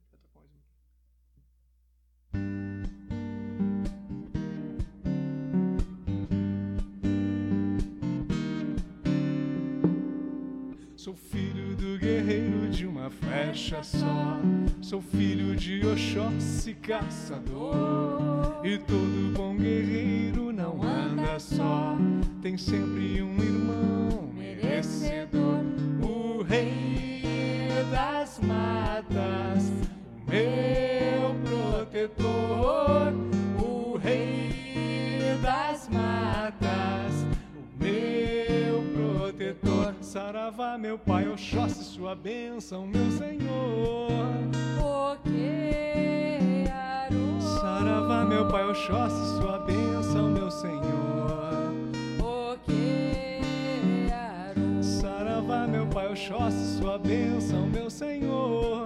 Sou 10.96 11.14
filho 11.14 11.76
do 11.76 11.98
guerreiro 11.98 12.68
de 12.68 12.84
uma 12.84 13.08
flecha 13.10 13.82
só. 13.82 14.40
Sou 14.82 15.00
filho 15.00 15.54
de 15.54 15.86
Oxóssi 15.86 16.74
caçador. 16.74 18.60
E 18.64 18.78
todo 18.78 19.32
bom 19.36 19.56
guerreiro 19.56 20.52
não 20.52 20.82
anda 20.82 21.38
só. 21.38 21.96
Tem 22.42 22.58
sempre 22.58 23.22
um 23.22 23.36
irmão 23.36 24.32
merecedor. 24.34 25.45
meu 40.96 41.04
Pai, 41.04 41.28
Oxóssi, 41.28 41.84
sua 41.84 42.14
bênção, 42.14 42.86
meu 42.86 43.10
Senhor. 43.10 44.08
Oquearô. 44.80 45.20
Saravá, 47.38 48.24
meu 48.24 48.48
Pai, 48.48 48.66
Oxóssi, 48.66 49.36
sua 49.36 49.58
bênção, 49.58 50.30
meu 50.30 50.50
Senhor. 50.50 51.74
Oquearô. 52.18 52.82
Saravá, 54.82 55.66
meu 55.66 55.86
Pai, 55.86 56.10
Oxóssi, 56.10 56.78
sua 56.78 56.98
bênção, 56.98 57.66
meu 57.66 57.90
Senhor. 57.90 58.85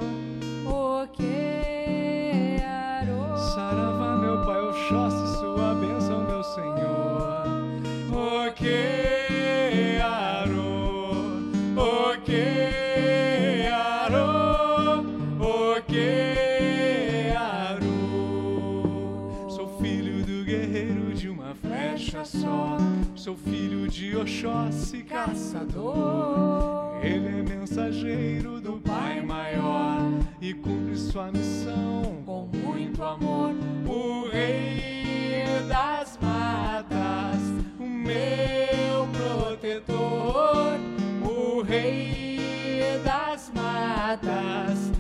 caçador. 25.27 26.99
Ele 27.03 27.29
é 27.29 27.43
mensageiro 27.43 28.61
do 28.61 28.81
Pai 28.81 29.21
Maior 29.21 30.01
e 30.41 30.55
cumpre 30.55 30.97
sua 30.97 31.31
missão 31.31 32.23
com 32.25 32.47
muito 32.47 33.03
amor. 33.03 33.55
O 33.87 34.29
Rei 34.29 35.45
das 35.69 36.19
Matas, 36.23 37.41
o 37.79 37.85
meu 37.85 39.09
protetor. 39.13 40.79
O 41.23 41.63
Rei 41.63 42.99
das 43.05 43.51
Matas, 43.55 44.91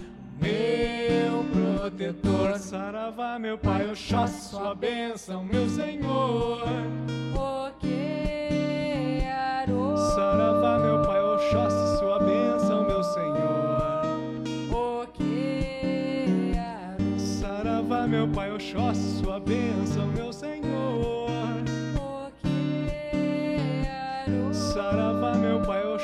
meu 0.40 1.44
protetor. 1.52 2.58
Saravá, 2.58 3.38
meu 3.38 3.56
Pai, 3.56 3.88
eu 3.88 3.94
choro 3.94 4.28
sua 4.28 4.74
bênção, 4.74 5.44
meu 5.44 5.68
Senhor. 5.68 6.62
Porque 7.34 8.29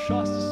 Trust. 0.07 0.46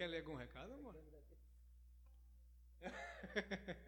Quer 0.00 0.08
ler 0.08 0.20
algum 0.20 0.34
recado, 0.34 0.72
amor? 0.72 0.94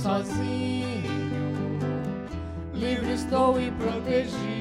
sozinho, 0.00 1.10
livre 2.72 3.12
estou 3.12 3.60
e 3.60 3.70
protegido. 3.72 4.59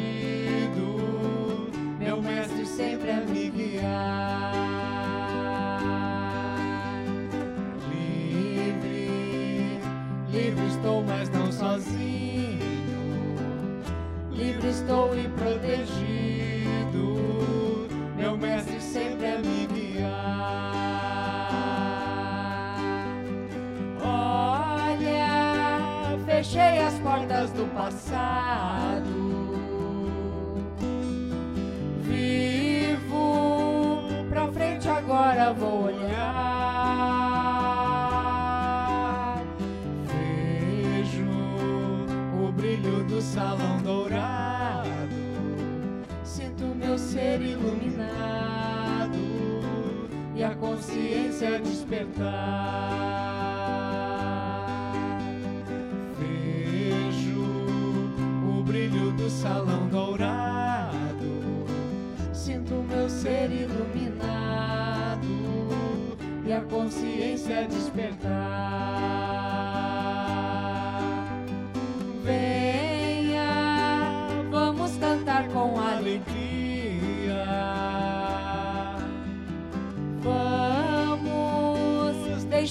despertar. 51.89 52.58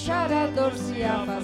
deixar 0.09 0.33
a 0.33 0.47
dor 0.47 0.73
se. 0.73 1.38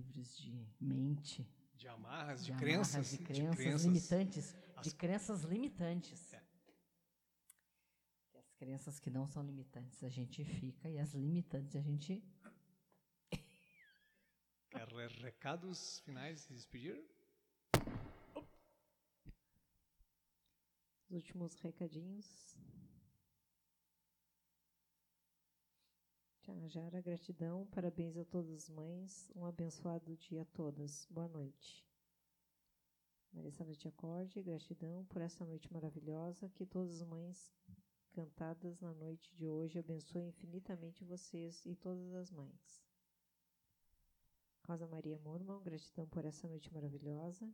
Livres 0.00 0.36
de 0.38 0.66
mente. 0.80 1.46
De 1.74 1.88
amarras, 1.88 2.44
de, 2.44 2.52
de 2.52 2.58
crenças. 2.58 2.94
Amarras, 2.94 3.10
de, 3.10 3.18
crenças 3.18 3.56
de 3.56 3.56
crenças 3.56 3.84
limitantes. 3.84 4.56
As... 4.76 4.84
De 4.84 4.94
crenças 4.94 5.42
limitantes. 5.42 6.32
É. 6.32 6.42
As 8.34 8.52
crenças 8.52 9.00
que 9.00 9.10
não 9.10 9.26
são 9.26 9.42
limitantes 9.42 10.02
a 10.02 10.08
gente 10.08 10.44
fica 10.44 10.88
e 10.88 10.98
as 10.98 11.12
limitantes 11.14 11.76
a 11.76 11.80
gente. 11.80 12.22
Quer 14.70 14.88
recados 15.22 16.00
finais 16.00 16.48
e 16.50 16.54
despedir? 16.54 17.02
Os 21.08 21.10
últimos 21.10 21.54
recadinhos. 21.56 22.56
Jara, 26.68 27.00
gratidão, 27.00 27.66
parabéns 27.66 28.16
a 28.16 28.24
todas 28.24 28.50
as 28.50 28.68
mães, 28.68 29.30
um 29.36 29.46
abençoado 29.46 30.16
dia 30.16 30.42
a 30.42 30.44
todas. 30.46 31.06
Boa 31.08 31.28
noite. 31.28 31.86
Marissa 33.32 33.64
Noite 33.64 33.86
Acorde, 33.86 34.42
gratidão 34.42 35.04
por 35.04 35.22
essa 35.22 35.44
noite 35.44 35.72
maravilhosa, 35.72 36.48
que 36.48 36.66
todas 36.66 37.00
as 37.00 37.06
mães 37.06 37.52
cantadas 38.12 38.80
na 38.80 38.92
noite 38.92 39.32
de 39.34 39.46
hoje 39.46 39.78
abençoem 39.78 40.28
infinitamente 40.28 41.04
vocês 41.04 41.64
e 41.66 41.76
todas 41.76 42.12
as 42.14 42.30
mães. 42.32 42.82
Rosa 44.66 44.88
Maria 44.88 45.18
Murman, 45.18 45.62
gratidão 45.62 46.08
por 46.08 46.24
essa 46.24 46.48
noite 46.48 46.72
maravilhosa. 46.72 47.48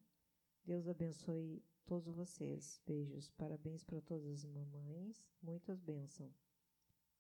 Deus 0.65 0.89
abençoe 0.89 1.63
todos 1.85 2.15
vocês. 2.15 2.81
Beijos. 2.87 3.31
Parabéns 3.31 3.85
para 3.85 4.01
todas 4.01 4.27
as 4.27 4.45
mamães. 4.45 5.23
Muitas 5.43 5.81
bênçãos. 5.81 6.46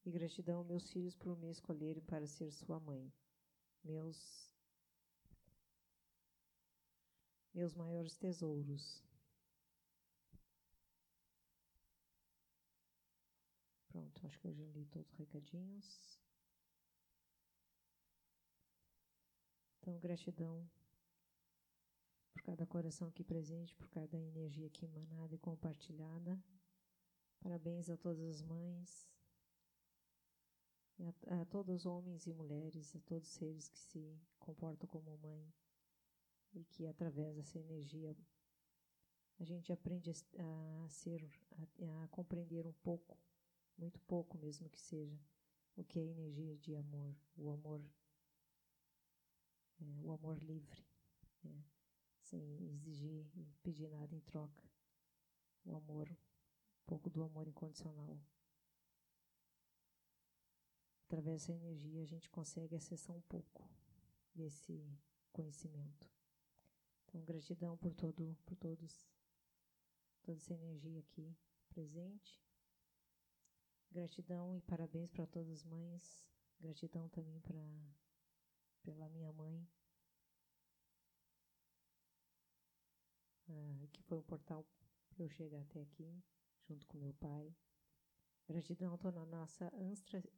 E 0.07 0.11
gratidão, 0.12 0.62
meus 0.62 0.89
filhos, 0.93 1.16
por 1.16 1.37
me 1.37 1.51
escolherem 1.51 2.01
para 2.05 2.28
ser 2.28 2.53
sua 2.53 2.78
mãe. 2.78 3.12
Meus 3.83 4.55
meus 7.53 7.74
maiores 7.74 8.16
tesouros. 8.16 9.03
Pronto, 13.89 14.27
acho 14.27 14.39
que 14.39 14.47
eu 14.47 14.53
já 14.53 14.65
li 14.66 14.85
todos 14.87 15.11
os 15.11 15.19
recadinhos. 15.19 16.20
Então, 19.81 19.99
gratidão 19.99 20.70
por 22.33 22.43
cada 22.43 22.65
coração 22.65 23.09
aqui 23.09 23.24
presente, 23.24 23.74
por 23.74 23.89
cada 23.89 24.16
energia 24.16 24.69
aqui 24.69 24.85
emanada 24.85 25.35
e 25.35 25.39
compartilhada. 25.39 26.41
Parabéns 27.41 27.91
a 27.91 27.97
todas 27.97 28.23
as 28.23 28.43
mães, 28.43 29.09
a, 31.01 31.43
a 31.43 31.44
todos 31.47 31.74
os 31.74 31.86
homens 31.86 32.27
e 32.27 32.32
mulheres, 32.32 32.94
a 32.94 33.01
todos 33.01 33.28
os 33.28 33.35
seres 33.35 33.68
que 33.68 33.78
se 33.78 34.18
comportam 34.39 34.89
como 34.89 35.18
mãe 35.18 35.52
e 36.55 36.64
que 36.64 36.86
através 36.86 37.36
dessa 37.36 37.59
energia 37.59 38.16
a 39.39 39.44
gente 39.44 39.70
aprende 39.73 40.10
a, 40.10 40.89
ser, 40.89 41.28
a, 41.52 42.05
a, 42.05 42.09
compreender 42.09 42.66
um 42.66 42.73
pouco, 42.82 43.18
muito 43.77 44.01
pouco 44.01 44.39
mesmo 44.39 44.70
que 44.70 44.81
seja, 44.81 45.18
o 45.77 45.85
que 45.85 45.98
é 45.98 46.05
energia 46.05 46.56
de 46.56 46.74
amor, 46.74 47.14
o 47.36 47.51
amor, 47.51 47.82
é, 49.81 50.01
o 50.02 50.12
amor 50.12 50.43
livre, 50.43 50.82
é, 51.44 51.62
sem 52.23 52.70
exigir 52.70 53.31
e 53.36 53.44
pedir 53.62 53.90
nada 53.90 54.14
em 54.14 54.20
troca, 54.20 54.64
o 55.66 55.77
amor, 55.77 56.09
um 56.10 56.86
pouco 56.86 57.10
do 57.10 57.23
amor 57.23 57.47
incondicional 57.47 58.18
através 61.07 61.47
dessa 61.47 61.53
energia, 61.53 62.03
a 62.03 62.07
gente 62.07 62.28
consegue 62.31 62.74
acessar 62.74 63.16
um 63.16 63.23
pouco 63.23 63.69
desse 64.35 64.85
conhecimento. 65.33 66.11
Então, 67.05 67.23
gratidão 67.24 67.77
por 67.77 67.95
todo, 67.95 68.37
por 68.45 68.57
todos, 68.57 69.09
toda 70.23 70.37
essa 70.37 70.53
energia 70.55 70.99
aqui 70.99 71.37
presente. 71.69 72.43
Gratidão 73.91 74.57
e 74.57 74.61
parabéns 74.62 75.11
para 75.11 75.27
todas 75.27 75.51
as 75.51 75.65
mães. 75.65 76.27
Gratidão 76.61 77.09
também 77.09 77.41
para 77.41 77.62
pela 78.83 79.09
minha 79.09 79.33
mãe, 79.33 79.69
ah, 83.49 83.87
que 83.93 84.01
foi 84.05 84.16
um 84.16 84.23
portal 84.23 84.65
para 85.11 85.24
eu 85.24 85.28
chegar 85.28 85.61
até 85.61 85.81
aqui, 85.81 86.23
junto 86.69 86.87
com 86.87 86.99
meu 86.99 87.12
pai. 87.15 87.53
Gratidão 88.48 88.97
toda 88.97 89.20
a 89.20 89.27
nossa 89.27 89.73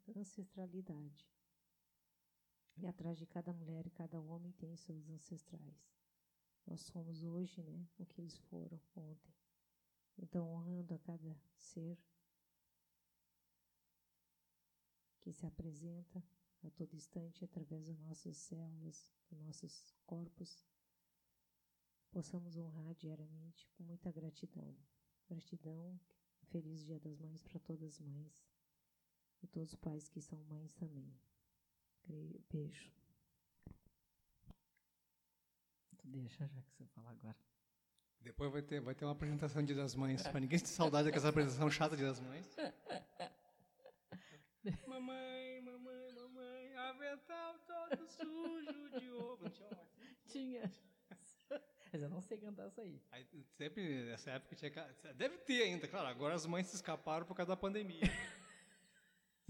ancestralidade. 0.06 1.28
E 2.76 2.86
atrás 2.86 3.18
de 3.18 3.26
cada 3.26 3.52
mulher 3.52 3.86
e 3.86 3.90
cada 3.90 4.20
homem 4.20 4.52
tem 4.52 4.74
seus 4.76 5.10
ancestrais. 5.10 5.92
Nós 6.66 6.80
somos 6.82 7.22
hoje, 7.22 7.62
né, 7.62 7.86
o 7.98 8.06
que 8.06 8.20
eles 8.20 8.38
foram 8.38 8.80
ontem. 8.94 9.34
Então, 10.16 10.48
honrando 10.48 10.94
a 10.94 10.98
cada 10.98 11.36
ser 11.56 11.98
que 15.20 15.32
se 15.32 15.44
apresenta 15.44 16.22
a 16.62 16.70
todo 16.70 16.94
instante 16.94 17.44
através 17.44 17.86
das 17.86 17.98
nossas 17.98 18.36
células, 18.36 19.12
dos 19.28 19.38
nossos 19.40 19.94
corpos, 20.06 20.66
possamos 22.10 22.56
honrar 22.56 22.94
diariamente 22.94 23.68
com 23.76 23.84
muita 23.84 24.10
gratidão. 24.10 24.76
Gratidão 25.28 26.00
Feliz 26.50 26.84
Dia 26.84 26.98
das 27.00 27.18
Mães 27.20 27.42
para 27.42 27.58
todas 27.60 27.82
as 27.82 28.00
mães 28.00 28.44
e 29.42 29.46
todos 29.46 29.72
os 29.72 29.76
pais 29.76 30.08
que 30.08 30.20
são 30.20 30.42
mães 30.44 30.72
também. 30.74 31.12
Beijo. 32.50 32.90
Tu 35.98 36.06
deixa 36.06 36.46
já 36.46 36.62
que 36.62 36.72
você 36.72 36.86
fala 36.86 37.10
agora. 37.10 37.36
Depois 38.20 38.50
vai 38.50 38.62
ter, 38.62 38.80
vai 38.80 38.94
ter 38.94 39.04
uma 39.04 39.12
apresentação 39.12 39.62
de 39.62 39.74
Dia 39.74 39.82
das 39.82 39.94
Mães. 39.94 40.22
Para 40.22 40.40
ninguém 40.40 40.58
ter 40.58 40.66
saudade 40.66 41.06
daquela 41.06 41.28
apresentação 41.28 41.70
chata 41.70 41.96
de 41.96 42.02
Dia 42.02 42.08
das 42.08 42.20
Mães. 42.20 42.56
mamãe, 44.88 45.60
mamãe, 45.60 46.12
mamãe, 46.14 46.74
avental 46.74 47.58
todo 47.58 48.08
sujo 48.08 48.98
de 48.98 49.10
ovo. 49.10 49.50
Tinha. 49.50 49.88
Tinha. 50.26 50.87
Mas 51.92 52.02
eu 52.02 52.08
não 52.08 52.20
sei 52.20 52.38
cantar 52.38 52.66
essa 52.66 52.80
aí. 52.82 53.00
aí 53.10 53.26
sempre 53.56 54.04
nessa 54.04 54.30
época 54.32 54.54
tinha. 54.54 54.70
Deve 55.14 55.38
ter 55.38 55.62
ainda, 55.62 55.86
claro. 55.88 56.08
Agora 56.08 56.34
as 56.34 56.44
mães 56.46 56.66
se 56.66 56.76
escaparam 56.76 57.24
por 57.26 57.34
causa 57.34 57.50
da 57.50 57.56
pandemia. 57.56 58.00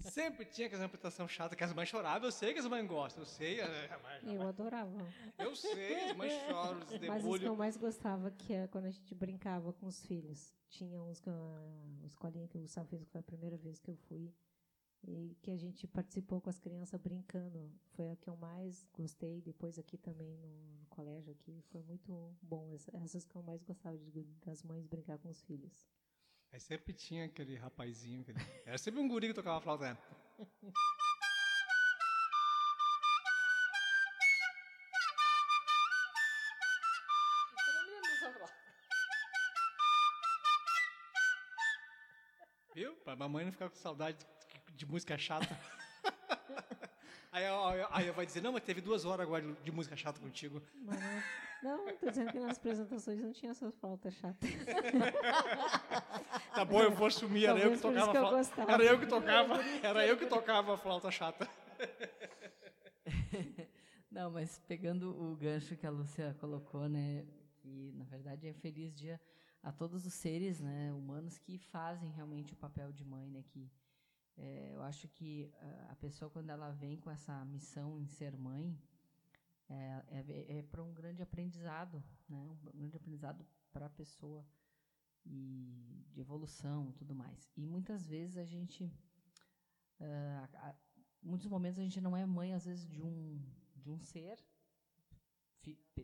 Sempre 0.01 0.45
tinha 0.45 0.67
aquela 0.67 0.81
interpretação 0.85 1.27
chata 1.27 1.57
que 1.57 1.63
as 1.63 1.73
mães 1.73 1.89
choravam. 1.89 2.25
Eu 2.25 2.31
sei 2.31 2.53
que 2.53 2.59
as 2.59 2.65
mães 2.65 2.87
gostam, 2.87 3.21
eu 3.21 3.25
sei. 3.25 3.59
é, 3.59 3.99
mas- 4.01 4.23
Eu 4.23 4.47
adorava. 4.47 4.97
Eu 5.37 5.53
sei, 5.57 6.09
as 6.11 6.15
mães 6.15 6.31
choram, 6.47 6.87
se 6.87 6.99
Mas 7.05 7.25
os 7.25 7.37
que 7.39 7.45
eu 7.45 7.55
mais 7.55 7.75
gostava 7.75 8.31
que 8.31 8.53
é 8.53 8.65
quando 8.67 8.85
a 8.85 8.89
gente 8.91 9.13
brincava 9.13 9.73
com 9.73 9.87
os 9.87 10.05
filhos. 10.05 10.53
Tinha 10.69 11.01
uns 11.01 11.19
que, 11.19 11.29
a 11.29 12.05
escolinha 12.05 12.47
que 12.47 12.57
o 12.57 12.61
Gustavo 12.61 12.87
fez, 12.87 13.03
que 13.03 13.09
foi 13.11 13.19
a 13.19 13.23
primeira 13.23 13.57
vez 13.57 13.77
que 13.79 13.91
eu 13.91 13.97
fui. 14.07 14.33
E 15.07 15.35
que 15.41 15.49
a 15.51 15.57
gente 15.57 15.87
participou 15.87 16.41
com 16.41 16.49
as 16.49 16.59
crianças 16.59 16.99
brincando. 16.99 17.71
Foi 17.93 18.09
a 18.11 18.15
que 18.15 18.29
eu 18.29 18.35
mais 18.35 18.85
gostei. 18.93 19.41
Depois 19.41 19.79
aqui 19.79 19.97
também 19.97 20.37
no, 20.37 20.85
colégio 20.89 21.31
aqui. 21.31 21.61
Foi 21.71 21.81
muito 21.83 22.35
bom. 22.41 22.73
Essa- 22.73 22.95
Essas 22.97 23.25
que 23.25 23.35
eu 23.35 23.41
mais 23.41 23.63
gostava 23.63 23.97
de, 23.97 24.23
das 24.45 24.61
mães 24.63 24.85
brincar 24.87 25.17
com 25.17 25.29
os 25.29 25.41
filhos. 25.41 25.87
Aí 26.51 26.59
sempre 26.59 26.93
tinha 26.93 27.25
aquele 27.25 27.55
rapazinho. 27.55 28.21
Aquele... 28.21 28.39
Era 28.65 28.77
sempre 28.77 28.99
um 28.99 29.07
guri 29.07 29.27
que 29.27 29.33
tocava 29.33 29.61
flauta. 29.61 29.93
né? 29.93 29.97
Viu? 42.73 42.95
Pra 42.97 43.15
mamãe 43.15 43.45
não 43.45 43.51
ficar 43.51 43.69
com 43.69 43.75
saudade 43.75 44.25
de, 44.79 44.85
música 44.85 45.17
chata. 45.17 45.59
aí, 47.31 47.43
aí, 47.45 47.87
aí 47.91 48.07
eu 48.07 48.13
vai 48.13 48.25
dizer, 48.25 48.41
não, 48.41 48.53
mas 48.53 48.63
teve 48.63 48.79
duas 48.79 49.03
horas 49.03 49.25
agora 49.25 49.43
de, 49.43 49.53
de 49.61 49.71
música 49.71 49.95
chata 49.95 50.19
contigo. 50.19 50.61
Não, 50.75 50.97
não, 51.61 51.97
tô 51.97 52.09
dizendo 52.09 52.31
que 52.31 52.39
nas 52.39 52.57
apresentações 52.57 53.19
não 53.19 53.33
tinha 53.33 53.51
essas 53.51 53.75
flautas 53.75 54.13
chatas. 54.15 54.49
Tá 56.53 56.65
bom, 56.65 56.81
eu 56.81 56.91
vou 56.91 57.07
assumir, 57.07 57.45
era 57.45 57.59
eu 57.59 57.71
que 57.71 57.77
tocava 57.77 58.11
que 58.11 58.17
eu 58.17 58.27
flauta. 58.27 58.71
Era 58.71 58.83
eu 58.83 58.99
que 58.99 59.05
tocava, 59.05 59.55
era 59.81 60.07
eu 60.07 60.17
que 60.17 60.25
tocava 60.25 60.73
a 60.73 60.77
flauta 60.77 61.09
chata. 61.09 61.47
Não, 64.11 64.29
mas 64.31 64.59
pegando 64.67 65.11
o 65.11 65.35
gancho 65.37 65.77
que 65.77 65.85
a 65.85 65.89
Lúcia 65.89 66.35
colocou, 66.39 66.89
né, 66.89 67.25
que 67.61 67.93
na 67.95 68.03
verdade 68.05 68.47
é 68.47 68.53
feliz 68.53 68.93
dia 68.93 69.21
a 69.61 69.71
todos 69.71 70.05
os 70.05 70.13
seres, 70.13 70.59
né, 70.59 70.91
humanos 70.91 71.37
que 71.37 71.57
fazem 71.57 72.09
realmente 72.11 72.51
o 72.53 72.57
papel 72.57 72.91
de 72.91 73.05
mãe, 73.05 73.29
né, 73.29 73.43
que 73.47 73.69
é, 74.39 74.71
eu 74.75 74.81
acho 74.83 75.07
que 75.09 75.51
a 75.89 75.95
pessoa 75.95 76.29
quando 76.31 76.49
ela 76.49 76.71
vem 76.71 76.97
com 76.97 77.11
essa 77.11 77.43
missão 77.45 77.99
em 77.99 78.07
ser 78.07 78.35
mãe 78.37 78.65
é, 79.69 80.03
é, 80.17 80.57
é 80.59 80.63
para 80.63 80.83
um 80.83 80.93
grande 80.93 81.21
aprendizado, 81.21 82.03
né, 82.27 82.39
um 82.49 82.55
grande 82.77 82.95
aprendizado 82.97 83.45
para 83.71 83.85
a 83.85 83.89
pessoa 83.89 84.45
e 85.25 86.05
de 86.11 86.19
evolução, 86.21 86.89
e 86.89 86.93
tudo 86.93 87.13
mais. 87.13 87.51
E 87.55 87.65
muitas 87.67 88.07
vezes 88.07 88.37
a 88.37 88.45
gente 88.45 88.91
a- 90.55 90.75
muitos 91.21 91.47
momentos 91.47 91.77
a 91.79 91.83
gente 91.83 91.99
não 92.01 92.15
é 92.15 92.25
mãe 92.25 92.53
às 92.53 92.65
vezes 92.65 92.87
de 92.87 93.01
um 93.01 93.41
de 93.75 93.89
um 93.89 93.99
ser 93.99 94.37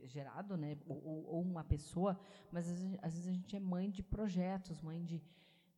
gerado, 0.03 0.55
né, 0.57 0.77
ou- 0.85 1.25
ou 1.33 1.41
uma 1.41 1.63
pessoa, 1.63 2.19
mas 2.51 2.67
às 2.69 2.77
vezes, 2.79 2.97
às 3.01 3.13
vezes 3.13 3.27
a 3.27 3.33
gente 3.33 3.55
é 3.55 3.59
mãe 3.59 3.89
de 3.89 4.03
projetos, 4.03 4.81
mãe 4.81 5.03
de, 5.03 5.21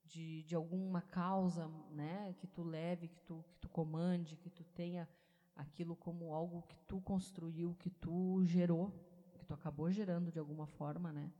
de, 0.08 0.44
de 0.44 0.56
alguma 0.56 1.02
causa, 1.02 1.68
né, 1.92 2.34
que 2.40 2.48
tu 2.48 2.64
leve, 2.64 3.08
que 3.08 3.22
tu 3.22 3.44
que 3.50 3.58
tu 3.58 3.69
comande, 3.69 4.38
que 4.38 4.50
tu 4.50 4.64
tenha 4.64 5.08
aquilo 5.56 5.95
como 5.95 6.34
algo 6.34 6.61
que 6.64 6.77
tu 6.88 7.02
construiu, 7.02 7.76
que 7.76 7.90
tu 7.90 8.44
gerou, 8.45 8.92
que 9.38 9.45
tu 9.45 9.53
acabou 9.53 9.92
gerando 9.92 10.32
de 10.32 10.40
alguma 10.40 10.66
forma, 10.68 11.11
né, 11.11 11.32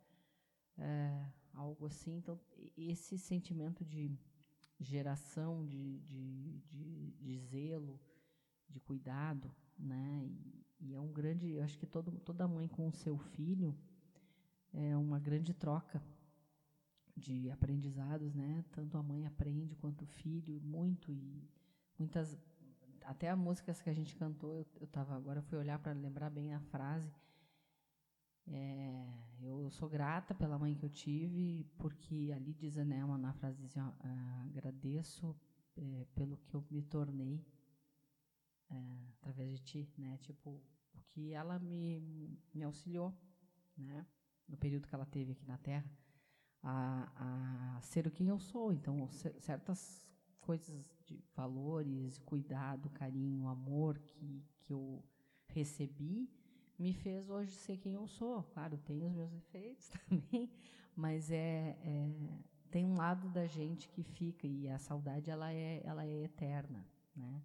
é, 0.78 1.26
algo 1.54 1.86
assim. 1.86 2.18
Então 2.18 2.40
esse 2.76 3.18
sentimento 3.18 3.86
de 3.86 4.12
geração 4.80 5.66
de, 5.66 6.00
de, 6.00 6.60
de, 6.70 7.12
de 7.14 7.40
zelo, 7.40 8.00
de 8.70 8.80
cuidado, 8.80 9.52
né? 9.78 10.24
E, 10.26 10.66
e 10.80 10.94
é 10.94 11.00
um 11.00 11.12
grande, 11.12 11.50
eu 11.50 11.64
acho 11.64 11.78
que 11.80 11.88
todo, 11.88 12.12
toda 12.20 12.48
mãe 12.48 12.68
com 12.68 12.88
o 12.88 12.92
seu 12.92 13.18
filho 13.18 13.76
é 14.74 14.96
uma 14.96 15.20
grande 15.20 15.54
troca 15.54 16.04
de 17.18 17.50
aprendizados, 17.50 18.34
né? 18.36 18.64
Tanto 18.72 18.98
a 18.98 19.04
mãe 19.04 19.26
aprende 19.26 19.76
quanto 19.76 20.04
o 20.04 20.08
filho, 20.08 20.62
muito 20.62 21.12
e 21.12 21.50
muitas 21.98 22.38
até 23.04 23.30
as 23.30 23.38
músicas 23.38 23.82
que 23.82 23.90
a 23.90 23.94
gente 23.94 24.16
cantou, 24.16 24.54
eu, 24.54 24.68
eu 24.82 24.88
tava 24.88 25.16
agora 25.16 25.42
fui 25.42 25.58
olhar 25.58 25.80
para 25.80 25.94
lembrar 25.94 26.30
bem 26.30 26.54
a 26.54 26.60
frase. 26.60 27.10
É, 28.46 29.08
eu 29.42 29.70
sou 29.72 29.90
grata 29.90 30.36
pela 30.36 30.60
mãe 30.60 30.76
que 30.76 30.86
eu 30.86 30.90
tive, 30.90 31.66
porque 31.78 32.32
ali 32.36 32.54
diz 32.54 32.76
né, 32.76 33.04
uma, 33.04 33.18
na 33.18 33.34
frase 33.34 33.64
assim, 33.64 33.80
ó, 33.80 33.92
ah, 34.00 34.46
agradeço 34.46 35.36
é, 35.78 36.06
pelo 36.16 36.38
que 36.38 36.54
eu 36.54 36.66
me 36.70 36.82
tornei 36.82 37.46
é, 38.70 39.08
através 39.16 39.52
de 39.52 39.64
ti, 39.64 39.90
né? 39.98 40.18
Tipo, 40.18 40.62
o 40.94 41.02
que 41.10 41.34
ela 41.34 41.60
me, 41.60 42.38
me 42.54 42.64
auxiliou, 42.64 43.14
né? 43.78 44.06
No 44.48 44.58
período 44.58 44.88
que 44.88 44.96
ela 44.96 45.06
teve 45.06 45.32
aqui 45.32 45.46
na 45.46 45.58
Terra, 45.58 45.90
a, 46.70 47.78
a 47.78 47.82
ser 47.82 48.06
o 48.08 48.12
que 48.12 48.26
eu 48.28 48.40
sou. 48.40 48.74
Então, 48.74 49.08
cer- 49.10 49.36
certas 49.40 50.04
coisas 50.42 50.86
de 51.06 51.24
valores, 51.36 52.20
cuidado, 52.20 52.90
carinho, 52.90 53.48
amor 53.48 53.98
que, 54.00 54.44
que 54.60 54.74
eu 54.74 55.02
recebi 55.48 56.30
me 56.78 56.94
fez 56.94 57.30
hoje 57.30 57.52
ser 57.52 57.78
quem 57.78 57.94
eu 57.94 58.08
sou. 58.08 58.44
Claro, 58.44 58.78
tem 58.78 59.04
os 59.04 59.12
meus 59.14 59.34
efeitos 59.34 59.90
também, 60.08 60.50
mas 60.96 61.32
é, 61.32 61.78
é 61.82 62.10
tem 62.70 62.86
um 62.86 62.96
lado 62.96 63.30
da 63.30 63.48
gente 63.48 63.88
que 63.90 64.04
fica 64.04 64.46
e 64.46 64.68
a 64.68 64.78
saudade 64.78 65.32
ela 65.32 65.52
é 65.54 65.82
ela 65.86 66.06
é 66.06 66.24
eterna, 66.24 66.86
né? 67.16 67.42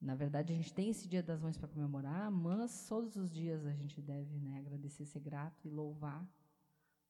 Na 0.00 0.14
verdade, 0.16 0.52
a 0.52 0.56
gente 0.56 0.74
tem 0.74 0.90
esse 0.90 1.08
Dia 1.08 1.22
das 1.22 1.40
Mães 1.40 1.56
para 1.56 1.68
comemorar, 1.68 2.30
mas 2.30 2.86
todos 2.88 3.16
os 3.16 3.30
dias 3.30 3.64
a 3.64 3.72
gente 3.72 4.00
deve 4.02 4.38
né, 4.40 4.58
agradecer, 4.58 5.06
ser 5.06 5.20
grato 5.20 5.66
e 5.66 5.70
louvar 5.70 6.26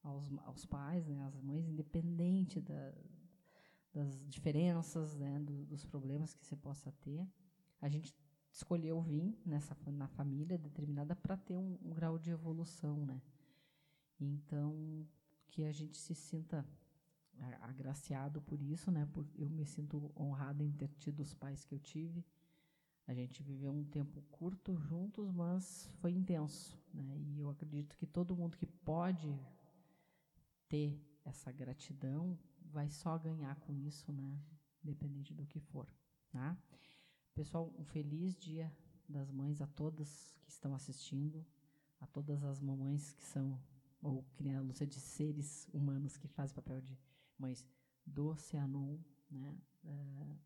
aos, 0.03 0.31
aos 0.45 0.65
pais, 0.67 1.07
né, 1.07 1.23
às 1.25 1.41
mães, 1.41 1.69
independente 1.69 2.61
da, 2.61 2.95
das 3.93 4.19
diferenças, 4.29 5.15
né, 5.17 5.39
do- 5.41 5.65
dos 5.67 5.85
problemas 5.85 6.35
que 6.35 6.45
você 6.45 6.57
possa 6.57 6.91
ter. 7.01 7.27
A 7.81 7.89
gente 7.89 8.15
escolheu 8.51 9.01
vir 9.01 9.37
nessa 9.47 9.77
na 9.87 10.09
família 10.09 10.59
determinada 10.59 11.17
para 11.17 11.37
ter 11.37 11.57
um, 11.57 11.79
um 11.83 11.91
grau 11.91 12.19
de 12.19 12.31
evolução, 12.31 13.07
né? 13.07 13.21
Então 14.21 15.07
que 15.49 15.65
a 15.65 15.73
gente 15.73 15.97
se 15.99 16.15
sinta 16.15 16.67
agraciado 17.61 18.41
por 18.43 18.61
isso, 18.61 18.91
né? 18.91 19.07
Por, 19.13 19.27
eu 19.37 19.49
me 19.49 19.67
sinto 19.67 20.13
honrada 20.17 20.63
em 20.63 20.71
ter 20.73 20.89
tido 20.99 21.21
os 21.21 21.35
pais 21.35 21.65
que 21.65 21.75
eu 21.75 21.79
tive. 21.79 22.25
A 23.07 23.15
gente 23.15 23.43
viveu 23.43 23.73
um 23.73 23.85
tempo 23.85 24.23
curto 24.31 24.77
juntos, 24.77 25.31
mas 25.33 25.91
foi 26.01 26.13
intenso, 26.13 26.79
né? 26.95 27.19
E 27.19 27.41
eu 27.41 27.51
acredito 27.51 27.97
que 27.97 28.07
todo 28.07 28.37
mundo 28.37 28.57
que 28.57 28.67
pode 28.67 29.35
ter 30.73 30.99
essa 31.23 31.53
gratidão 31.53 32.39
vai 32.63 32.89
só 32.89 33.19
ganhar 33.19 33.55
com 33.57 33.75
isso, 33.77 34.11
né? 34.11 34.41
Independente 34.83 35.35
do 35.35 35.45
que 35.45 35.61
for, 35.61 35.87
tá? 36.31 36.57
Pessoal, 37.35 37.71
um 37.79 37.85
feliz 37.85 38.35
dia 38.35 38.75
das 39.07 39.31
mães 39.31 39.61
a 39.61 39.67
todas 39.67 40.35
que 40.41 40.51
estão 40.51 40.75
assistindo, 40.75 41.45
a 42.01 42.07
todas 42.07 42.43
as 42.43 42.59
mamães 42.59 43.13
que 43.13 43.23
são, 43.23 43.63
ou 44.01 44.25
que 44.33 44.43
nem 44.43 44.55
a 44.55 44.63
Lúcia 44.63 44.87
disse, 44.87 45.09
seres 45.09 45.69
humanos 45.75 46.17
que 46.17 46.27
fazem 46.27 46.55
papel 46.55 46.81
de 46.81 46.99
mães 47.37 47.69
do 48.07 48.29
Oceanon, 48.29 48.99
né? 49.31 49.55
Eh, 49.85 50.37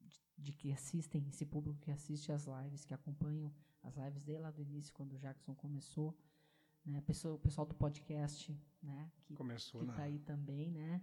de, 0.00 0.22
de 0.38 0.52
que 0.52 0.70
assistem, 0.70 1.26
esse 1.28 1.44
público 1.44 1.80
que 1.80 1.90
assiste 1.90 2.30
às 2.30 2.46
lives, 2.46 2.84
que 2.84 2.94
acompanham 2.94 3.52
as 3.82 3.96
lives 3.96 4.22
desde 4.22 4.44
lá 4.44 4.52
do 4.52 4.62
início, 4.62 4.94
quando 4.94 5.14
o 5.14 5.18
Jackson 5.18 5.56
começou, 5.56 6.16
né? 6.84 7.00
Pessoa, 7.02 7.34
o 7.34 7.38
pessoal 7.38 7.66
do 7.66 7.74
podcast, 7.74 8.56
né? 8.82 9.10
Que 9.24 9.34
Começou 9.34 9.80
que 9.82 9.90
está 9.90 10.02
aí 10.02 10.18
também, 10.18 10.70
né? 10.70 11.00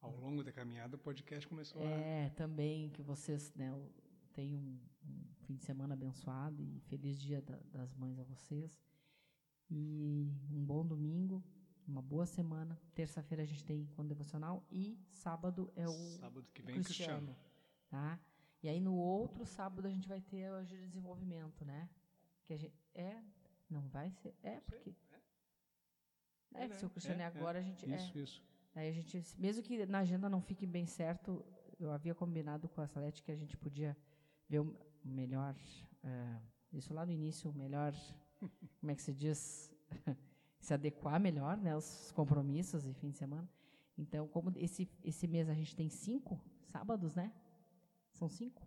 ao 0.00 0.16
longo 0.16 0.42
da 0.42 0.50
caminhada, 0.52 0.96
o 0.96 0.98
podcast 0.98 1.46
começou 1.46 1.80
a... 1.80 1.84
É, 1.84 2.28
também 2.30 2.90
que 2.90 3.00
vocês 3.00 3.54
né, 3.54 3.72
tenham 4.32 4.60
um, 4.60 4.80
um 5.06 5.34
fim 5.46 5.54
de 5.54 5.62
semana 5.62 5.94
abençoado 5.94 6.60
e 6.60 6.80
feliz 6.80 7.20
dia 7.20 7.40
da- 7.40 7.60
das 7.70 7.94
mães 7.94 8.18
a 8.18 8.24
vocês. 8.24 8.76
E 9.70 10.28
um 10.50 10.64
bom 10.64 10.84
domingo, 10.84 11.40
uma 11.86 12.02
boa 12.02 12.26
semana. 12.26 12.76
Terça-feira 12.96 13.44
a 13.44 13.46
gente 13.46 13.64
tem 13.64 13.82
encontro 13.82 14.08
devocional 14.08 14.66
e 14.72 14.98
sábado 15.08 15.72
é 15.76 15.88
o 15.88 16.18
Sábado 16.18 16.48
que 16.52 16.62
vem, 16.62 16.82
Cristiano. 16.82 17.36
Tá? 17.88 18.18
E 18.60 18.68
aí 18.68 18.80
no 18.80 18.94
outro 18.96 19.46
sábado 19.46 19.86
a 19.86 19.90
gente 19.90 20.08
vai 20.08 20.20
ter 20.20 20.50
o 20.52 20.64
de 20.64 20.76
desenvolvimento, 20.84 21.64
né? 21.64 21.88
Que 22.44 22.54
a 22.54 22.56
gente 22.56 22.74
é, 22.92 23.22
não 23.72 23.88
vai 23.88 24.10
ser, 24.10 24.34
é 24.42 24.60
porque 24.60 24.94
é, 26.54 26.68
que 26.68 26.76
se 26.76 26.84
o 26.84 26.90
Cristiano 26.90 27.20
é, 27.20 27.24
É, 27.24 27.26
é. 27.26 27.28
agora 27.28 27.58
a 27.58 27.62
gente 27.62 27.90
é, 27.90 27.96
Isso, 27.96 28.18
isso. 28.18 28.42
Aí 28.74 28.88
a 28.88 28.92
gente, 28.92 29.22
mesmo 29.38 29.62
que 29.62 29.84
na 29.86 29.98
agenda 30.00 30.28
não 30.28 30.40
fique 30.40 30.66
bem 30.66 30.86
certo, 30.86 31.44
eu 31.78 31.90
havia 31.90 32.14
combinado 32.14 32.68
com 32.68 32.80
a 32.80 32.86
Salete 32.86 33.22
que 33.22 33.30
a 33.30 33.36
gente 33.36 33.56
podia 33.56 33.96
ver 34.48 34.60
o 34.60 34.76
melhor, 35.04 35.54
eh, 36.02 36.40
isso 36.72 36.94
lá 36.94 37.04
no 37.04 37.12
início, 37.12 37.50
o 37.50 37.54
melhor, 37.54 37.92
como 38.80 38.90
é 38.90 38.94
que 38.94 39.02
se 39.02 39.12
diz, 39.12 39.70
se 40.60 40.72
adequar 40.72 41.20
melhor, 41.20 41.56
né, 41.56 41.76
os 41.76 42.12
compromissos 42.12 42.86
e 42.86 42.94
fim 42.94 43.10
de 43.10 43.18
semana. 43.18 43.48
Então, 43.98 44.26
como 44.28 44.50
esse 44.56 44.88
esse 45.04 45.26
mês 45.28 45.48
a 45.48 45.54
gente 45.54 45.76
tem 45.76 45.88
cinco 45.90 46.40
sábados, 46.62 47.14
né? 47.14 47.30
São 48.12 48.28
cinco? 48.28 48.66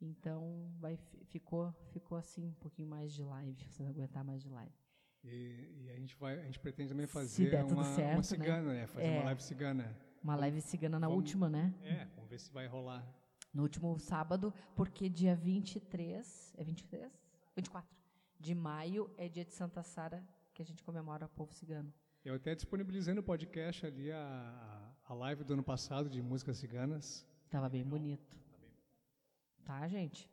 Então, 0.00 0.70
vai, 0.78 0.98
ficou, 1.24 1.72
ficou 1.90 2.18
assim 2.18 2.46
um 2.46 2.54
pouquinho 2.54 2.88
mais 2.88 3.12
de 3.12 3.22
live, 3.22 3.64
você 3.68 3.82
vai 3.82 3.92
aguentar 3.92 4.24
mais 4.24 4.42
de 4.42 4.48
live. 4.48 4.74
E, 5.24 5.84
e, 5.84 5.90
a 5.90 5.96
gente 5.96 6.14
vai, 6.16 6.38
a 6.38 6.44
gente 6.44 6.60
pretende 6.60 6.90
também 6.90 7.06
fazer 7.06 7.64
uma, 7.64 7.82
certo, 7.82 8.16
uma 8.16 8.22
cigana, 8.22 8.72
né? 8.72 8.86
Fazer 8.86 9.06
é, 9.06 9.18
uma 9.18 9.24
live 9.24 9.42
cigana. 9.42 9.96
Uma 10.22 10.36
live 10.36 10.60
cigana 10.60 11.00
na 11.00 11.08
vamos, 11.08 11.22
última, 11.22 11.48
né? 11.48 11.74
É, 11.82 12.04
vamos 12.14 12.30
ver 12.30 12.38
se 12.38 12.52
vai 12.52 12.66
rolar. 12.66 13.04
No 13.52 13.62
último 13.62 13.98
sábado, 13.98 14.52
porque 14.76 15.08
dia 15.08 15.34
23, 15.34 16.54
é 16.58 16.62
23? 16.64 17.10
24 17.56 17.96
de 18.38 18.54
maio 18.54 19.10
é 19.16 19.28
dia 19.28 19.44
de 19.44 19.52
Santa 19.52 19.82
Sara, 19.82 20.22
que 20.54 20.62
a 20.62 20.64
gente 20.64 20.82
comemora 20.82 21.26
o 21.26 21.28
povo 21.28 21.52
cigano. 21.52 21.92
Eu 22.24 22.34
até 22.34 22.54
disponibilizei 22.54 23.14
no 23.14 23.22
podcast 23.22 23.86
ali 23.86 24.10
a, 24.10 24.92
a 25.04 25.14
live 25.14 25.44
do 25.44 25.54
ano 25.54 25.62
passado 25.62 26.08
de 26.08 26.20
músicas 26.20 26.58
ciganas. 26.58 27.26
Tava 27.50 27.68
bem 27.68 27.84
bonito. 27.84 28.36
Tá, 29.66 29.88
gente? 29.88 30.30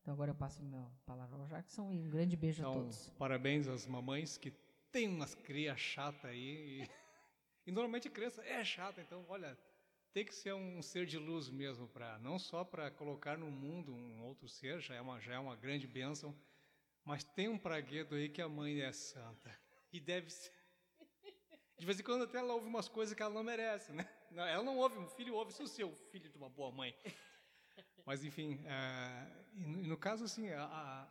Então 0.00 0.14
agora 0.14 0.30
eu 0.30 0.34
passo 0.36 0.62
minha 0.62 0.88
palavra 1.04 1.36
ao 1.36 1.46
Jackson 1.48 1.92
e 1.92 1.98
um 1.98 2.08
grande 2.08 2.36
beijo 2.36 2.62
então, 2.62 2.70
a 2.70 2.74
todos. 2.76 3.08
Parabéns 3.18 3.66
às 3.66 3.84
mamães 3.84 4.38
que 4.38 4.52
tem 4.92 5.08
umas 5.08 5.34
crias 5.34 5.80
chatas 5.80 6.24
aí. 6.24 6.82
E, 6.82 6.90
e 7.66 7.72
normalmente 7.72 8.08
criança 8.08 8.44
é 8.44 8.64
chata, 8.64 9.00
então 9.00 9.26
olha, 9.28 9.58
tem 10.12 10.24
que 10.24 10.32
ser 10.32 10.54
um 10.54 10.80
ser 10.80 11.04
de 11.04 11.18
luz 11.18 11.50
mesmo 11.50 11.88
para 11.88 12.16
não 12.20 12.38
só 12.38 12.62
para 12.62 12.88
colocar 12.88 13.36
no 13.36 13.50
mundo 13.50 13.92
um 13.92 14.22
outro 14.22 14.48
ser, 14.48 14.80
já 14.80 14.94
é 14.94 15.00
uma 15.00 15.20
já 15.20 15.34
é 15.34 15.38
uma 15.40 15.56
grande 15.56 15.88
bênção, 15.88 16.32
mas 17.04 17.24
tem 17.24 17.48
um 17.48 17.58
praguedo 17.58 18.14
aí 18.14 18.28
que 18.28 18.40
a 18.40 18.48
mãe 18.48 18.82
é 18.82 18.92
santa 18.92 19.50
e 19.92 19.98
deve 19.98 20.30
ser 20.30 20.52
de 21.76 21.84
vez 21.84 21.98
em 21.98 22.04
quando 22.04 22.22
até 22.22 22.38
ela 22.38 22.54
ouve 22.54 22.68
umas 22.68 22.88
coisas 22.88 23.14
que 23.14 23.22
ela 23.22 23.34
não 23.34 23.42
merece, 23.42 23.92
né? 23.92 24.08
Ela 24.30 24.62
não 24.62 24.78
ouve, 24.78 24.96
um 24.96 25.08
filho 25.08 25.34
ouve, 25.34 25.52
se 25.52 25.62
o 25.62 25.66
seu 25.68 25.94
filho 25.94 26.30
de 26.30 26.36
uma 26.38 26.48
boa 26.48 26.70
mãe. 26.70 26.94
Mas, 28.06 28.24
enfim, 28.24 28.60
é, 28.64 29.26
e 29.52 29.66
no, 29.66 29.96
caso, 29.96 30.24
assim, 30.24 30.48
a, 30.50 30.62
a, 30.64 31.08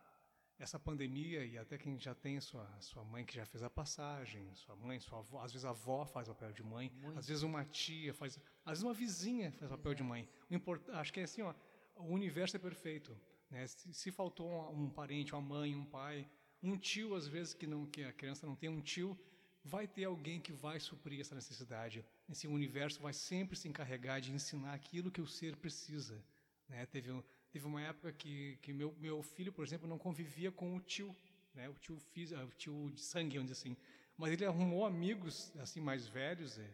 essa 0.58 0.78
pandemia, 0.78 1.44
e 1.44 1.58
até 1.58 1.76
quem 1.76 1.98
já 1.98 2.14
tem 2.14 2.40
sua, 2.40 2.66
sua 2.80 3.04
mãe 3.04 3.22
que 3.22 3.34
já 3.34 3.44
fez 3.44 3.62
a 3.62 3.68
passagem, 3.68 4.50
sua 4.54 4.74
mãe, 4.74 4.98
sua 4.98 5.18
avó, 5.18 5.42
às 5.42 5.52
vezes 5.52 5.66
a 5.66 5.70
avó 5.70 6.06
faz 6.06 6.26
papel 6.26 6.52
de 6.52 6.62
mãe, 6.62 6.90
Muito. 7.02 7.18
às 7.18 7.28
vezes 7.28 7.42
uma 7.42 7.66
tia 7.66 8.14
faz, 8.14 8.40
às 8.64 8.70
vezes 8.72 8.82
uma 8.82 8.94
vizinha 8.94 9.52
faz 9.52 9.70
papel 9.70 9.94
de 9.94 10.02
mãe. 10.02 10.26
O 10.50 10.54
import, 10.54 10.82
acho 10.88 11.12
que 11.12 11.20
é 11.20 11.24
assim, 11.24 11.42
ó, 11.42 11.54
o 11.96 12.06
universo 12.06 12.56
é 12.56 12.58
perfeito. 12.58 13.14
Né? 13.50 13.66
Se, 13.66 13.92
se 13.92 14.10
faltou 14.10 14.48
um, 14.50 14.84
um, 14.84 14.90
parente, 14.90 15.34
uma 15.34 15.42
mãe, 15.42 15.74
um 15.74 15.84
pai, 15.84 16.26
um 16.62 16.78
tio, 16.78 17.14
às 17.14 17.28
vezes, 17.28 17.52
que, 17.52 17.66
não, 17.66 17.84
que 17.84 18.04
a 18.04 18.12
criança 18.12 18.46
não 18.46 18.56
tem 18.56 18.70
um 18.70 18.80
tio, 18.80 19.18
vai 19.62 19.86
ter 19.86 20.04
alguém 20.04 20.40
que 20.40 20.52
vai 20.52 20.80
suprir 20.80 21.20
essa 21.20 21.34
necessidade. 21.34 22.04
Esse 22.26 22.46
universo 22.46 23.02
vai 23.02 23.12
sempre 23.12 23.54
se 23.56 23.68
encarregar 23.68 24.20
de 24.20 24.32
ensinar 24.32 24.72
aquilo 24.72 25.10
que 25.10 25.20
o 25.20 25.26
ser 25.26 25.56
precisa. 25.56 26.24
Né? 26.68 26.86
Teve, 26.86 27.10
teve 27.50 27.66
uma 27.66 27.80
época 27.82 28.12
que, 28.12 28.58
que 28.62 28.72
meu, 28.72 28.94
meu 28.98 29.22
filho, 29.22 29.52
por 29.52 29.64
exemplo, 29.64 29.88
não 29.88 29.98
convivia 29.98 30.50
com 30.50 30.76
o 30.76 30.80
tio, 30.80 31.14
né? 31.54 31.68
o, 31.68 31.74
tio 31.74 31.98
ah, 32.36 32.44
o 32.44 32.50
tio 32.52 32.90
de 32.92 33.00
sangue, 33.00 33.38
onde 33.38 33.52
assim. 33.52 33.76
Mas 34.16 34.32
ele 34.32 34.44
arrumou 34.44 34.84
amigos 34.84 35.52
assim 35.58 35.80
mais 35.80 36.06
velhos, 36.06 36.58
é, 36.58 36.70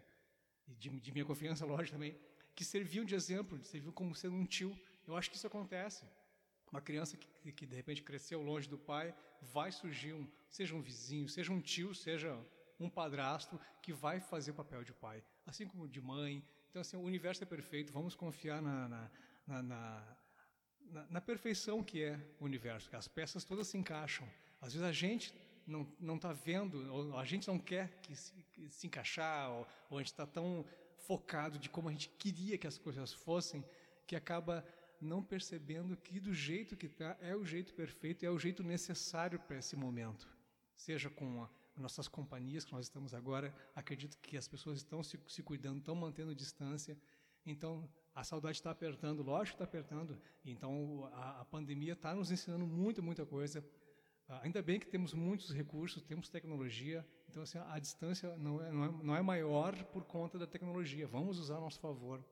de, 0.79 0.89
de 0.89 1.13
minha 1.13 1.25
confiança, 1.25 1.65
lógico 1.67 1.97
também, 1.97 2.17
que 2.55 2.65
serviam 2.65 3.05
de 3.05 3.15
exemplo, 3.15 3.63
serviam 3.65 3.93
como 3.93 4.15
sendo 4.15 4.37
um 4.37 4.47
tio. 4.47 4.77
Eu 5.07 5.17
acho 5.17 5.31
que 5.31 5.37
isso 5.37 5.47
acontece. 5.47 6.05
Uma 6.71 6.81
criança 6.81 7.17
que, 7.17 7.53
que 7.53 7.67
de 7.67 7.77
repente 7.77 8.03
cresceu 8.03 8.41
longe 8.41 8.69
do 8.69 8.79
pai, 8.79 9.15
vai 9.43 9.71
surgir 9.71 10.15
um, 10.15 10.27
seja 10.49 10.75
um 10.75 10.81
vizinho, 10.81 11.29
seja 11.29 11.53
um 11.53 11.61
tio, 11.61 11.95
seja 11.95 12.39
um 12.81 12.89
padrasto 12.89 13.61
que 13.83 13.93
vai 13.93 14.21
fazer 14.21 14.53
o 14.53 14.55
papel 14.55 14.83
de 14.83 14.93
pai, 14.93 15.23
assim 15.47 15.67
como 15.67 15.87
de 15.87 16.01
mãe. 16.01 16.43
Então, 16.71 16.81
assim, 16.81 16.97
o 16.97 17.03
universo 17.03 17.43
é 17.43 17.47
perfeito, 17.47 17.93
vamos 17.93 18.15
confiar 18.15 18.63
na, 18.63 18.89
na, 18.89 19.11
na, 19.47 19.63
na, 19.63 20.17
na 21.09 21.21
perfeição 21.21 21.83
que 21.83 22.03
é 22.03 22.21
o 22.39 22.45
universo, 22.45 22.89
que 22.89 22.97
as 22.97 23.09
peças 23.09 23.45
todas 23.45 23.69
se 23.69 23.77
encaixam. 23.77 24.29
Às 24.61 24.73
vezes 24.73 24.87
a 24.87 24.93
gente 24.93 25.35
não 25.67 25.87
não 25.99 26.17
está 26.17 26.33
vendo, 26.33 26.93
ou 26.93 27.17
a 27.17 27.25
gente 27.25 27.47
não 27.49 27.59
quer 27.59 28.01
que 28.03 28.15
se, 28.17 28.33
que 28.53 28.69
se 28.69 28.87
encaixar, 28.87 29.51
ou, 29.51 29.67
ou, 29.91 29.99
a 29.99 30.01
gente 30.01 30.13
está 30.13 30.27
tão 30.27 30.65
focado 30.97 31.59
de 31.59 31.69
como 31.69 31.89
a 31.89 31.93
gente 31.93 32.09
queria 32.11 32.59
que 32.59 32.67
as 32.67 32.79
coisas 32.79 33.13
fossem, 33.13 33.65
que 34.07 34.17
acaba 34.17 34.65
não 35.01 35.23
percebendo 35.23 35.97
que 35.97 36.21
do 36.21 36.33
jeito 36.33 36.77
que 36.77 36.87
está 36.87 37.17
é 37.21 37.35
o 37.35 37.45
jeito 37.45 37.75
perfeito, 37.75 38.25
é 38.25 38.31
o 38.31 38.39
jeito 38.39 38.63
necessário 38.63 39.39
para 39.41 39.59
esse 39.59 39.75
momento. 39.75 40.29
Seja 40.77 41.11
com 41.11 41.43
a, 41.43 41.51
nossas 41.77 42.07
companhias 42.07 42.65
que 42.65 42.73
nós 42.73 42.87
estamos 42.87 43.13
agora, 43.13 43.55
acredito 43.75 44.19
que 44.19 44.37
as 44.37 44.47
pessoas 44.47 44.79
estão 44.79 45.03
se, 45.03 45.19
se 45.27 45.43
cuidando, 45.43 45.79
estão 45.79 45.95
mantendo 45.95 46.35
distância. 46.35 46.97
Então, 47.45 47.89
a 48.15 48.23
saudade 48.25 48.57
está 48.57 48.71
apertando, 48.71 49.23
lógico 49.23 49.57
que 49.57 49.63
está 49.63 49.65
apertando. 49.65 50.19
Então, 50.45 51.09
a, 51.15 51.41
a 51.41 51.45
pandemia 51.45 51.95
está 51.95 52.15
nos 52.15 52.31
ensinando 52.31 52.67
muita, 52.67 53.01
muita 53.01 53.25
coisa. 53.25 53.65
Ah, 54.29 54.41
ainda 54.45 54.63
bem 54.63 54.79
que 54.79 54.87
temos 54.87 55.15
muitos 55.15 55.51
recursos, 55.53 56.03
temos 56.03 56.29
tecnologia. 56.29 57.07
Então, 57.29 57.43
assim, 57.43 57.59
a, 57.59 57.79
distância 57.79 58.37
não 58.37 58.63
é, 58.63 58.71
não, 58.71 58.85
é, 58.85 59.05
não 59.05 59.17
é 59.17 59.23
maior 59.23 59.75
por 59.85 60.05
conta 60.05 60.39
da 60.39 60.47
tecnologia. 60.47 61.07
Vamos 61.07 61.39
usar 61.39 61.57
a 61.57 61.61
nosso 61.61 61.81
favor. 61.81 62.25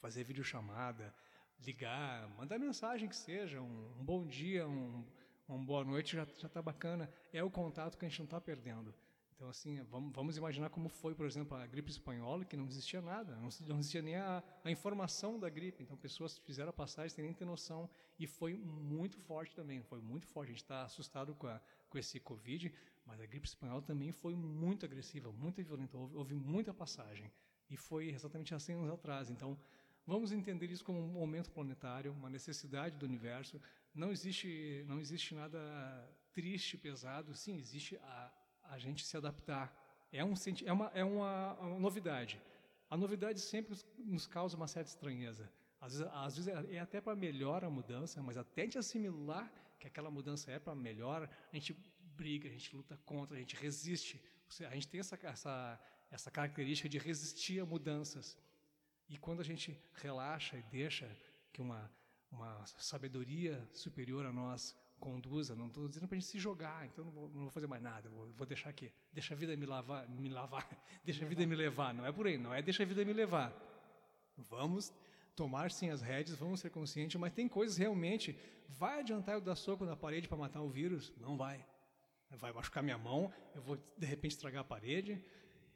Fazer 0.00 0.24
videochamada, 0.24 1.14
ligar, 1.60 2.28
mandar 2.36 2.58
mensagem 2.58 3.08
que 3.08 3.14
seja, 3.14 3.60
um, 3.60 4.00
um 4.00 4.04
bom 4.04 4.26
dia, 4.26 4.66
um, 4.66 5.06
uma 5.46 5.64
boa 5.64 5.84
noite 5.84 6.16
já 6.16 6.24
está 6.24 6.60
bacana. 6.60 7.08
É 7.32 7.42
o 7.44 7.50
contato 7.50 7.96
que 7.96 8.04
a 8.04 8.08
gente 8.08 8.18
não 8.18 8.24
está 8.24 8.40
perdendo. 8.40 8.94
Então, 9.42 9.50
assim, 9.50 9.82
vamos, 9.90 10.12
vamos, 10.14 10.36
imaginar 10.36 10.70
como 10.70 10.88
foi, 10.88 11.16
por 11.16 11.26
exemplo, 11.26 11.56
a 11.56 11.66
gripe 11.66 11.90
espanhola, 11.90 12.44
que 12.44 12.56
não 12.56 12.64
existia 12.64 13.02
nada, 13.02 13.34
não, 13.34 13.48
não 13.66 13.80
existia 13.80 14.00
nem 14.00 14.14
a, 14.14 14.40
a, 14.62 14.70
informação 14.70 15.36
da 15.36 15.50
gripe. 15.50 15.82
Então, 15.82 15.96
pessoas 15.96 16.38
fizeram 16.38 16.70
a 16.70 16.72
passagem 16.72 17.10
sem 17.10 17.24
nem 17.24 17.34
ter 17.34 17.44
noção. 17.44 17.90
E 18.20 18.24
foi 18.24 18.54
muito 18.54 19.18
forte 19.18 19.52
também, 19.56 19.82
foi 19.82 20.00
muito 20.00 20.28
forte. 20.28 20.50
A 20.50 20.52
gente 20.52 20.62
está 20.62 20.84
assustado 20.84 21.34
com, 21.34 21.48
a, 21.48 21.60
com 21.90 21.98
esse 21.98 22.20
Covid, 22.20 22.72
mas 23.04 23.20
a 23.20 23.26
gripe 23.26 23.48
espanhola 23.48 23.82
também 23.82 24.12
foi 24.12 24.36
muito 24.36 24.86
agressiva, 24.86 25.32
muito 25.32 25.60
violenta. 25.60 25.98
Houve, 25.98 26.14
houve 26.14 26.34
muita 26.36 26.72
passagem. 26.72 27.28
E 27.68 27.76
foi 27.76 28.10
exatamente 28.10 28.54
há 28.54 28.60
100 28.60 28.76
anos 28.76 28.90
atrás. 28.92 29.28
Então, 29.28 29.58
vamos 30.06 30.30
entender 30.30 30.70
isso 30.70 30.84
como 30.84 31.00
um 31.00 31.08
momento 31.08 31.50
planetário, 31.50 32.12
uma 32.12 32.30
necessidade 32.30 32.96
do 32.96 33.06
universo. 33.06 33.60
Não 33.92 34.12
existe, 34.12 34.84
não 34.86 35.00
existe 35.00 35.34
nada 35.34 35.58
triste, 36.32 36.78
pesado. 36.78 37.34
Sim, 37.34 37.58
existe 37.58 37.96
a 37.96 38.32
a 38.72 38.78
gente 38.78 39.04
se 39.04 39.16
adaptar. 39.16 39.66
É, 40.10 40.24
um, 40.24 40.32
é, 40.64 40.72
uma, 40.72 40.90
é 40.94 41.04
uma, 41.04 41.54
uma 41.54 41.78
novidade. 41.78 42.40
A 42.88 42.96
novidade 42.96 43.38
sempre 43.40 43.76
nos 43.98 44.26
causa 44.26 44.56
uma 44.56 44.66
certa 44.66 44.88
estranheza. 44.88 45.50
Às 45.80 45.92
vezes, 45.92 46.12
às 46.12 46.36
vezes 46.36 46.48
é, 46.48 46.76
é 46.76 46.80
até 46.80 47.00
para 47.00 47.14
melhor 47.14 47.64
a 47.64 47.70
mudança, 47.70 48.22
mas 48.22 48.36
até 48.38 48.66
de 48.66 48.78
assimilar 48.78 49.52
que 49.78 49.86
aquela 49.86 50.10
mudança 50.10 50.50
é 50.50 50.58
para 50.58 50.74
melhor, 50.74 51.28
a 51.52 51.54
gente 51.54 51.76
briga, 52.16 52.48
a 52.48 52.52
gente 52.52 52.74
luta 52.74 52.96
contra, 53.04 53.36
a 53.36 53.40
gente 53.40 53.56
resiste. 53.56 54.22
A 54.60 54.74
gente 54.74 54.88
tem 54.88 55.00
essa, 55.00 55.18
essa, 55.22 55.80
essa 56.10 56.30
característica 56.30 56.88
de 56.88 56.98
resistir 56.98 57.60
a 57.60 57.66
mudanças. 57.66 58.38
E 59.08 59.18
quando 59.18 59.40
a 59.40 59.44
gente 59.44 59.78
relaxa 59.94 60.56
e 60.56 60.62
deixa 60.62 61.10
que 61.52 61.60
uma, 61.60 61.90
uma 62.30 62.64
sabedoria 62.66 63.68
superior 63.72 64.24
a 64.24 64.32
nós 64.32 64.74
conduza, 65.02 65.56
não 65.56 65.66
estou 65.66 65.88
dizendo 65.88 66.06
para 66.06 66.16
a 66.16 66.20
gente 66.20 66.30
se 66.30 66.38
jogar, 66.38 66.86
então 66.86 67.04
não 67.04 67.10
vou, 67.10 67.28
não 67.28 67.40
vou 67.40 67.50
fazer 67.50 67.66
mais 67.66 67.82
nada, 67.82 68.08
vou, 68.08 68.28
vou, 68.38 68.46
deixar 68.46 68.70
aqui, 68.70 68.92
deixa 69.12 69.34
a 69.34 69.36
vida 69.36 69.56
me 69.56 69.66
lavar, 69.66 70.08
me 70.08 70.28
lavar, 70.28 70.64
deixa 71.04 71.24
a 71.24 71.28
vida 71.28 71.44
me 71.44 71.56
levar, 71.56 71.92
não 71.92 72.06
é 72.06 72.12
por 72.12 72.28
aí, 72.28 72.38
não 72.38 72.54
é 72.54 72.62
deixa 72.62 72.84
a 72.84 72.86
vida 72.86 73.04
me 73.04 73.12
levar. 73.12 73.52
Vamos 74.36 74.92
tomar 75.34 75.72
sim 75.72 75.90
as 75.90 76.00
rédeas, 76.00 76.38
vamos 76.38 76.60
ser 76.60 76.70
conscientes, 76.70 77.20
mas 77.20 77.32
tem 77.32 77.48
coisas 77.48 77.76
realmente, 77.76 78.38
vai 78.68 79.00
adiantar 79.00 79.34
eu 79.34 79.40
dar 79.40 79.56
soco 79.56 79.84
na 79.84 79.96
parede 79.96 80.28
para 80.28 80.38
matar 80.38 80.62
o 80.62 80.68
vírus? 80.68 81.12
Não 81.16 81.36
vai. 81.36 81.66
Vai 82.30 82.52
machucar 82.52 82.82
minha 82.82 82.96
mão, 82.96 83.32
eu 83.56 83.60
vou 83.60 83.76
de 83.98 84.06
repente 84.06 84.32
estragar 84.32 84.60
a 84.60 84.64
parede 84.64 85.22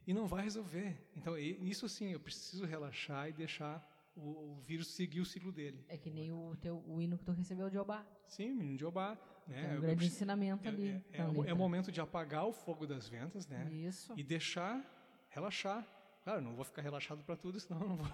e 0.07 0.15
não 0.15 0.29
vai 0.29 0.45
resolver. 0.45 0.97
Então, 1.17 1.37
isso 1.37 1.89
sim, 1.89 2.13
eu 2.13 2.21
preciso 2.21 2.65
relaxar 2.65 3.29
e 3.29 3.33
deixar 3.33 3.85
o, 4.17 4.53
o, 4.53 4.61
vírus 4.63 4.89
seguir 4.89 5.21
o 5.21 5.25
ciclo 5.25 5.53
dele. 5.53 5.85
É 5.89 5.97
que 5.97 6.11
nem 6.11 6.33
o, 6.33 6.57
teu, 6.57 6.83
o 6.87 7.01
hino 7.01 7.19
que 7.19 7.25
tu 7.25 7.33
recebeu 7.33 7.69
de 7.69 7.79
Obá. 7.79 8.05
Sim, 8.27 8.59
o 8.59 8.63
hino 8.63 8.77
de 8.77 8.85
Obá. 8.85 9.19
Né? 9.47 9.75
É 9.75 9.77
um 9.77 9.81
grande 9.81 10.05
eu, 10.05 10.09
ensinamento 10.09 10.67
é, 10.67 10.71
ali. 10.71 10.89
É, 11.13 11.19
é, 11.19 11.51
é, 11.51 11.53
o 11.53 11.57
momento 11.57 11.93
de 11.93 12.01
apagar 12.01 12.47
o 12.47 12.53
fogo 12.53 12.87
das 12.87 13.09
ventas, 13.09 13.47
né? 13.47 13.69
Isso. 13.71 14.13
E 14.17 14.23
deixar 14.23 14.85
relaxar. 15.29 15.87
Claro, 16.25 16.41
não 16.41 16.57
vou 16.57 16.65
ficar 16.65 16.83
relaxado 16.83 17.23
para 17.23 17.37
tudo, 17.37 17.61
senão 17.61 17.81
não 17.81 17.97
vou... 17.97 18.07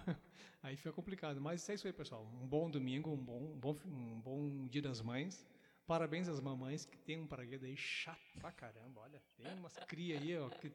aí 0.62 0.76
fica 0.76 0.92
complicado. 0.92 1.40
Mas 1.40 1.66
é 1.68 1.74
isso 1.74 1.86
aí, 1.86 1.92
pessoal. 1.92 2.26
Um 2.42 2.46
bom 2.46 2.70
domingo, 2.70 3.10
um 3.10 3.24
bom, 3.24 3.52
um 3.54 3.58
bom, 3.58 3.76
um 3.86 4.20
bom 4.20 4.66
dia 4.66 4.82
das 4.82 5.00
mães. 5.00 5.46
Parabéns 5.86 6.28
às 6.28 6.40
mamães 6.40 6.84
que 6.84 6.96
tem 6.98 7.20
um 7.20 7.26
paraguedo 7.26 7.64
aí 7.64 7.76
chato 7.76 8.38
pra 8.38 8.52
caramba. 8.52 9.00
Olha, 9.00 9.22
tem 9.36 9.52
umas 9.54 9.74
cria 9.86 10.18
aí, 10.18 10.38
ó, 10.38 10.48
que 10.48 10.72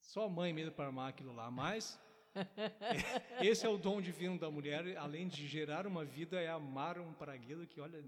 só 0.00 0.24
a 0.24 0.28
mãe 0.28 0.52
mesmo 0.52 0.72
para 0.72 0.86
armar 0.86 1.08
aquilo 1.08 1.32
lá. 1.32 1.50
Mas 1.50 2.00
esse 3.40 3.66
é 3.66 3.68
o 3.68 3.76
dom 3.76 4.00
divino 4.00 4.38
da 4.38 4.50
mulher, 4.50 4.96
além 4.96 5.28
de 5.28 5.46
gerar 5.46 5.86
uma 5.86 6.04
vida, 6.04 6.40
é 6.40 6.48
amar 6.48 6.98
um 6.98 7.12
paragueiro 7.12 7.66
que, 7.66 7.80
olha, 7.80 8.02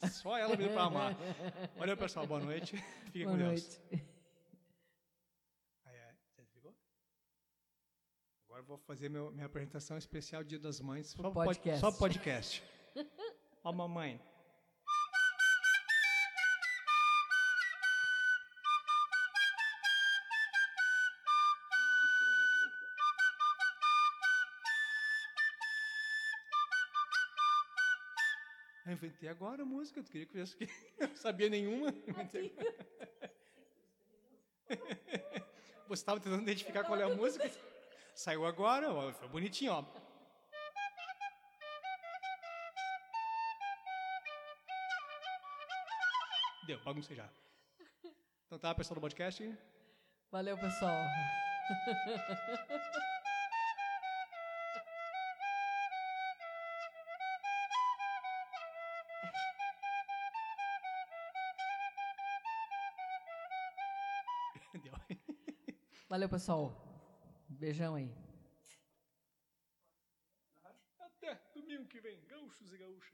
só 0.10 0.36
ela 0.36 0.56
mesmo 0.56 0.72
para 0.72 0.84
amar. 0.84 1.16
Olha, 1.76 1.96
pessoal, 1.96 2.26
boa 2.26 2.40
noite. 2.40 2.76
Fiquem 3.06 3.24
boa 3.24 3.36
com 3.36 3.44
noite. 3.44 3.80
Deus. 3.90 4.14
Agora 8.46 8.62
vou 8.62 8.78
fazer 8.78 9.08
meu, 9.08 9.32
minha 9.32 9.46
apresentação 9.46 9.98
especial 9.98 10.44
Dia 10.44 10.60
das 10.60 10.80
Mães. 10.80 11.08
Só 11.08 11.28
podcast. 11.28 11.80
Pod, 11.80 11.92
só 11.92 11.98
podcast. 11.98 12.62
Ó, 13.64 13.72
mamãe. 13.72 14.20
Eu 29.04 29.08
inventei 29.08 29.28
agora 29.28 29.62
a 29.62 29.66
música, 29.66 30.02
tu 30.02 30.10
queria 30.10 30.26
que 30.26 30.32
eu 30.32 30.36
viesse 30.36 30.54
aqui? 30.54 30.66
Não 30.98 31.14
sabia 31.14 31.50
nenhuma. 31.50 31.92
Você 35.86 36.00
estava 36.00 36.18
tentando 36.18 36.40
identificar 36.40 36.84
qual 36.84 36.98
é 36.98 37.02
a 37.02 37.14
música? 37.14 37.50
Saiu 38.14 38.46
agora, 38.46 38.90
ó, 38.90 39.12
foi 39.12 39.28
bonitinho, 39.28 39.72
ó. 39.72 39.84
Deu, 46.66 46.80
baguncei 46.82 47.14
já. 47.14 47.28
Então 48.46 48.58
tá, 48.58 48.74
pessoal 48.74 48.94
do 48.94 49.02
podcast. 49.02 49.54
Valeu, 50.30 50.56
pessoal. 50.56 51.04
Valeu, 66.14 66.28
pessoal. 66.28 66.72
Beijão 67.48 67.96
aí. 67.96 68.08
Até 71.00 71.34
domingo 71.52 71.88
que 71.88 72.00
vem, 72.00 72.24
gaúchos 72.28 72.72
e 72.72 72.78
gaúchas. 72.78 73.13